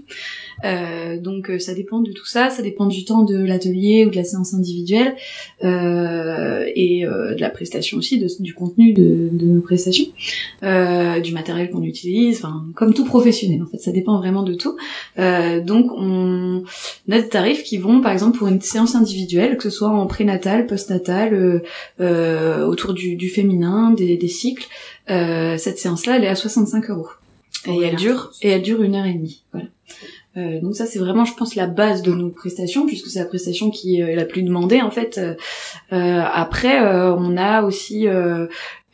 Euh, 0.65 1.19
donc 1.19 1.49
euh, 1.49 1.59
ça 1.59 1.73
dépend 1.73 1.99
de 1.99 2.11
tout 2.11 2.25
ça, 2.25 2.49
ça 2.49 2.61
dépend 2.61 2.87
du 2.87 3.05
temps 3.05 3.23
de 3.23 3.37
l'atelier 3.37 4.05
ou 4.05 4.09
de 4.09 4.15
la 4.15 4.23
séance 4.23 4.53
individuelle 4.53 5.15
euh, 5.63 6.65
et 6.75 7.05
euh, 7.05 7.35
de 7.35 7.41
la 7.41 7.49
prestation 7.49 7.97
aussi, 7.97 8.19
de, 8.19 8.27
du 8.39 8.53
contenu 8.53 8.93
de, 8.93 9.29
de 9.31 9.45
nos 9.45 9.61
prestations, 9.61 10.07
du 10.61 11.31
matériel 11.33 11.69
qu'on 11.69 11.83
utilise, 11.83 12.37
enfin 12.37 12.65
comme 12.75 12.93
tout 12.93 13.05
professionnel 13.05 13.61
en 13.61 13.67
fait, 13.67 13.77
ça 13.77 13.91
dépend 13.91 14.17
vraiment 14.17 14.43
de 14.43 14.53
tout. 14.53 14.77
donc 15.17 15.91
on 15.95 16.63
a 17.11 17.21
des 17.21 17.27
tarifs 17.27 17.63
qui 17.63 17.77
vont 17.77 18.01
par 18.01 18.11
exemple 18.11 18.37
pour 18.37 18.47
une 18.47 18.61
séance 18.61 18.95
individuelle, 18.95 19.57
que 19.57 19.63
ce 19.63 19.69
soit 19.69 19.89
en 19.89 20.07
prénatal, 20.07 20.65
postnatal, 20.65 21.61
autour 21.99 22.93
du, 22.93 23.15
du 23.15 23.29
féminin, 23.29 23.91
des, 23.91 24.17
des 24.17 24.27
cycles, 24.27 24.67
cette 25.07 25.77
séance-là 25.77 26.17
elle 26.17 26.23
est 26.23 26.29
à 26.29 26.35
65 26.35 26.89
euros. 26.89 27.07
Et 27.65 27.81
elle 27.83 27.95
dure 27.95 28.31
et 28.41 28.49
elle 28.49 28.61
dure 28.61 28.81
une 28.81 28.95
heure 28.95 29.05
et 29.05 29.13
demie. 29.13 29.43
Voilà. 29.51 29.67
Euh, 30.38 30.62
donc 30.62 30.76
ça 30.76 30.86
c'est 30.86 31.00
vraiment 31.00 31.26
je 31.26 31.34
pense 31.34 31.56
la 31.56 31.67
base 31.67 32.02
de 32.02 32.12
nos 32.12 32.30
prestations 32.30 32.86
puisque 32.86 33.08
c'est 33.08 33.19
la 33.19 33.26
prestation 33.26 33.71
qui 33.71 34.00
est 34.00 34.15
la 34.15 34.26
plus 34.26 34.43
demandée 34.43 34.82
en 34.82 34.91
fait. 34.91 35.19
Euh, 35.19 36.23
après 36.32 36.82
euh, 36.82 37.15
on 37.15 37.38
a 37.38 37.63
aussi 37.63 38.08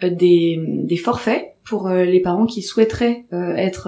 des, 0.02 0.98
forfaits 1.04 1.50
pour 1.64 1.90
les 1.90 2.20
parents 2.22 2.46
qui 2.46 2.62
souhaiteraient 2.62 3.26
être 3.32 3.84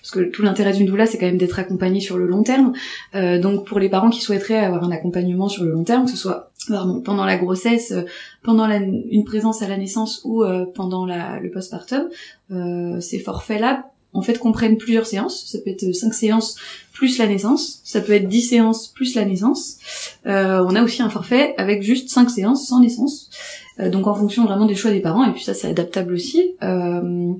parce 0.00 0.10
que 0.10 0.20
tout 0.20 0.42
l'intérêt 0.42 0.72
d'une 0.72 0.86
doula 0.86 1.06
c'est 1.06 1.18
quand 1.18 1.26
même 1.26 1.38
d'être 1.38 1.58
accompagné 1.58 2.00
sur 2.00 2.16
le 2.18 2.26
long 2.26 2.42
terme 2.42 2.72
donc 3.14 3.66
pour 3.66 3.78
les 3.78 3.88
parents 3.88 4.10
qui 4.10 4.20
souhaiteraient 4.20 4.58
avoir 4.58 4.84
un 4.84 4.90
accompagnement 4.90 5.48
sur 5.48 5.64
le 5.64 5.70
long 5.70 5.84
terme 5.84 6.06
que 6.06 6.10
ce 6.10 6.16
soit 6.16 6.50
pendant 7.04 7.24
la 7.24 7.36
grossesse 7.36 7.94
pendant 8.42 8.68
une 8.68 9.24
présence 9.24 9.62
à 9.62 9.68
la 9.68 9.76
naissance 9.76 10.22
ou 10.24 10.44
pendant 10.74 11.04
la, 11.04 11.38
le 11.40 11.50
postpartum 11.50 12.08
ces 13.00 13.18
forfaits 13.18 13.60
là 13.60 13.90
en 14.16 14.22
fait 14.22 14.38
comprennent 14.38 14.78
plusieurs 14.78 15.06
séances. 15.06 15.44
Ça 15.46 15.58
peut 15.58 15.70
être 15.70 15.92
cinq 15.92 16.14
séances 16.14 16.56
plus 16.96 17.18
la 17.18 17.26
naissance. 17.26 17.80
Ça 17.84 18.00
peut 18.00 18.12
être 18.12 18.28
dix 18.28 18.42
séances 18.42 18.88
plus 18.88 19.14
la 19.14 19.24
naissance. 19.24 19.76
Euh, 20.26 20.64
on 20.66 20.74
a 20.74 20.82
aussi 20.82 21.02
un 21.02 21.10
forfait 21.10 21.54
avec 21.58 21.82
juste 21.82 22.08
cinq 22.08 22.30
séances 22.30 22.66
sans 22.66 22.80
naissance. 22.80 23.30
Euh, 23.78 23.90
donc 23.90 24.06
en 24.06 24.14
fonction 24.14 24.44
vraiment 24.44 24.64
des 24.64 24.74
choix 24.74 24.90
des 24.90 25.00
parents 25.00 25.24
et 25.28 25.32
puis 25.32 25.42
ça 25.44 25.52
c'est 25.52 25.68
adaptable 25.68 26.14
aussi. 26.14 26.54
Euh, 26.62 27.32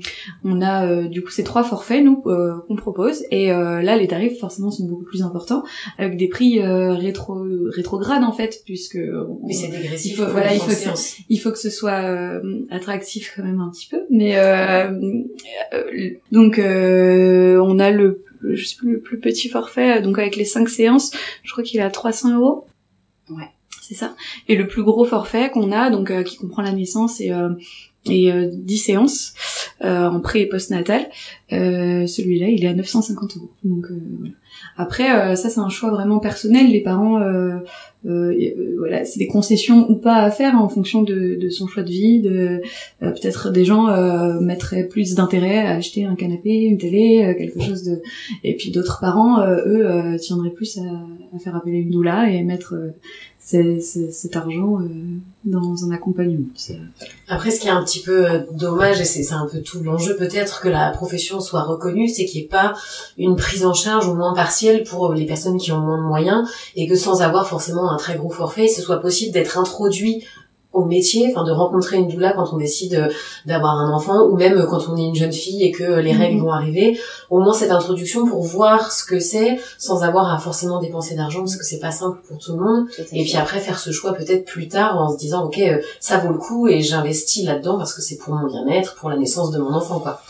on 0.45 0.61
a 0.61 0.87
euh, 0.87 1.09
du 1.09 1.23
coup 1.23 1.31
ces 1.31 1.45
trois 1.45 1.65
forfaits 1.65 2.05
nous 2.05 2.17
qu'on 2.17 2.77
propose 2.77 3.25
et 3.31 3.49
là 3.49 3.97
les 3.97 4.07
tarifs 4.07 4.39
forcément 4.39 4.71
sont 4.71 4.85
beaucoup 4.85 5.05
plus 5.05 5.23
importants 5.23 5.63
avec 5.99 6.17
des 6.17 6.29
prix 6.29 6.61
rétro 6.61 7.43
rétrogrades 7.75 8.23
en 8.23 8.33
fait 8.33 8.63
puisque 8.65 8.99
mais 9.45 9.53
c'est 9.53 9.69
dégressif. 9.69 10.13
Il 10.13 10.17
faut, 10.17 10.31
voilà 10.31 10.53
il 10.55 10.61
faut 10.61 10.67
que, 10.67 10.99
il 11.29 11.39
faut 11.39 11.51
que 11.51 11.59
ce 11.59 11.71
soit 11.71 12.41
attractif 12.71 13.35
quand 13.37 13.45
même 13.45 13.61
un 13.61 13.71
petit 13.71 13.89
peu 13.89 14.01
mais 14.11 14.37
donc 16.33 16.59
on 16.59 17.79
a 17.79 17.91
le 17.91 18.26
je 18.43 18.65
sais 18.65 18.77
plus 18.77 18.93
le 18.93 19.01
plus 19.01 19.19
petit 19.19 19.49
forfait 19.49 20.03
donc 20.03 20.19
avec 20.19 20.37
les 20.37 20.45
cinq 20.45 20.69
séances 20.69 21.13
je 21.43 21.53
crois 21.53 21.65
qu'il 21.65 21.81
est 21.81 21.85
à 21.85 21.91
300 21.91 22.37
euros. 22.37 22.67
Ouais 23.29 23.51
c'est 23.87 23.95
ça. 23.95 24.17
Et 24.49 24.57
le 24.57 24.67
plus 24.67 24.83
gros 24.83 25.05
forfait 25.05 25.51
qu'on 25.51 25.71
a, 25.71 25.91
donc 25.91 26.11
euh, 26.11 26.23
qui 26.23 26.37
comprend 26.37 26.63
la 26.63 26.73
naissance 26.73 27.21
et 27.21 27.31
euh, 27.31 27.51
et 28.09 28.31
10 28.31 28.31
euh, 28.31 28.85
séances 28.85 29.35
en 29.81 30.21
pré 30.21 30.43
et 30.43 30.47
post-natal, 30.47 31.11
celui-là, 31.51 32.47
il 32.49 32.65
est 32.65 32.69
à 32.69 32.75
950 32.75 33.37
euros. 33.37 33.51
Donc 33.65 33.87
voilà. 33.91 34.35
Après, 34.77 35.37
ça 35.37 35.49
c'est 35.49 35.61
un 35.61 35.69
choix 35.69 35.91
vraiment 35.91 36.19
personnel. 36.19 36.71
Les 36.71 36.83
parents, 36.83 37.21
voilà, 38.05 39.05
c'est 39.05 39.19
des 39.19 39.27
concessions 39.27 39.91
ou 39.91 39.97
pas 39.97 40.17
à 40.17 40.31
faire 40.31 40.55
en 40.55 40.69
fonction 40.69 41.03
de, 41.03 41.37
de 41.41 41.49
son 41.49 41.67
choix 41.67 41.83
de 41.83 41.91
vie. 41.91 42.21
De 42.21 42.61
peut-être 43.01 43.51
des 43.51 43.65
gens 43.65 43.87
mettraient 44.41 44.87
plus 44.87 45.15
d'intérêt 45.15 45.59
à 45.59 45.77
acheter 45.77 46.05
un 46.05 46.15
canapé, 46.15 46.51
une 46.63 46.79
télé, 46.79 47.35
quelque 47.39 47.61
chose 47.61 47.85
de. 47.85 48.01
Et 48.45 48.55
puis 48.55 48.71
d'autres 48.71 48.99
parents, 49.01 49.41
eux, 49.47 50.17
tiendraient 50.19 50.51
plus 50.51 50.79
à, 50.79 50.83
à, 51.35 51.39
faire 51.39 51.57
appeler 51.57 51.79
une 51.79 51.91
doula 51.91 52.31
et 52.31 52.43
mettre 52.43 52.75
cet 53.47 54.35
argent 54.35 54.81
euh, 54.81 54.89
dans 55.45 55.85
un 55.85 55.93
accompagnement. 55.93 56.49
Après, 57.29 57.53
ce 57.53 57.61
qui 57.61 57.69
est 57.69 57.71
un 57.71 57.85
petit 57.85 58.01
peu 58.01 58.29
euh, 58.29 58.41
dommage, 58.51 59.01
et 59.01 59.05
c'est 59.05 59.33
un 59.33 59.47
peu 59.47 59.61
tout 59.61 59.81
l'enjeu 59.85 60.17
peut-être 60.17 60.61
que 60.61 60.69
la 60.69 60.91
profession 60.91 61.41
soit 61.41 61.63
reconnue, 61.63 62.09
c'est 62.09 62.25
qu'il 62.25 62.41
n'y 62.41 62.47
ait 62.47 62.49
pas 62.49 62.75
une 63.19 63.37
prise 63.37 63.65
en 63.65 63.73
charge 63.73 64.09
au 64.09 64.15
moins 64.15 64.35
partielle 64.35 64.83
pour 64.83 65.15
les 65.15 65.27
personnes 65.27 65.59
qui 65.59 65.71
ont 65.71 65.79
moins 65.79 65.99
de 65.99 66.07
moyens, 66.09 66.49
et 66.75 66.89
que 66.89 66.97
sans 66.97 67.23
avoir 67.23 67.47
forcément 67.47 67.93
un 67.93 67.97
très 67.97 68.17
gros 68.17 68.31
forfait, 68.31 68.67
ce 68.67 68.83
soit 68.83 69.01
possible 69.01 69.33
d'être 69.33 69.59
introduit 69.59 70.25
au 70.77 70.85
métier, 70.85 71.29
enfin 71.31 71.45
de 71.45 71.53
rencontrer 71.53 71.97
une 71.97 72.09
doula 72.09 72.33
quand 72.35 72.53
on 72.53 72.59
décide 72.59 72.95
euh, 72.95 73.09
d'avoir 73.47 73.79
un 73.79 73.93
enfant 73.93 74.27
ou 74.27 74.37
même 74.37 74.59
euh, 74.59 74.67
quand 74.67 74.89
on 74.89 74.97
est 74.97 75.05
une 75.05 75.15
jeune 75.15 75.33
fille 75.33 75.65
et 75.65 75.73
que 75.73 76.01
les 76.01 76.13
mhm. 76.13 76.21
règles 76.21 76.41
vont 76.41 76.53
arriver, 76.53 77.01
au 77.31 77.41
moins 77.41 77.55
cette 77.55 77.71
introduction 77.71 78.27
pour 78.27 78.43
voir 78.43 78.93
ce 78.93 79.05
que 79.05 79.19
c'est 79.19 79.59
sans 79.79 80.03
avoir 80.03 80.33
à 80.33 80.39
forcément 80.39 80.79
dépenser 80.79 81.17
d'argent 81.17 81.41
parce 81.41 81.57
que 81.57 81.65
c'est 81.65 81.81
pas 81.81 81.91
simple 81.91 82.19
pour 82.29 82.39
tout 82.39 82.53
le 82.53 82.63
monde 82.63 82.87
et 83.13 83.25
puis 83.25 83.37
après 83.37 83.59
faire 83.59 83.79
ce 83.79 83.91
choix 83.91 84.13
peut-être 84.13 84.45
plus 84.45 84.69
tard 84.69 85.01
en 85.01 85.11
se 85.11 85.17
disant 85.17 85.47
OK, 85.47 85.59
euh, 85.59 85.79
ça 85.99 86.19
vaut 86.19 86.33
le 86.33 86.39
coup 86.39 86.69
et 86.69 86.83
j'investis 86.83 87.45
là-dedans 87.45 87.79
parce 87.79 87.95
que 87.95 88.03
c'est 88.03 88.17
pour 88.17 88.35
mon 88.35 88.47
bien-être, 88.47 88.97
pour 88.97 89.09
la 89.09 89.17
naissance 89.17 89.51
de 89.51 89.59
mon 89.59 89.73
enfant 89.73 89.99
quoi. 89.99 90.21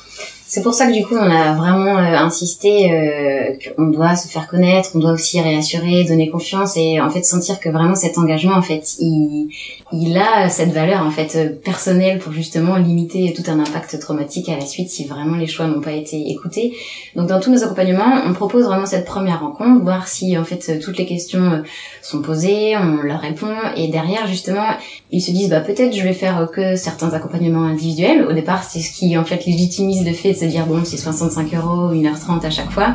C'est 0.49 0.63
pour 0.63 0.75
ça 0.75 0.87
que 0.87 0.93
du 0.93 1.05
coup 1.05 1.17
on 1.17 1.29
a 1.29 1.55
vraiment 1.55 1.99
euh, 1.99 2.17
insisté 2.17 2.93
euh, 2.93 3.57
qu'on 3.77 3.89
doit 3.89 4.15
se 4.15 4.29
faire 4.29 4.47
connaître, 4.47 4.91
on 4.95 5.01
doit 5.01 5.11
aussi 5.11 5.41
réassurer, 5.41 6.05
donner 6.05 6.31
confiance 6.31 6.77
et 6.77 7.01
en 7.01 7.11
fait 7.11 7.25
sentir 7.25 7.59
que 7.59 7.69
vraiment 7.69 7.97
cet 7.97 8.17
engagement 8.17 8.55
en 8.55 8.63
fait 8.63 8.95
il, 9.01 9.49
il 9.91 10.17
a 10.17 10.49
cette 10.49 10.71
valeur 10.71 11.05
en 11.05 11.11
fait 11.11 11.35
euh, 11.35 11.49
personnelle 11.49 12.21
pour 12.21 12.33
justement 12.33 12.77
limiter 12.77 13.35
tout 13.35 13.43
un 13.51 13.59
impact 13.59 13.99
traumatique 13.99 14.49
à 14.49 14.55
la 14.55 14.65
suite 14.65 14.89
si 14.89 15.05
vraiment 15.07 15.37
les 15.37 15.49
choix 15.49 15.67
n'ont 15.67 15.81
pas 15.81 15.91
été 15.91 16.31
écoutés. 16.31 16.77
Donc 17.17 17.27
dans 17.27 17.41
tous 17.41 17.51
nos 17.51 17.65
accompagnements 17.65 18.23
on 18.25 18.33
propose 18.33 18.67
vraiment 18.67 18.87
cette 18.87 19.05
première 19.05 19.41
rencontre, 19.41 19.83
voir 19.83 20.07
si 20.07 20.39
en 20.39 20.45
fait 20.45 20.79
toutes 20.79 20.99
les 20.99 21.07
questions 21.07 21.65
sont 22.03 22.23
posées, 22.23 22.77
on 22.77 23.03
leur 23.03 23.19
répond 23.19 23.53
et 23.77 23.89
derrière 23.89 24.29
justement 24.29 24.69
ils 25.11 25.23
se 25.23 25.33
disent 25.33 25.51
bah 25.51 25.61
peut-être 25.61 25.93
je 25.93 26.03
vais 26.05 26.13
faire 26.13 26.49
que 26.53 26.77
certains 26.77 27.13
accompagnements 27.15 27.65
individuels. 27.65 28.25
Au 28.25 28.33
départ 28.33 28.63
c'est 28.63 28.79
ce 28.79 28.93
qui 28.93 29.19
en 29.19 29.25
fait 29.25 29.45
légitimise 29.45 30.07
le 30.07 30.13
fait 30.13 30.36
se 30.37 30.45
dire 30.45 30.67
bon 30.67 30.85
c'est 30.85 30.97
65 30.97 31.55
euros 31.55 31.93
1h30 31.93 32.45
à 32.45 32.51
chaque 32.51 32.71
fois 32.71 32.95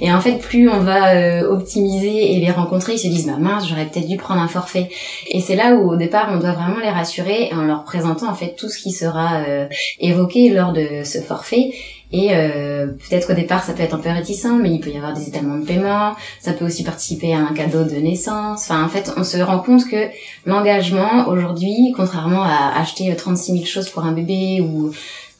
et 0.00 0.12
en 0.12 0.20
fait 0.20 0.38
plus 0.38 0.68
on 0.68 0.80
va 0.80 1.14
euh, 1.14 1.48
optimiser 1.48 2.34
et 2.34 2.40
les 2.40 2.50
rencontrer 2.50 2.94
ils 2.94 2.98
se 2.98 3.08
disent 3.08 3.26
bah 3.26 3.36
mince 3.38 3.68
j'aurais 3.68 3.86
peut-être 3.86 4.08
dû 4.08 4.16
prendre 4.16 4.40
un 4.40 4.48
forfait 4.48 4.88
et 5.30 5.40
c'est 5.40 5.56
là 5.56 5.74
où 5.74 5.92
au 5.92 5.96
départ 5.96 6.28
on 6.32 6.38
doit 6.38 6.52
vraiment 6.52 6.80
les 6.80 6.90
rassurer 6.90 7.50
en 7.52 7.62
leur 7.62 7.84
présentant 7.84 8.28
en 8.28 8.34
fait 8.34 8.56
tout 8.56 8.68
ce 8.68 8.78
qui 8.78 8.92
sera 8.92 9.42
euh, 9.46 9.66
évoqué 10.00 10.50
lors 10.50 10.72
de 10.72 11.02
ce 11.04 11.18
forfait 11.18 11.72
et 12.10 12.30
euh, 12.32 12.86
peut-être 12.86 13.26
qu'au 13.26 13.34
départ, 13.34 13.62
ça 13.62 13.74
peut 13.74 13.82
être 13.82 13.94
un 13.94 13.98
peu 13.98 14.08
réticent, 14.08 14.56
mais 14.60 14.70
il 14.70 14.80
peut 14.80 14.90
y 14.90 14.96
avoir 14.96 15.12
des 15.12 15.28
étalements 15.28 15.58
de 15.58 15.66
paiement. 15.66 16.14
Ça 16.40 16.52
peut 16.52 16.64
aussi 16.64 16.82
participer 16.82 17.34
à 17.34 17.38
un 17.38 17.52
cadeau 17.52 17.84
de 17.84 17.96
naissance. 17.96 18.70
Enfin, 18.70 18.82
en 18.82 18.88
fait, 18.88 19.12
on 19.16 19.24
se 19.24 19.36
rend 19.38 19.58
compte 19.58 19.86
que 19.86 20.08
l'engagement 20.46 21.28
aujourd'hui, 21.28 21.92
contrairement 21.94 22.42
à 22.42 22.78
acheter 22.78 23.14
36 23.14 23.52
000 23.52 23.64
choses 23.66 23.90
pour 23.90 24.04
un 24.04 24.12
bébé 24.12 24.62
ou 24.62 24.90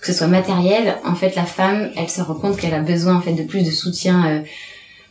que 0.08 0.14
ce 0.14 0.18
soit 0.20 0.28
matériel, 0.28 0.96
en 1.04 1.14
fait, 1.14 1.36
la 1.36 1.44
femme, 1.44 1.90
elle 1.94 2.08
se 2.08 2.22
rend 2.22 2.32
compte 2.32 2.56
qu'elle 2.56 2.72
a 2.72 2.80
besoin 2.80 3.16
en 3.16 3.20
fait 3.20 3.34
de 3.34 3.42
plus 3.42 3.62
de 3.62 3.70
soutien, 3.70 4.26
euh, 4.26 4.40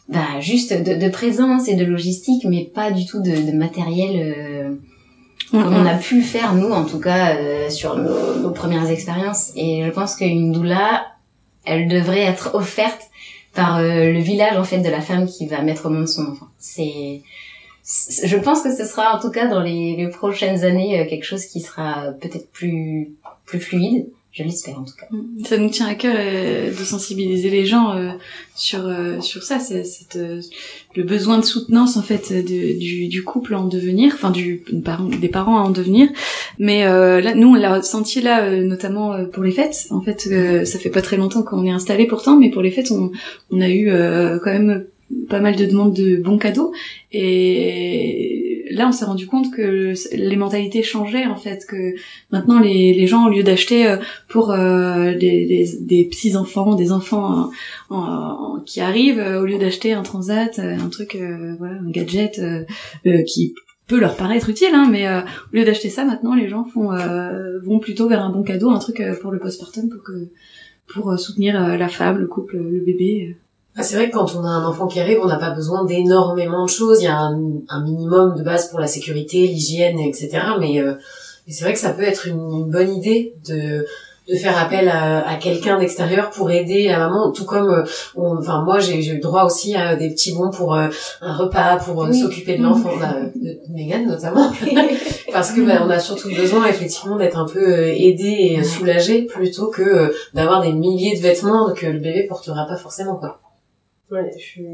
bah, 0.10 0.39
juste 0.39 0.73
de, 0.73 0.95
de, 0.95 1.10
présence 1.10 1.67
et 1.67 1.75
de 1.75 1.86
logistique, 1.86 2.45
mais 2.45 2.63
pas 2.63 2.89
du 2.89 3.05
tout 3.05 3.21
de, 3.21 3.29
de 3.29 3.55
matériel. 3.55 4.33
Euh, 4.36 4.75
on 5.53 5.86
a 5.86 5.93
pu 5.93 6.23
faire 6.23 6.55
nous 6.55 6.71
en 6.71 6.83
tout 6.83 6.99
cas 6.99 7.36
euh, 7.36 7.69
sur 7.69 7.95
nos, 7.95 8.39
nos, 8.39 8.49
premières 8.49 8.89
expériences. 8.89 9.51
Et 9.55 9.83
je 9.86 9.91
pense 9.91 10.15
qu'une 10.15 10.51
doula 10.51 11.05
elle 11.63 11.88
devrait 11.88 12.23
être 12.23 12.55
offerte 12.55 13.03
par 13.53 13.77
euh, 13.77 14.12
le 14.12 14.19
village 14.19 14.57
en 14.57 14.63
fait 14.63 14.79
de 14.79 14.89
la 14.89 15.01
femme 15.01 15.27
qui 15.27 15.45
va 15.45 15.62
mettre 15.62 15.86
au 15.86 15.89
monde 15.89 16.07
son 16.07 16.23
enfant. 16.23 16.47
C'est 16.57 17.21
je 17.86 18.36
pense 18.36 18.63
que 18.63 18.75
ce 18.75 18.83
sera 18.83 19.15
en 19.15 19.19
tout 19.19 19.29
cas 19.29 19.45
dans 19.45 19.62
les, 19.62 19.95
les 19.95 20.10
prochaines 20.10 20.63
années 20.63 21.05
quelque 21.07 21.23
chose 21.23 21.45
qui 21.45 21.62
sera 21.62 22.13
peut-être 22.19 22.49
plus 22.51 23.12
plus 23.45 23.60
fluide 23.60 24.07
je 24.38 24.43
l'espère 24.43 24.80
en 24.80 24.84
tout 24.84 24.93
cas. 24.95 25.08
Mm. 25.12 25.43
Ça 25.45 25.58
nous 25.58 25.69
tient 25.69 25.88
à 25.88 25.95
cœur 25.95 26.15
euh, 26.17 26.69
de 26.69 26.84
sensibiliser 26.84 27.50
les 27.50 27.65
gens 27.65 27.95
euh, 27.95 28.12
sur 28.56 28.86
euh, 28.86 29.19
sur 29.21 29.43
ça, 29.43 29.60
c'est 29.60 29.84
le 30.95 31.04
besoin 31.04 31.39
de 31.39 31.45
soutenance 31.45 31.97
en 31.97 32.02
fait 32.02 32.32
de, 32.32 32.78
du, 32.78 33.08
du 33.08 33.23
couple 33.23 33.56
en 33.56 33.65
devenir, 33.65 34.13
enfin 34.13 34.32
du 34.32 34.63
des 34.71 35.30
parents 35.30 35.60
en 35.60 35.69
devenir. 35.69 36.10
Mais 36.60 36.84
là, 36.84 37.36
nous 37.36 37.50
on 37.50 37.56
l'a 37.56 37.82
senti 37.82 38.21
là 38.21 38.50
notamment 38.62 39.26
pour 39.26 39.43
les 39.43 39.52
fêtes. 39.52 39.88
En 39.91 40.02
fait, 40.02 40.30
ça 40.65 40.80
fait 40.80 40.89
pas 40.89 41.02
très 41.02 41.17
longtemps 41.17 41.43
qu'on 41.43 41.65
est 41.65 41.71
installé 41.71 42.06
pourtant, 42.08 42.38
mais 42.38 42.50
pour 42.50 42.62
les 42.62 42.71
fêtes 42.71 42.91
on 42.91 43.12
on 43.52 43.62
a 43.62 43.69
eu 43.69 43.89
quand 44.43 44.52
même 44.52 44.86
pas 45.30 45.39
mal 45.39 45.56
de 45.56 45.65
demandes 45.65 45.93
de 45.93 46.17
bons 46.17 46.38
cadeaux 46.38 46.73
et 47.12 48.46
là, 48.71 48.88
on 48.88 48.91
s'est 48.91 49.06
rendu 49.06 49.27
compte 49.27 49.51
que 49.51 49.93
les 50.13 50.36
mentalités 50.36 50.84
changeaient 50.84 51.25
en 51.25 51.36
fait, 51.36 51.65
que 51.67 51.95
maintenant 52.32 52.60
les, 52.60 53.08
gens 53.08 53.27
au 53.27 53.30
lieu 53.30 53.43
d'acheter 53.43 53.88
euh, 53.88 53.97
pour 54.27 54.51
euh, 54.51 55.13
des, 55.15 56.08
petits 56.10 56.36
enfants, 56.36 56.75
des 56.75 56.91
enfants 56.91 57.49
qui 58.65 58.82
arrivent, 58.82 59.19
euh, 59.19 59.41
au 59.41 59.45
lieu 59.45 59.58
d'acheter 59.58 59.93
un 59.93 60.03
transat, 60.03 60.60
un 60.60 60.89
truc, 60.89 61.17
voilà, 61.58 61.75
un 61.75 61.89
gadget 61.89 62.41
qui 63.25 63.56
peut 63.88 63.99
leur 63.99 64.15
paraître 64.15 64.49
utile, 64.49 64.73
hein, 64.73 64.88
mais 64.91 65.08
au 65.08 65.56
lieu 65.56 65.63
d'acheter 65.63 65.89
ça, 65.89 66.03
maintenant 66.03 66.36
les 66.36 66.49
gens 66.49 66.65
vont 67.63 67.80
plutôt 67.80 68.08
vers 68.08 68.23
un 68.23 68.30
bon 68.30 68.43
cadeau, 68.43 68.69
un 68.69 68.80
truc 68.80 69.01
pour 69.21 69.32
le 69.32 69.39
postpartum, 69.39 69.89
pour 69.89 70.03
que 70.03 70.30
pour 70.88 71.19
soutenir 71.19 71.77
la 71.77 71.88
femme, 71.89 72.17
le 72.17 72.27
couple, 72.27 72.58
le 72.58 72.80
bébé. 72.80 73.36
Ah, 73.77 73.83
c'est 73.83 73.95
vrai 73.95 74.09
que 74.09 74.15
quand 74.15 74.35
on 74.35 74.43
a 74.43 74.49
un 74.49 74.65
enfant 74.65 74.87
qui 74.87 74.99
arrive, 74.99 75.19
on 75.21 75.27
n'a 75.27 75.37
pas 75.37 75.51
besoin 75.51 75.85
d'énormément 75.85 76.65
de 76.65 76.69
choses. 76.69 77.01
Il 77.01 77.05
y 77.05 77.07
a 77.07 77.17
un, 77.17 77.39
un, 77.69 77.83
minimum 77.83 78.35
de 78.35 78.43
base 78.43 78.69
pour 78.69 78.79
la 78.79 78.87
sécurité, 78.87 79.45
l'hygiène, 79.45 79.99
etc. 79.99 80.39
Mais, 80.59 80.81
euh, 80.81 80.95
c'est 81.47 81.63
vrai 81.63 81.73
que 81.73 81.79
ça 81.79 81.91
peut 81.91 82.03
être 82.03 82.27
une, 82.27 82.69
bonne 82.69 82.91
idée 82.91 83.35
de 83.47 83.85
de 84.27 84.35
faire 84.35 84.57
appel 84.57 84.89
à, 84.89 85.27
à 85.27 85.35
quelqu'un 85.35 85.79
d'extérieur 85.79 86.29
pour 86.31 86.51
aider 86.51 86.87
la 86.87 86.99
maman, 86.99 87.31
tout 87.31 87.45
comme, 87.45 87.69
euh, 87.69 87.83
enfin 88.37 88.61
moi 88.61 88.79
j'ai 88.79 89.01
eu 89.05 89.19
droit 89.19 89.43
aussi 89.43 89.73
à 89.73 89.95
des 89.95 90.09
petits 90.09 90.33
bons 90.33 90.49
pour 90.49 90.75
euh, 90.75 90.87
un 91.21 91.33
repas, 91.37 91.77
pour 91.77 92.03
euh, 92.03 92.11
s'occuper 92.11 92.57
de 92.57 92.63
l'enfant, 92.63 92.91
bah, 92.99 93.15
de 93.33 93.59
Megan 93.73 94.05
notamment, 94.05 94.51
parce 95.31 95.53
que 95.53 95.61
bah, 95.61 95.81
on 95.85 95.89
a 95.89 95.99
surtout 95.99 96.29
besoin 96.35 96.65
effectivement 96.65 97.15
d'être 97.15 97.37
un 97.37 97.45
peu 97.45 97.87
aidé 97.87 98.57
et 98.57 98.63
soulagé 98.63 99.21
plutôt 99.21 99.67
que 99.67 100.13
d'avoir 100.33 100.61
des 100.61 100.73
milliers 100.73 101.15
de 101.15 101.21
vêtements 101.21 101.71
que 101.73 101.85
le 101.85 101.99
bébé 101.99 102.25
portera 102.27 102.65
pas 102.67 102.75
forcément 102.75 103.15
quoi. 103.15 103.39
Ouais, 104.09 104.31
je 104.37 104.41
suis 104.41 104.65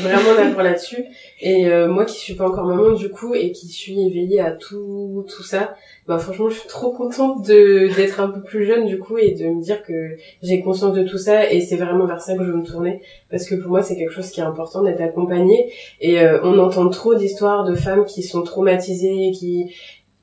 vraiment 0.00 0.36
d'accord 0.36 0.62
là-dessus. 0.62 1.04
Et 1.40 1.66
euh, 1.66 1.88
moi 1.88 2.04
qui 2.04 2.16
suis 2.18 2.34
pas 2.34 2.46
encore 2.46 2.66
maman 2.66 2.92
du 2.92 3.08
coup 3.08 3.34
et 3.34 3.50
qui 3.50 3.66
suis 3.66 4.00
éveillée 4.00 4.40
à 4.40 4.52
tout 4.52 5.26
tout 5.28 5.42
ça, 5.42 5.74
bah 6.06 6.18
franchement 6.18 6.48
je 6.48 6.60
suis 6.60 6.68
trop 6.68 6.92
contente 6.92 7.44
de 7.44 7.88
d'être 7.96 8.20
un 8.20 8.28
peu 8.28 8.40
plus 8.42 8.64
jeune 8.64 8.86
du 8.86 9.00
coup 9.00 9.18
et 9.18 9.32
de 9.32 9.48
me 9.48 9.60
dire 9.60 9.82
que 9.82 10.16
j'ai 10.40 10.60
conscience 10.60 10.94
de 10.94 11.02
tout 11.02 11.18
ça 11.18 11.50
et 11.50 11.62
c'est 11.62 11.74
vraiment 11.74 12.06
vers 12.06 12.20
ça 12.20 12.36
que 12.36 12.44
je 12.44 12.50
veux 12.52 12.58
me 12.58 12.64
tourner 12.64 13.02
parce 13.28 13.48
que 13.48 13.56
pour 13.56 13.70
moi 13.70 13.82
c'est 13.82 13.96
quelque 13.96 14.12
chose 14.12 14.30
qui 14.30 14.38
est 14.38 14.44
important 14.44 14.84
d'être 14.84 15.00
accompagnée 15.00 15.72
et 16.00 16.20
euh, 16.20 16.38
on 16.44 16.56
entend 16.60 16.88
trop 16.88 17.16
d'histoires 17.16 17.64
de 17.64 17.74
femmes 17.74 18.04
qui 18.04 18.22
sont 18.22 18.42
traumatisées, 18.42 19.32
qui 19.32 19.74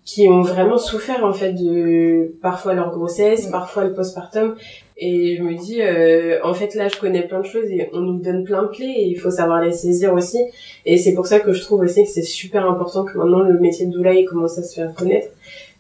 qui 0.06 0.28
ont 0.28 0.42
vraiment 0.42 0.78
souffert 0.78 1.24
en 1.24 1.34
fait 1.34 1.54
de 1.54 2.34
parfois 2.42 2.74
leur 2.74 2.92
grossesse, 2.92 3.48
mm. 3.48 3.52
parfois 3.52 3.86
le 3.86 3.94
postpartum 3.94 4.56
et 4.98 5.36
je 5.38 5.44
me 5.44 5.56
dis, 5.56 5.82
euh, 5.82 6.40
en 6.44 6.54
fait, 6.54 6.76
là, 6.76 6.88
je 6.88 6.98
connais 6.98 7.24
plein 7.24 7.40
de 7.40 7.46
choses 7.46 7.70
et 7.70 7.90
on 7.94 8.00
nous 8.00 8.20
donne 8.20 8.44
plein 8.44 8.64
de 8.64 8.68
clés 8.68 8.94
et 8.96 9.08
il 9.08 9.20
faut 9.20 9.32
savoir 9.32 9.62
les 9.62 9.72
saisir 9.72 10.14
aussi. 10.14 10.38
Et 10.86 10.98
c'est 10.98 11.14
pour 11.14 11.26
ça 11.26 11.40
que 11.40 11.52
je 11.52 11.62
trouve 11.62 11.82
aussi 11.82 12.04
que 12.04 12.10
c'est 12.10 12.22
super 12.22 12.66
important 12.70 13.04
que 13.04 13.18
maintenant 13.18 13.42
le 13.42 13.60
métier 13.60 13.88
de 13.88 13.92
doula 13.92 14.14
commence 14.30 14.58
à 14.58 14.64
se 14.64 14.76
faire 14.76 14.94
connaître. 14.94 15.28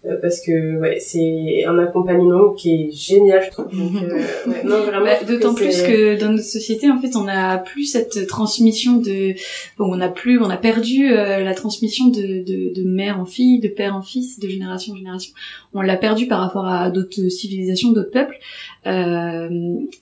Euh, 0.05 0.17
parce 0.21 0.41
que 0.41 0.79
ouais, 0.79 0.99
c'est 0.99 1.63
un 1.65 1.79
accompagnement 1.79 2.51
qui 2.53 2.73
est 2.73 2.91
génial, 2.91 3.41
je 3.45 3.49
trouve. 3.51 3.67
Euh, 3.73 4.19
ouais, 4.47 4.63
non, 4.65 4.83
vraiment. 4.83 5.05
Bah, 5.05 5.23
d'autant 5.25 5.53
plus 5.53 5.81
que 5.81 6.19
dans 6.19 6.31
notre 6.31 6.43
société, 6.43 6.89
en 6.91 6.99
fait, 6.99 7.15
on 7.15 7.27
a 7.27 7.57
plus 7.57 7.85
cette 7.85 8.27
transmission 8.27 8.97
de, 8.97 9.33
bon, 9.77 9.85
on 9.89 10.01
a 10.01 10.09
plus, 10.09 10.41
on 10.41 10.49
a 10.49 10.57
perdu 10.57 11.09
euh, 11.11 11.39
la 11.39 11.53
transmission 11.53 12.07
de, 12.07 12.43
de, 12.43 12.73
de 12.73 12.83
mère 12.83 13.17
en 13.19 13.25
fille, 13.25 13.59
de 13.59 13.69
père 13.69 13.95
en 13.95 14.01
fils, 14.01 14.39
de 14.39 14.49
génération 14.49 14.93
en 14.93 14.97
génération. 14.97 15.33
On 15.73 15.81
l'a 15.81 15.95
perdu 15.95 16.27
par 16.27 16.41
rapport 16.41 16.67
à 16.67 16.89
d'autres 16.89 17.29
civilisations, 17.29 17.91
d'autres 17.91 18.11
peuples. 18.11 18.37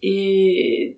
et 0.02 0.98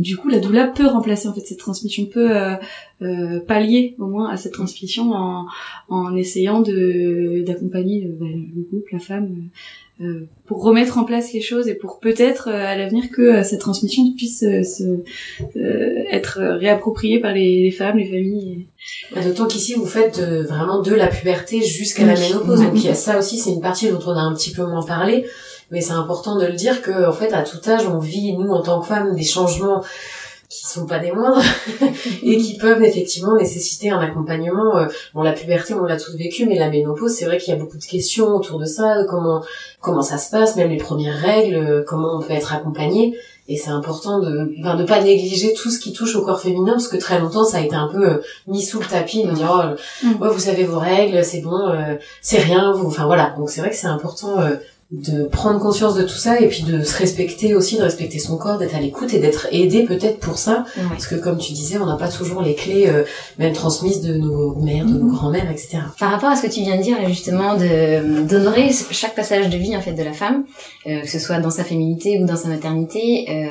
du 0.00 0.16
coup, 0.16 0.30
la 0.30 0.38
doula 0.38 0.66
peut 0.66 0.86
remplacer 0.86 1.28
en 1.28 1.34
fait 1.34 1.42
cette 1.42 1.58
transmission, 1.58 2.06
peut 2.06 2.34
euh, 2.34 2.54
euh, 3.02 3.38
pallier 3.40 3.96
au 3.98 4.06
moins 4.06 4.30
à 4.30 4.38
cette 4.38 4.54
transmission 4.54 5.12
en, 5.12 5.44
en 5.90 6.16
essayant 6.16 6.62
de 6.62 7.42
d'accompagner 7.46 8.06
euh, 8.06 8.16
bah, 8.18 8.26
le 8.26 8.62
couple, 8.62 8.94
la 8.94 8.98
femme, 8.98 9.50
euh, 10.00 10.26
pour 10.46 10.62
remettre 10.62 10.96
en 10.96 11.04
place 11.04 11.34
les 11.34 11.42
choses 11.42 11.68
et 11.68 11.74
pour 11.74 12.00
peut-être 12.00 12.48
à 12.48 12.78
l'avenir 12.78 13.10
que 13.10 13.42
cette 13.42 13.60
transmission 13.60 14.14
puisse 14.16 14.40
se, 14.40 15.02
être 16.10 16.40
réappropriée 16.40 17.20
par 17.20 17.34
les, 17.34 17.62
les 17.62 17.70
femmes, 17.70 17.98
les 17.98 18.06
familles. 18.06 18.68
Bah, 19.14 19.22
d'autant 19.22 19.48
qu'ici 19.48 19.74
vous 19.74 19.84
faites 19.84 20.18
vraiment 20.18 20.80
de 20.80 20.94
la 20.94 21.08
puberté 21.08 21.60
jusqu'à 21.60 22.06
la 22.06 22.18
ménopause, 22.18 22.62
donc 22.62 22.72
il 22.76 22.84
y 22.84 22.88
a 22.88 22.94
ça 22.94 23.18
aussi, 23.18 23.36
c'est 23.36 23.52
une 23.52 23.60
partie 23.60 23.90
dont 23.90 24.00
on 24.06 24.12
a 24.12 24.22
un 24.22 24.34
petit 24.34 24.52
peu 24.52 24.64
moins 24.64 24.86
parlé 24.86 25.26
mais 25.70 25.80
c'est 25.80 25.92
important 25.92 26.36
de 26.36 26.46
le 26.46 26.54
dire 26.54 26.82
que 26.82 27.08
en 27.08 27.12
fait 27.12 27.32
à 27.32 27.42
tout 27.42 27.58
âge 27.68 27.86
on 27.86 27.98
vit 27.98 28.36
nous 28.36 28.50
en 28.50 28.62
tant 28.62 28.80
que 28.80 28.86
femmes 28.86 29.14
des 29.14 29.24
changements 29.24 29.82
qui 30.50 30.66
sont 30.66 30.84
pas 30.84 30.98
des 30.98 31.12
moindres 31.12 31.40
et 32.24 32.36
qui 32.36 32.58
peuvent 32.58 32.82
effectivement 32.82 33.36
nécessiter 33.36 33.90
un 33.90 34.00
accompagnement. 34.00 34.76
Euh, 34.76 34.86
bon 35.14 35.22
la 35.22 35.32
puberté 35.32 35.74
on 35.74 35.84
l'a 35.84 35.96
tous 35.96 36.16
vécu 36.16 36.44
mais 36.44 36.58
la 36.58 36.68
ménopause 36.68 37.14
c'est 37.14 37.24
vrai 37.24 37.38
qu'il 37.38 37.54
y 37.54 37.56
a 37.56 37.58
beaucoup 37.58 37.78
de 37.78 37.84
questions 37.84 38.34
autour 38.34 38.58
de 38.58 38.64
ça 38.64 39.04
comment 39.08 39.44
comment 39.80 40.02
ça 40.02 40.18
se 40.18 40.28
passe 40.30 40.56
même 40.56 40.70
les 40.70 40.76
premières 40.76 41.16
règles 41.16 41.54
euh, 41.54 41.84
comment 41.86 42.18
on 42.18 42.20
peut 42.20 42.32
être 42.32 42.52
accompagné. 42.52 43.16
Et 43.46 43.56
c'est 43.56 43.70
important 43.70 44.20
de 44.20 44.52
enfin, 44.60 44.76
de 44.76 44.84
pas 44.84 45.00
négliger 45.00 45.54
tout 45.54 45.70
ce 45.70 45.78
qui 45.78 45.92
touche 45.92 46.16
au 46.16 46.24
corps 46.24 46.40
féminin 46.40 46.72
parce 46.72 46.88
que 46.88 46.96
très 46.96 47.20
longtemps 47.20 47.44
ça 47.44 47.58
a 47.58 47.60
été 47.60 47.76
un 47.76 47.88
peu 47.88 48.04
euh, 48.04 48.22
mis 48.48 48.62
sous 48.62 48.80
le 48.80 48.86
tapis 48.86 49.22
de 49.24 49.30
dire 49.30 49.50
oh, 49.52 50.06
mm. 50.06 50.20
ouais, 50.20 50.28
vous 50.30 50.38
savez 50.40 50.64
vos 50.64 50.80
règles 50.80 51.24
c'est 51.24 51.42
bon 51.42 51.72
c'est 52.22 52.38
rien 52.38 52.72
vous 52.72 52.88
enfin 52.88 53.06
voilà. 53.06 53.34
Donc 53.38 53.50
c'est 53.50 53.60
vrai 53.60 53.70
que 53.70 53.76
c'est 53.76 53.86
important 53.86 54.38
de 54.90 55.24
prendre 55.24 55.60
conscience 55.60 55.94
de 55.94 56.02
tout 56.02 56.16
ça 56.16 56.40
et 56.40 56.48
puis 56.48 56.64
de 56.64 56.82
se 56.82 56.98
respecter 56.98 57.54
aussi, 57.54 57.76
de 57.76 57.82
respecter 57.82 58.18
son 58.18 58.36
corps, 58.36 58.58
d'être 58.58 58.74
à 58.74 58.80
l'écoute 58.80 59.14
et 59.14 59.20
d'être 59.20 59.46
aidé 59.52 59.84
peut-être 59.84 60.18
pour 60.18 60.36
ça. 60.36 60.64
Parce 60.88 61.06
que 61.06 61.14
comme 61.14 61.38
tu 61.38 61.52
disais, 61.52 61.78
on 61.78 61.86
n'a 61.86 61.96
pas 61.96 62.08
toujours 62.08 62.42
les 62.42 62.56
clés 62.56 62.88
euh, 62.88 63.04
même 63.38 63.52
transmises 63.52 64.00
de 64.00 64.14
nos 64.14 64.56
mères, 64.56 64.86
de 64.86 64.94
nos 64.94 65.04
mhm. 65.04 65.12
grands-mères, 65.12 65.50
etc. 65.50 65.78
Par 65.98 66.10
rapport 66.10 66.30
à 66.30 66.36
ce 66.36 66.42
que 66.42 66.52
tu 66.52 66.60
viens 66.60 66.76
de 66.76 66.82
dire 66.82 66.96
justement 67.06 67.54
de 67.54 68.26
d'honorer 68.26 68.70
chaque 68.90 69.14
passage 69.14 69.48
de 69.48 69.56
vie 69.56 69.76
en 69.76 69.80
fait 69.80 69.92
de 69.92 70.02
la 70.02 70.12
femme, 70.12 70.44
euh, 70.86 71.02
que 71.02 71.08
ce 71.08 71.20
soit 71.20 71.38
dans 71.38 71.50
sa 71.50 71.62
féminité 71.62 72.18
ou 72.20 72.26
dans 72.26 72.36
sa 72.36 72.48
maternité, 72.48 73.26
euh, 73.28 73.46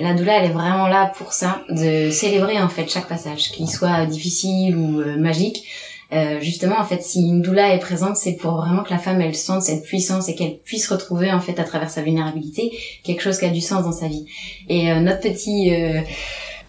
la 0.00 0.14
doula 0.14 0.38
elle 0.38 0.50
est 0.50 0.54
vraiment 0.54 0.86
là 0.86 1.12
pour 1.16 1.32
ça, 1.32 1.62
de 1.68 2.10
célébrer 2.10 2.60
en 2.60 2.68
fait 2.68 2.88
chaque 2.88 3.08
passage, 3.08 3.50
qu'il 3.50 3.68
soit 3.68 4.06
difficile 4.06 4.76
ou 4.76 5.00
euh, 5.00 5.16
magique 5.16 5.64
euh, 6.12 6.40
justement 6.40 6.76
en 6.78 6.84
fait 6.84 7.02
si 7.02 7.20
une 7.20 7.42
doula 7.42 7.74
est 7.74 7.80
présente 7.80 8.16
c'est 8.16 8.34
pour 8.34 8.56
vraiment 8.56 8.84
que 8.84 8.90
la 8.90 8.98
femme 8.98 9.20
elle 9.20 9.34
sente 9.34 9.62
cette 9.62 9.82
puissance 9.82 10.28
et 10.28 10.36
qu'elle 10.36 10.58
puisse 10.58 10.88
retrouver 10.88 11.32
en 11.32 11.40
fait 11.40 11.58
à 11.58 11.64
travers 11.64 11.90
sa 11.90 12.02
vulnérabilité 12.02 12.72
quelque 13.02 13.22
chose 13.22 13.38
qui 13.38 13.44
a 13.44 13.50
du 13.50 13.60
sens 13.60 13.82
dans 13.82 13.92
sa 13.92 14.06
vie. 14.06 14.24
Et 14.68 14.92
euh, 14.92 15.00
notre 15.00 15.20
petit 15.20 15.74
euh, 15.74 16.00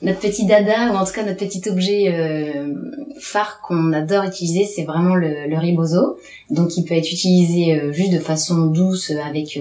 notre 0.01 0.19
petit 0.19 0.45
dada 0.45 0.91
ou 0.91 0.95
en 0.95 1.05
tout 1.05 1.13
cas 1.13 1.23
notre 1.23 1.37
petit 1.45 1.67
objet 1.69 2.13
phare 3.19 3.61
qu'on 3.61 3.93
adore 3.93 4.25
utiliser 4.25 4.65
c'est 4.65 4.83
vraiment 4.83 5.15
le, 5.15 5.47
le 5.47 5.57
ribozo 5.57 6.19
donc 6.51 6.77
il 6.77 6.85
peut 6.85 6.93
être 6.93 7.11
utilisé 7.11 7.81
juste 7.93 8.13
de 8.13 8.19
façon 8.19 8.67
douce 8.67 9.11
avec 9.25 9.59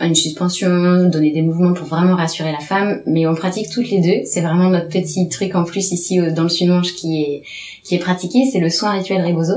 une 0.00 0.14
suspension, 0.14 1.08
donner 1.08 1.30
des 1.30 1.42
mouvements 1.42 1.72
pour 1.72 1.86
vraiment 1.86 2.16
rassurer 2.16 2.52
la 2.52 2.60
femme, 2.60 3.02
mais 3.06 3.26
on 3.26 3.34
pratique 3.34 3.70
toutes 3.70 3.90
les 3.90 4.00
deux. 4.00 4.24
C'est 4.24 4.40
vraiment 4.40 4.70
notre 4.70 4.88
petit 4.88 5.28
truc 5.28 5.54
en 5.54 5.64
plus 5.64 5.92
ici 5.92 6.18
dans 6.32 6.44
le 6.44 6.48
sud-manche 6.48 6.94
qui 6.94 7.22
est 7.22 7.42
qui 7.82 7.94
est 7.94 7.98
pratiqué, 7.98 8.44
c'est 8.50 8.60
le 8.60 8.70
soin 8.70 8.90
rituel 8.90 9.24
Rebozo. 9.24 9.54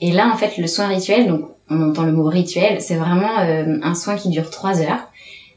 Et 0.00 0.12
là, 0.12 0.30
en 0.32 0.36
fait, 0.36 0.58
le 0.58 0.66
soin 0.66 0.86
rituel, 0.86 1.26
donc 1.26 1.42
on 1.70 1.80
entend 1.82 2.04
le 2.04 2.12
mot 2.12 2.28
rituel, 2.28 2.80
c'est 2.80 2.96
vraiment 2.96 3.38
euh, 3.40 3.78
un 3.82 3.94
soin 3.94 4.16
qui 4.16 4.28
dure 4.28 4.50
trois 4.50 4.80
heures. 4.80 5.08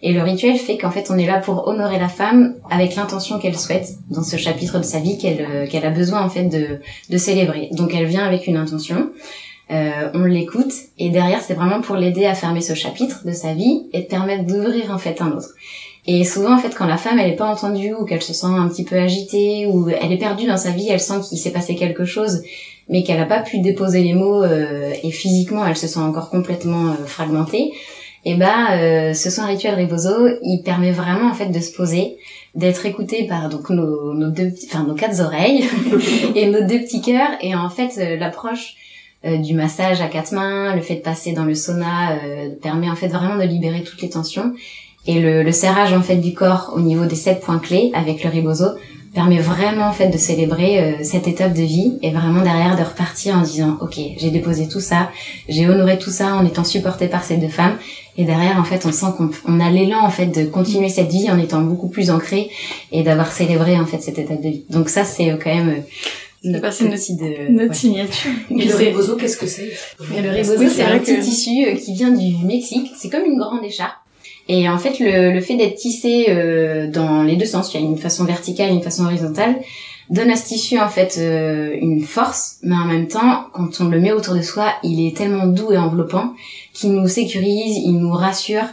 Et 0.03 0.13
le 0.13 0.21
rituel 0.21 0.57
fait 0.57 0.77
qu'en 0.77 0.91
fait, 0.91 1.09
on 1.09 1.17
est 1.17 1.25
là 1.25 1.39
pour 1.39 1.67
honorer 1.67 1.97
la 1.97 2.07
femme 2.07 2.53
avec 2.69 2.95
l'intention 2.95 3.39
qu'elle 3.39 3.57
souhaite 3.57 3.95
dans 4.11 4.23
ce 4.23 4.37
chapitre 4.37 4.77
de 4.77 4.83
sa 4.83 4.99
vie 4.99 5.17
qu'elle 5.17 5.41
euh, 5.41 5.67
qu'elle 5.67 5.85
a 5.85 5.89
besoin 5.89 6.21
en 6.21 6.29
fait 6.29 6.43
de, 6.43 6.79
de 7.09 7.17
célébrer. 7.17 7.69
Donc, 7.71 7.93
elle 7.95 8.05
vient 8.05 8.25
avec 8.25 8.47
une 8.47 8.57
intention. 8.57 9.09
Euh, 9.69 10.09
on 10.13 10.23
l'écoute 10.23 10.71
et 10.97 11.09
derrière 11.09 11.41
c'est 11.41 11.53
vraiment 11.53 11.81
pour 11.81 11.97
l'aider 11.97 12.25
à 12.25 12.35
fermer 12.35 12.61
ce 12.61 12.73
chapitre 12.73 13.25
de 13.25 13.33
sa 13.33 13.53
vie 13.53 13.87
et 13.91 14.03
de 14.03 14.07
permettre 14.07 14.45
d'ouvrir 14.45 14.91
en 14.91 14.97
fait 14.97 15.21
un 15.21 15.31
autre. 15.31 15.49
Et 16.09 16.23
souvent, 16.23 16.55
en 16.55 16.57
fait, 16.57 16.73
quand 16.73 16.85
la 16.85 16.95
femme, 16.95 17.19
elle 17.19 17.29
est 17.29 17.35
pas 17.35 17.51
entendue 17.51 17.93
ou 17.93 18.05
qu'elle 18.05 18.21
se 18.21 18.33
sent 18.33 18.47
un 18.47 18.69
petit 18.69 18.85
peu 18.85 18.95
agitée 18.95 19.65
ou 19.65 19.89
elle 19.89 20.13
est 20.13 20.17
perdue 20.17 20.47
dans 20.47 20.55
sa 20.55 20.71
vie, 20.71 20.87
elle 20.89 21.01
sent 21.01 21.19
qu'il 21.27 21.37
s'est 21.37 21.51
passé 21.51 21.75
quelque 21.75 22.05
chose 22.05 22.43
mais 22.89 23.03
qu'elle 23.03 23.17
n'a 23.17 23.25
pas 23.25 23.41
pu 23.41 23.59
déposer 23.59 24.01
les 24.01 24.13
mots 24.13 24.45
et 24.45 25.11
physiquement 25.11 25.65
elle 25.65 25.75
se 25.75 25.87
sent 25.87 25.99
encore 25.99 26.29
complètement 26.29 26.93
fragmentée, 27.05 27.73
et 28.23 28.35
ben 28.35 29.13
ce 29.13 29.29
soin 29.29 29.45
rituel 29.45 29.75
Ribozo, 29.75 30.27
il 30.41 30.61
permet 30.63 30.91
vraiment 30.91 31.29
en 31.29 31.33
fait 31.33 31.47
de 31.47 31.59
se 31.59 31.73
poser, 31.73 32.17
d'être 32.55 32.85
écouté 32.85 33.27
par 33.27 33.49
donc 33.49 33.69
nos, 33.69 34.13
nos 34.13 34.29
deux, 34.29 34.53
enfin 34.65 34.85
nos 34.85 34.95
quatre 34.95 35.19
oreilles 35.19 35.65
et 36.35 36.49
nos 36.49 36.61
deux 36.61 36.79
petits 36.79 37.01
cœurs, 37.01 37.31
et 37.41 37.55
en 37.55 37.69
fait 37.69 38.17
l'approche 38.17 38.75
euh, 39.25 39.37
du 39.37 39.53
massage 39.53 39.99
à 40.01 40.07
quatre 40.07 40.31
mains, 40.31 40.75
le 40.75 40.81
fait 40.81 40.95
de 40.95 41.01
passer 41.01 41.33
dans 41.33 41.45
le 41.45 41.55
sauna 41.55 42.11
euh, 42.11 42.49
permet 42.61 42.89
en 42.89 42.95
fait 42.95 43.07
vraiment 43.07 43.37
de 43.37 43.43
libérer 43.43 43.83
toutes 43.83 44.01
les 44.01 44.09
tensions. 44.09 44.53
Et 45.07 45.19
le, 45.21 45.41
le, 45.41 45.51
serrage 45.51 45.93
en 45.93 46.01
fait 46.01 46.17
du 46.17 46.33
corps 46.33 46.73
au 46.75 46.81
niveau 46.81 47.05
des 47.05 47.15
sept 47.15 47.39
points 47.41 47.59
clés 47.59 47.91
avec 47.93 48.23
le 48.23 48.29
ribozo 48.29 48.67
permet 49.17 49.39
vraiment 49.39 49.87
en 49.87 49.93
fait 49.93 50.09
de 50.09 50.17
célébrer 50.17 50.79
euh, 50.79 50.93
cette 51.01 51.27
étape 51.27 51.53
de 51.53 51.63
vie 51.63 51.97
et 52.03 52.11
vraiment 52.11 52.43
derrière 52.43 52.77
de 52.77 52.83
repartir 52.83 53.35
en 53.35 53.41
disant 53.41 53.77
ok 53.81 53.97
j'ai 54.17 54.29
déposé 54.29 54.67
tout 54.67 54.79
ça, 54.79 55.09
j'ai 55.49 55.67
honoré 55.67 55.97
tout 55.97 56.11
ça 56.11 56.35
en 56.35 56.45
étant 56.45 56.63
supporté 56.63 57.07
par 57.07 57.23
ces 57.23 57.37
deux 57.37 57.47
femmes 57.47 57.77
et 58.17 58.25
derrière 58.25 58.59
en 58.59 58.63
fait 58.63 58.85
on 58.85 58.91
sent 58.91 59.07
qu'on 59.17 59.59
a 59.59 59.71
l'élan 59.71 60.01
en 60.03 60.11
fait 60.11 60.27
de 60.27 60.45
continuer 60.45 60.89
cette 60.89 61.09
vie 61.09 61.31
en 61.31 61.39
étant 61.39 61.61
beaucoup 61.61 61.89
plus 61.89 62.11
ancré 62.11 62.51
et 62.91 63.01
d'avoir 63.01 63.31
célébré 63.31 63.79
en 63.79 63.87
fait 63.87 64.01
cette 64.03 64.19
étape 64.19 64.41
de 64.41 64.49
vie. 64.49 64.65
Donc 64.69 64.89
ça 64.89 65.03
c'est 65.03 65.29
quand 65.43 65.55
même 65.55 65.83
notre, 66.43 66.83
de, 66.83 67.51
notre 67.51 67.75
signature. 67.75 68.31
Et 68.49 68.65
le 68.65 68.75
rebozo, 68.75 69.15
qu'est-ce 69.15 69.37
que 69.37 69.47
c'est 69.47 69.71
Le 69.99 70.43
rebozo, 70.43 70.69
c'est 70.69 70.83
un 70.83 70.99
petit 70.99 71.19
tissu 71.19 71.65
euh, 71.65 71.75
qui 71.75 71.93
vient 71.93 72.11
du 72.11 72.45
Mexique. 72.45 72.91
C'est 72.95 73.09
comme 73.09 73.25
une 73.25 73.37
grande 73.37 73.63
écharpe. 73.63 73.95
Et 74.49 74.69
en 74.69 74.77
fait, 74.77 74.99
le, 74.99 75.33
le 75.33 75.41
fait 75.41 75.55
d'être 75.55 75.75
tissé 75.75 76.27
euh, 76.29 76.89
dans 76.89 77.23
les 77.23 77.35
deux 77.35 77.45
sens, 77.45 77.73
il 77.73 77.81
y 77.81 77.83
a 77.83 77.85
une 77.85 77.97
façon 77.97 78.23
verticale 78.23 78.69
et 78.69 78.73
une 78.73 78.83
façon 78.83 79.05
horizontale, 79.05 79.55
donne 80.09 80.31
à 80.31 80.37
ce 80.37 80.47
tissu 80.47 80.79
en 80.79 80.87
fait 80.87 81.17
euh, 81.17 81.75
une 81.81 82.01
force, 82.01 82.57
mais 82.63 82.75
en 82.75 82.85
même 82.85 83.07
temps, 83.07 83.47
quand 83.53 83.81
on 83.81 83.89
le 83.89 83.99
met 83.99 84.13
autour 84.13 84.35
de 84.35 84.41
soi, 84.41 84.73
il 84.83 85.05
est 85.05 85.17
tellement 85.17 85.47
doux 85.47 85.73
et 85.73 85.77
enveloppant 85.77 86.33
qu'il 86.73 86.93
nous 86.93 87.07
sécurise, 87.07 87.77
il 87.77 87.99
nous 87.99 88.11
rassure. 88.11 88.63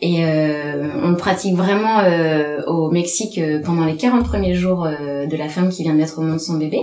Et 0.00 0.24
euh, 0.24 0.88
on 1.02 1.14
pratique 1.14 1.56
vraiment 1.56 1.98
euh, 2.00 2.62
au 2.66 2.90
Mexique 2.90 3.38
euh, 3.38 3.60
pendant 3.60 3.84
les 3.84 3.96
40 3.96 4.24
premiers 4.24 4.54
jours 4.54 4.86
de 4.86 5.36
la 5.36 5.48
femme 5.48 5.70
qui 5.70 5.82
vient 5.82 5.92
de 5.92 5.98
mettre 5.98 6.18
au 6.18 6.22
monde 6.22 6.40
son 6.40 6.54
bébé. 6.54 6.80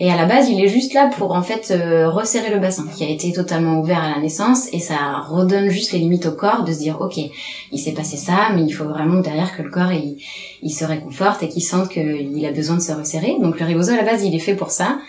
Et 0.00 0.12
à 0.12 0.16
la 0.16 0.26
base, 0.26 0.48
il 0.48 0.62
est 0.62 0.68
juste 0.68 0.94
là 0.94 1.10
pour 1.18 1.32
en 1.32 1.42
fait 1.42 1.74
resserrer 2.06 2.50
le 2.50 2.60
bassin 2.60 2.86
qui 2.94 3.02
a 3.02 3.08
été 3.08 3.32
totalement 3.32 3.80
ouvert 3.80 4.00
à 4.00 4.10
la 4.10 4.20
naissance 4.20 4.72
et 4.72 4.78
ça 4.78 4.94
redonne 5.28 5.70
juste 5.70 5.90
les 5.90 5.98
limites 5.98 6.26
au 6.26 6.30
corps 6.30 6.62
de 6.62 6.72
se 6.72 6.78
dire 6.78 7.00
ok, 7.00 7.18
il 7.72 7.78
s'est 7.80 7.94
passé 7.94 8.16
ça, 8.16 8.50
mais 8.54 8.62
il 8.62 8.70
faut 8.70 8.84
vraiment 8.84 9.20
derrière 9.20 9.56
que 9.56 9.62
le 9.62 9.70
corps 9.70 9.90
il, 9.90 10.18
il 10.62 10.70
se 10.70 10.84
réconforte 10.84 11.42
et 11.42 11.48
qu'il 11.48 11.64
sente 11.64 11.88
qu'il 11.88 12.46
a 12.46 12.52
besoin 12.52 12.76
de 12.76 12.80
se 12.80 12.92
resserrer. 12.92 13.38
Donc 13.40 13.58
le 13.58 13.66
ribozo 13.66 13.90
à 13.90 13.96
la 13.96 14.04
base, 14.04 14.22
il 14.22 14.36
est 14.36 14.40
fait 14.40 14.54
pour 14.54 14.70
ça. 14.70 15.00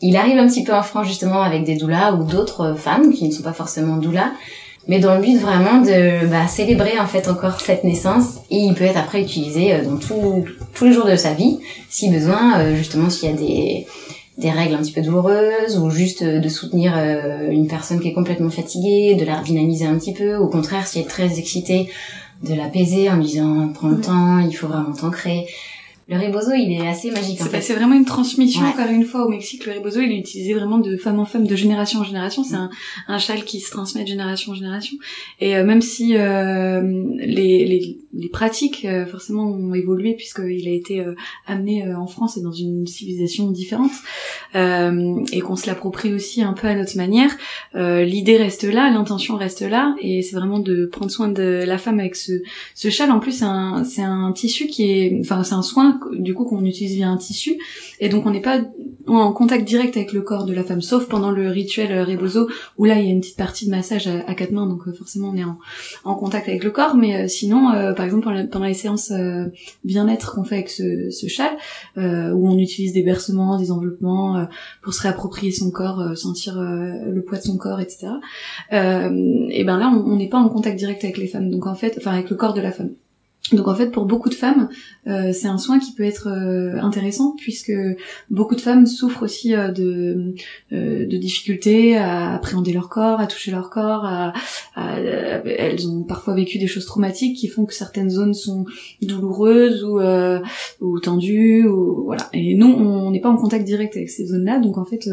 Il 0.00 0.16
arrive 0.16 0.38
un 0.38 0.46
petit 0.46 0.64
peu 0.64 0.72
en 0.72 0.82
France 0.82 1.06
justement 1.06 1.42
avec 1.42 1.64
des 1.64 1.76
doulas 1.76 2.14
ou 2.14 2.24
d'autres 2.24 2.74
femmes 2.74 3.12
qui 3.12 3.28
ne 3.28 3.32
sont 3.32 3.42
pas 3.42 3.52
forcément 3.52 3.98
doulas 3.98 4.32
mais 4.88 5.00
dans 5.00 5.14
le 5.14 5.20
but 5.20 5.38
vraiment 5.38 5.82
de 5.82 6.26
bah, 6.26 6.48
célébrer 6.48 6.98
en 6.98 7.06
fait 7.06 7.28
encore 7.28 7.60
cette 7.60 7.84
naissance. 7.84 8.38
Et 8.50 8.56
il 8.56 8.74
peut 8.74 8.84
être 8.84 8.96
après 8.96 9.20
utilisé 9.20 9.74
euh, 9.74 9.84
dans 9.84 9.98
tout, 9.98 10.44
tous 10.74 10.86
les 10.86 10.92
jours 10.92 11.04
de 11.04 11.14
sa 11.14 11.34
vie 11.34 11.58
si 11.90 12.10
besoin 12.10 12.58
euh, 12.58 12.74
justement 12.74 13.10
s'il 13.10 13.30
y 13.30 13.32
a 13.32 13.36
des 13.36 13.86
des 14.38 14.50
règles 14.50 14.74
un 14.74 14.78
petit 14.78 14.92
peu 14.92 15.02
douloureuses 15.02 15.78
ou 15.78 15.90
juste 15.90 16.22
euh, 16.22 16.38
de 16.38 16.48
soutenir 16.48 16.96
une 17.50 17.66
personne 17.66 18.00
qui 18.00 18.08
est 18.08 18.12
complètement 18.12 18.50
fatiguée, 18.50 19.14
de 19.16 19.24
la 19.24 19.42
dynamiser 19.42 19.84
un 19.84 19.98
petit 19.98 20.14
peu, 20.14 20.36
au 20.36 20.48
contraire 20.48 20.86
si 20.86 20.98
elle 20.98 21.04
est 21.04 21.08
très 21.08 21.38
excitée, 21.38 21.88
de 22.42 22.54
l'apaiser 22.54 23.10
en 23.10 23.16
lui 23.16 23.24
disant 23.24 23.68
prends 23.74 23.88
le 23.88 24.00
temps, 24.00 24.38
il 24.38 24.52
faut 24.52 24.68
vraiment 24.68 24.92
t'ancrer 24.92 25.46
le 26.08 26.16
rebozo, 26.18 26.52
il 26.54 26.72
est 26.72 26.88
assez 26.88 27.10
magique. 27.10 27.38
C'est 27.60 27.74
vraiment 27.74 27.94
une 27.94 28.06
transmission. 28.06 28.62
Encore 28.62 28.90
une 28.90 29.04
fois, 29.04 29.26
au 29.26 29.28
Mexique, 29.28 29.66
le 29.66 29.72
rebozo, 29.72 30.00
il 30.00 30.10
est 30.12 30.18
utilisé 30.18 30.54
vraiment 30.54 30.78
de 30.78 30.96
femme 30.96 31.20
en 31.20 31.26
femme, 31.26 31.46
de 31.46 31.54
génération 31.54 32.00
en 32.00 32.04
génération. 32.04 32.42
C'est 32.42 32.54
un, 32.54 32.70
un 33.08 33.18
châle 33.18 33.44
qui 33.44 33.60
se 33.60 33.70
transmet 33.70 34.04
de 34.04 34.08
génération 34.08 34.52
en 34.52 34.54
génération. 34.54 34.96
Et 35.40 35.54
euh, 35.54 35.64
même 35.64 35.82
si 35.82 36.16
euh, 36.16 36.80
les, 37.18 37.66
les, 37.66 37.98
les, 38.12 38.28
pratiques, 38.28 38.84
euh, 38.84 39.06
forcément, 39.06 39.44
ont 39.50 39.74
évolué 39.74 40.14
puisqu'il 40.14 40.68
a 40.68 40.72
été 40.72 41.04
amené 41.46 41.92
en 41.94 42.06
France 42.06 42.36
et 42.36 42.42
dans 42.42 42.52
une 42.52 42.86
civilisation 42.86 43.50
différente, 43.50 43.92
et 44.54 45.40
qu'on 45.40 45.56
se 45.56 45.66
l'approprie 45.66 46.12
aussi 46.12 46.42
un 46.42 46.52
peu 46.52 46.66
à 46.66 46.74
notre 46.74 46.96
manière, 46.96 47.30
l'idée 47.74 48.36
reste 48.36 48.64
là, 48.64 48.90
l'intention 48.90 49.36
reste 49.36 49.62
là, 49.62 49.94
et 50.00 50.22
c'est 50.22 50.36
vraiment 50.36 50.58
de 50.58 50.86
prendre 50.86 51.10
soin 51.10 51.28
de 51.28 51.62
la 51.66 51.78
femme 51.78 52.00
avec 52.00 52.16
ce, 52.16 52.32
ce 52.74 52.90
châle. 52.90 53.10
En 53.10 53.20
plus, 53.20 53.32
c'est 53.32 53.44
un, 53.44 53.84
un 53.98 54.32
tissu 54.32 54.66
qui 54.66 54.90
est, 54.90 55.18
enfin, 55.20 55.42
c'est 55.44 55.54
un 55.54 55.62
soin 55.62 56.00
du 56.12 56.34
coup 56.34 56.44
qu'on 56.44 56.64
utilise 56.64 56.94
via 56.94 57.08
un 57.08 57.16
tissu. 57.16 57.58
Et 58.00 58.08
donc 58.08 58.26
on 58.26 58.30
n'est 58.30 58.40
pas 58.40 58.60
en 59.16 59.32
contact 59.32 59.66
direct 59.66 59.96
avec 59.96 60.12
le 60.12 60.22
corps 60.22 60.44
de 60.44 60.52
la 60.52 60.62
femme 60.62 60.80
sauf 60.80 61.08
pendant 61.08 61.30
le 61.30 61.48
rituel 61.48 61.92
euh, 61.92 62.04
rebozo 62.04 62.48
où 62.76 62.84
là 62.84 62.98
il 62.98 63.06
y 63.06 63.08
a 63.08 63.12
une 63.12 63.20
petite 63.20 63.36
partie 63.36 63.66
de 63.66 63.70
massage 63.70 64.06
à, 64.06 64.34
quatre 64.34 64.52
mains 64.52 64.66
donc 64.66 64.86
euh, 64.86 64.92
forcément 64.92 65.30
on 65.30 65.36
est 65.36 65.44
en, 66.04 66.14
contact 66.14 66.48
avec 66.48 66.64
le 66.64 66.70
corps. 66.70 66.96
Mais 66.96 67.24
euh, 67.24 67.28
sinon 67.28 67.70
par 67.94 68.04
exemple 68.04 68.28
pendant 68.50 68.66
les 68.66 68.74
séances 68.74 69.12
bien-être 69.84 70.34
qu'on 70.34 70.44
fait 70.44 70.56
avec 70.56 70.70
ce, 70.70 71.10
ce 71.10 71.26
châle 71.26 71.56
où 71.96 72.48
on 72.48 72.58
utilise 72.58 72.92
des 72.92 73.02
bercements 73.02 73.58
des 73.58 73.70
enveloppements 73.70 74.46
pour 74.82 74.94
se 74.94 75.02
réapproprier 75.02 75.52
son 75.52 75.70
corps 75.70 76.16
sentir 76.16 76.60
le 76.60 77.20
poids 77.22 77.38
de 77.38 77.42
son 77.44 77.56
corps 77.56 77.80
etc 77.80 78.08
et 78.70 79.64
ben 79.64 79.78
là 79.78 79.92
on 79.92 80.16
n'est 80.16 80.28
pas 80.28 80.38
en 80.38 80.48
contact 80.48 80.78
direct 80.78 81.04
avec 81.04 81.18
les 81.18 81.26
femmes. 81.26 81.50
Donc 81.50 81.66
en 81.66 81.74
fait 81.74 81.94
enfin 81.98 82.12
avec 82.12 82.30
le 82.30 82.36
corps 82.36 82.54
de 82.54 82.60
la 82.60 82.72
femme 82.72 82.90
donc 83.52 83.68
en 83.68 83.74
fait, 83.74 83.90
pour 83.90 84.04
beaucoup 84.04 84.28
de 84.28 84.34
femmes, 84.34 84.68
euh, 85.06 85.32
c'est 85.32 85.48
un 85.48 85.58
soin 85.58 85.78
qui 85.78 85.92
peut 85.92 86.02
être 86.02 86.28
euh, 86.28 86.78
intéressant 86.80 87.34
puisque 87.36 87.72
beaucoup 88.30 88.54
de 88.54 88.60
femmes 88.60 88.86
souffrent 88.86 89.22
aussi 89.22 89.54
euh, 89.54 89.68
de, 89.70 90.34
de 90.70 91.16
difficultés 91.16 91.96
à 91.96 92.34
appréhender 92.34 92.72
leur 92.72 92.88
corps, 92.88 93.20
à 93.20 93.26
toucher 93.26 93.50
leur 93.50 93.70
corps. 93.70 94.04
À, 94.04 94.32
elles 94.76 95.88
ont 95.88 96.02
parfois 96.04 96.34
vécu 96.34 96.58
des 96.58 96.66
choses 96.66 96.86
traumatiques 96.86 97.36
qui 97.36 97.48
font 97.48 97.64
que 97.64 97.74
certaines 97.74 98.10
zones 98.10 98.34
sont 98.34 98.64
douloureuses 99.02 99.82
ou, 99.82 100.00
ou 100.80 101.00
tendues. 101.00 101.66
Ou, 101.66 102.04
voilà. 102.04 102.28
Et 102.32 102.54
nous, 102.54 102.66
on 102.66 103.10
n'est 103.10 103.20
pas 103.20 103.30
en 103.30 103.36
contact 103.36 103.64
direct 103.64 103.96
avec 103.96 104.10
ces 104.10 104.26
zones-là, 104.26 104.58
donc 104.58 104.78
en 104.78 104.84
fait, 104.84 105.08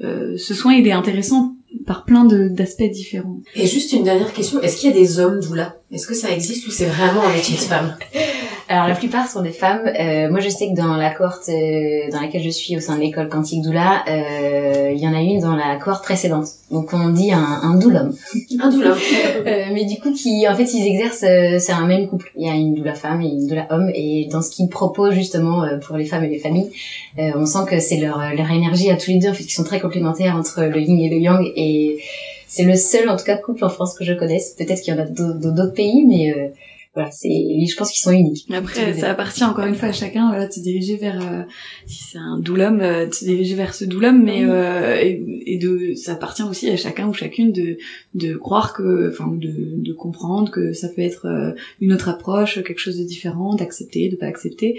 ce 0.00 0.54
soin 0.54 0.74
il 0.74 0.86
est 0.86 0.92
intéressant 0.92 1.51
par 1.86 2.04
plein 2.04 2.24
d'aspects 2.24 2.82
différents. 2.82 3.40
Et 3.54 3.66
juste 3.66 3.92
une 3.92 4.04
dernière 4.04 4.32
question, 4.32 4.60
est-ce 4.60 4.76
qu'il 4.76 4.90
y 4.90 4.92
a 4.92 4.96
des 4.96 5.18
hommes 5.18 5.40
doula? 5.40 5.76
Est-ce 5.90 6.06
que 6.06 6.14
ça 6.14 6.30
existe 6.30 6.66
ou 6.66 6.70
c'est 6.70 6.86
vraiment 6.86 7.22
un 7.22 7.32
métier 7.32 7.56
de 7.56 7.60
femme? 7.60 7.96
Alors 8.72 8.88
la 8.88 8.94
plupart 8.94 9.28
sont 9.28 9.42
des 9.42 9.50
femmes. 9.50 9.86
Euh, 9.86 10.30
moi 10.30 10.40
je 10.40 10.48
sais 10.48 10.68
que 10.68 10.74
dans 10.74 10.96
la 10.96 11.10
cohorte 11.10 11.50
euh, 11.50 12.10
dans 12.10 12.22
laquelle 12.22 12.42
je 12.42 12.48
suis 12.48 12.74
au 12.74 12.80
sein 12.80 12.96
de 12.96 13.02
l'école 13.02 13.28
quantique 13.28 13.60
doula, 13.60 14.02
euh, 14.08 14.90
il 14.94 14.98
y 14.98 15.06
en 15.06 15.12
a 15.12 15.20
une 15.20 15.40
dans 15.40 15.54
la 15.54 15.76
cohorte 15.76 16.02
précédente. 16.02 16.46
Donc 16.70 16.94
on 16.94 17.10
dit 17.10 17.32
un, 17.32 17.60
un 17.62 17.74
doulhomme. 17.74 18.14
un 18.60 18.70
doulhomme. 18.70 18.96
Euh, 19.46 19.66
mais 19.72 19.84
du 19.84 19.98
coup 19.98 20.12
qui 20.12 20.46
en 20.48 20.54
fait 20.54 20.72
ils 20.72 20.86
exercent, 20.86 21.24
euh, 21.24 21.58
c'est 21.58 21.72
un 21.72 21.86
même 21.86 22.06
couple. 22.06 22.30
Il 22.36 22.46
y 22.46 22.50
a 22.50 22.54
une 22.54 22.74
doula 22.74 22.94
femme 22.94 23.20
et 23.20 23.26
une 23.26 23.46
doula 23.46 23.66
homme 23.70 23.90
et 23.92 24.28
dans 24.30 24.40
ce 24.40 24.50
qu'ils 24.50 24.68
proposent 24.68 25.14
justement 25.14 25.64
pour 25.84 25.96
les 25.96 26.04
femmes 26.04 26.24
et 26.24 26.28
les 26.28 26.38
familles, 26.38 26.70
on 27.18 27.44
sent 27.44 27.66
que 27.68 27.80
c'est 27.80 27.98
leur, 27.98 28.18
leur 28.34 28.50
énergie 28.50 28.90
à 28.90 28.96
tous 28.96 29.10
les 29.10 29.18
deux 29.18 29.28
en 29.28 29.34
fait 29.34 29.44
qui 29.44 29.52
sont 29.52 29.64
très 29.64 29.80
complémentaires 29.80 30.36
entre 30.36 30.62
le 30.62 30.80
yin 30.80 31.00
et 31.00 31.08
le 31.08 31.16
yang 31.16 31.44
et 31.56 31.98
c'est 32.46 32.62
le 32.62 32.76
seul 32.76 33.08
en 33.10 33.16
tout 33.16 33.24
cas 33.24 33.36
couple 33.36 33.64
en 33.64 33.68
France 33.68 33.94
que 33.94 34.04
je 34.04 34.12
connaisse. 34.12 34.54
Peut-être 34.56 34.80
qu'il 34.80 34.94
y 34.94 34.96
en 34.96 35.02
a 35.02 35.06
d'autres 35.06 35.74
pays 35.74 36.06
mais 36.06 36.52
voilà, 36.94 37.10
c'est, 37.10 37.28
je 37.28 37.74
pense 37.76 37.90
qu'ils 37.90 38.00
sont 38.00 38.10
uniques. 38.10 38.46
Après, 38.52 38.92
ça 38.92 39.10
appartient 39.10 39.44
encore 39.44 39.64
une 39.64 39.74
fois 39.74 39.88
à 39.88 39.92
chacun, 39.92 40.28
voilà, 40.28 40.46
de 40.46 40.52
se 40.52 40.60
diriger 40.60 40.96
vers, 40.96 41.22
euh, 41.22 41.42
si 41.86 42.04
c'est 42.04 42.18
un 42.18 42.38
doulhomme, 42.38 42.82
euh, 42.82 43.06
de 43.06 43.14
se 43.14 43.24
diriger 43.24 43.54
vers 43.54 43.74
ce 43.74 43.86
doulhomme, 43.86 44.22
mais 44.22 44.44
euh, 44.44 44.98
et, 45.00 45.56
de, 45.56 45.94
ça 45.94 46.12
appartient 46.12 46.42
aussi 46.42 46.68
à 46.68 46.76
chacun 46.76 47.08
ou 47.08 47.14
chacune 47.14 47.50
de 47.50 47.78
de 48.14 48.34
croire 48.36 48.74
que, 48.74 49.08
enfin, 49.08 49.26
de 49.32 49.80
de 49.82 49.92
comprendre 49.94 50.50
que 50.50 50.74
ça 50.74 50.88
peut 50.90 51.00
être 51.00 51.26
euh, 51.26 51.52
une 51.80 51.94
autre 51.94 52.10
approche, 52.10 52.62
quelque 52.62 52.80
chose 52.80 52.98
de 52.98 53.04
différent, 53.04 53.54
d'accepter, 53.54 54.10
de 54.10 54.16
pas 54.16 54.26
accepter, 54.26 54.78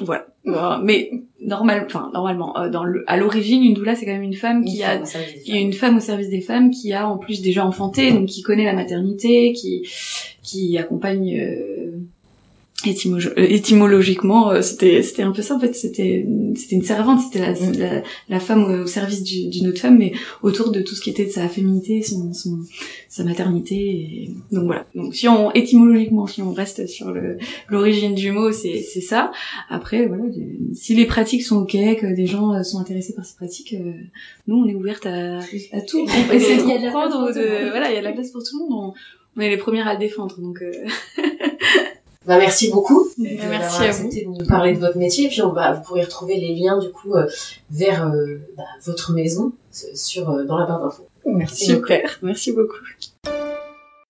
voilà. 0.00 0.26
Mais 0.82 1.10
normal, 1.44 1.84
enfin 1.86 2.10
normalement, 2.14 2.54
dans 2.70 2.84
le, 2.84 3.04
à 3.06 3.16
l'origine, 3.16 3.62
une 3.62 3.74
doula 3.74 3.94
c'est 3.94 4.06
quand 4.06 4.12
même 4.12 4.22
une 4.22 4.34
femme 4.34 4.64
qui 4.64 4.82
a, 4.82 4.98
qui 4.98 5.56
est 5.56 5.60
une 5.60 5.72
femme 5.72 5.96
au 5.96 6.00
service 6.00 6.28
des 6.28 6.40
femmes, 6.40 6.70
qui 6.70 6.92
a 6.92 7.08
en 7.08 7.18
plus 7.18 7.42
déjà 7.42 7.66
enfanté, 7.66 8.12
donc 8.12 8.26
qui 8.26 8.42
connaît 8.42 8.64
la 8.64 8.74
maternité, 8.74 9.52
qui 9.52 9.88
qui 10.42 10.76
accompagne 10.76 11.30
euh, 12.86 13.18
euh, 13.38 13.46
étymologiquement 13.48 14.50
euh, 14.50 14.62
c'était 14.62 15.02
c'était 15.02 15.22
un 15.22 15.32
peu 15.32 15.42
ça 15.42 15.54
en 15.54 15.60
fait. 15.60 15.74
C'était 15.74 16.26
c'était 16.56 16.76
une 16.76 16.82
servante 16.82 17.20
c'était 17.20 17.40
la, 17.40 17.52
mm. 17.52 17.78
la, 17.78 18.02
la, 18.28 18.40
femme 18.40 18.82
au 18.82 18.86
service 18.86 19.22
d'une 19.22 19.68
autre 19.68 19.80
femme 19.80 19.98
mais 19.98 20.12
autour 20.42 20.70
de 20.70 20.80
tout 20.80 20.94
ce 20.94 21.00
qui 21.00 21.10
était 21.10 21.26
de 21.26 21.30
sa 21.30 21.48
féminité 21.48 22.02
son, 22.02 22.32
son 22.32 22.58
sa 23.08 23.24
maternité 23.24 23.74
et... 23.74 24.30
donc 24.50 24.64
voilà. 24.64 24.86
Donc 24.94 25.14
si 25.14 25.28
on 25.28 25.52
étymologiquement 25.52 26.26
si 26.26 26.42
on 26.42 26.52
reste 26.52 26.86
sur 26.86 27.12
le 27.12 27.38
l'origine 27.68 28.14
du 28.14 28.32
mot 28.32 28.52
c'est 28.52 28.80
c'est 28.80 29.00
ça. 29.00 29.32
Après 29.68 30.06
voilà 30.06 30.24
si 30.74 30.94
les 30.94 31.06
pratiques 31.06 31.42
sont 31.42 31.58
ok 31.58 31.72
que 31.72 32.14
des 32.14 32.26
gens 32.26 32.62
sont 32.64 32.78
intéressés 32.78 33.14
par 33.14 33.24
ces 33.24 33.36
pratiques 33.36 33.76
nous 34.46 34.56
on 34.56 34.68
est 34.68 34.74
ouverte 34.74 35.06
à, 35.06 35.38
à 35.38 35.80
tout. 35.80 36.06
On 36.06 36.32
essayer 36.32 36.56
de 36.56 36.62
comprendre 36.62 37.32
de, 37.32 37.70
voilà 37.70 37.90
il 37.90 37.94
y 37.94 37.98
a 37.98 38.00
de 38.00 38.04
la 38.04 38.12
place 38.12 38.30
pour 38.30 38.42
tout 38.42 38.58
le 38.58 38.68
monde. 38.68 38.94
On, 38.94 38.94
on 39.36 39.40
est 39.40 39.48
les 39.48 39.56
premières 39.56 39.88
à 39.88 39.94
le 39.94 39.98
défendre 39.98 40.38
donc 40.40 40.60
euh... 40.62 40.72
Bah, 42.26 42.38
merci 42.38 42.70
beaucoup. 42.70 43.08
Merci 43.18 43.36
d'avoir 43.36 43.80
à 43.80 43.84
accepté 43.84 44.24
de 44.24 44.30
nous 44.30 44.46
parler 44.46 44.74
de 44.74 44.78
votre 44.78 44.96
métier. 44.96 45.26
Et 45.26 45.28
puis, 45.28 45.42
on 45.42 45.52
va, 45.52 45.72
vous 45.72 45.82
pourrez 45.82 46.04
retrouver 46.04 46.36
les 46.38 46.54
liens, 46.54 46.78
du 46.78 46.90
coup, 46.90 47.14
euh, 47.14 47.26
vers 47.70 48.08
euh, 48.12 48.38
bah, 48.56 48.62
votre 48.84 49.12
maison 49.12 49.52
sur, 49.70 50.30
euh, 50.30 50.44
dans 50.44 50.56
la 50.56 50.66
barre 50.66 50.82
d'infos. 50.82 51.06
Merci 51.24 51.66
Super, 51.66 52.18
merci 52.22 52.52
beaucoup. 52.52 52.76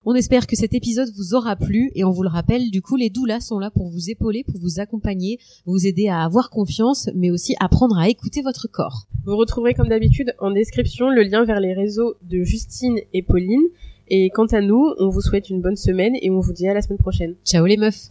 On 0.05 0.15
espère 0.15 0.47
que 0.47 0.57
cet 0.57 0.73
épisode 0.73 1.09
vous 1.15 1.33
aura 1.33 1.55
plu 1.55 1.89
et 1.95 2.03
on 2.03 2.11
vous 2.11 2.23
le 2.23 2.29
rappelle, 2.29 2.69
du 2.71 2.81
coup, 2.81 2.97
les 2.97 3.09
doulas 3.09 3.39
sont 3.39 3.57
là 3.57 3.71
pour 3.71 3.87
vous 3.87 4.09
épauler, 4.09 4.43
pour 4.43 4.59
vous 4.59 4.81
accompagner, 4.81 5.39
vous 5.65 5.87
aider 5.87 6.09
à 6.09 6.23
avoir 6.23 6.49
confiance, 6.49 7.09
mais 7.15 7.31
aussi 7.31 7.55
apprendre 7.61 7.97
à 7.97 8.09
écouter 8.09 8.41
votre 8.41 8.67
corps. 8.67 9.07
Vous 9.25 9.37
retrouverez 9.37 9.73
comme 9.73 9.87
d'habitude 9.87 10.35
en 10.39 10.51
description 10.51 11.09
le 11.09 11.23
lien 11.23 11.45
vers 11.45 11.61
les 11.61 11.73
réseaux 11.73 12.15
de 12.23 12.43
Justine 12.43 12.99
et 13.13 13.21
Pauline. 13.21 13.63
Et 14.15 14.29
quant 14.29 14.45
à 14.45 14.61
nous, 14.61 14.93
on 14.99 15.09
vous 15.09 15.21
souhaite 15.21 15.49
une 15.49 15.59
bonne 15.59 15.75
semaine 15.75 16.13
et 16.21 16.29
on 16.29 16.39
vous 16.39 16.53
dit 16.53 16.67
à 16.67 16.75
la 16.75 16.83
semaine 16.83 16.99
prochaine. 16.99 17.33
Ciao 17.43 17.65
les 17.65 17.77
meufs 17.77 18.09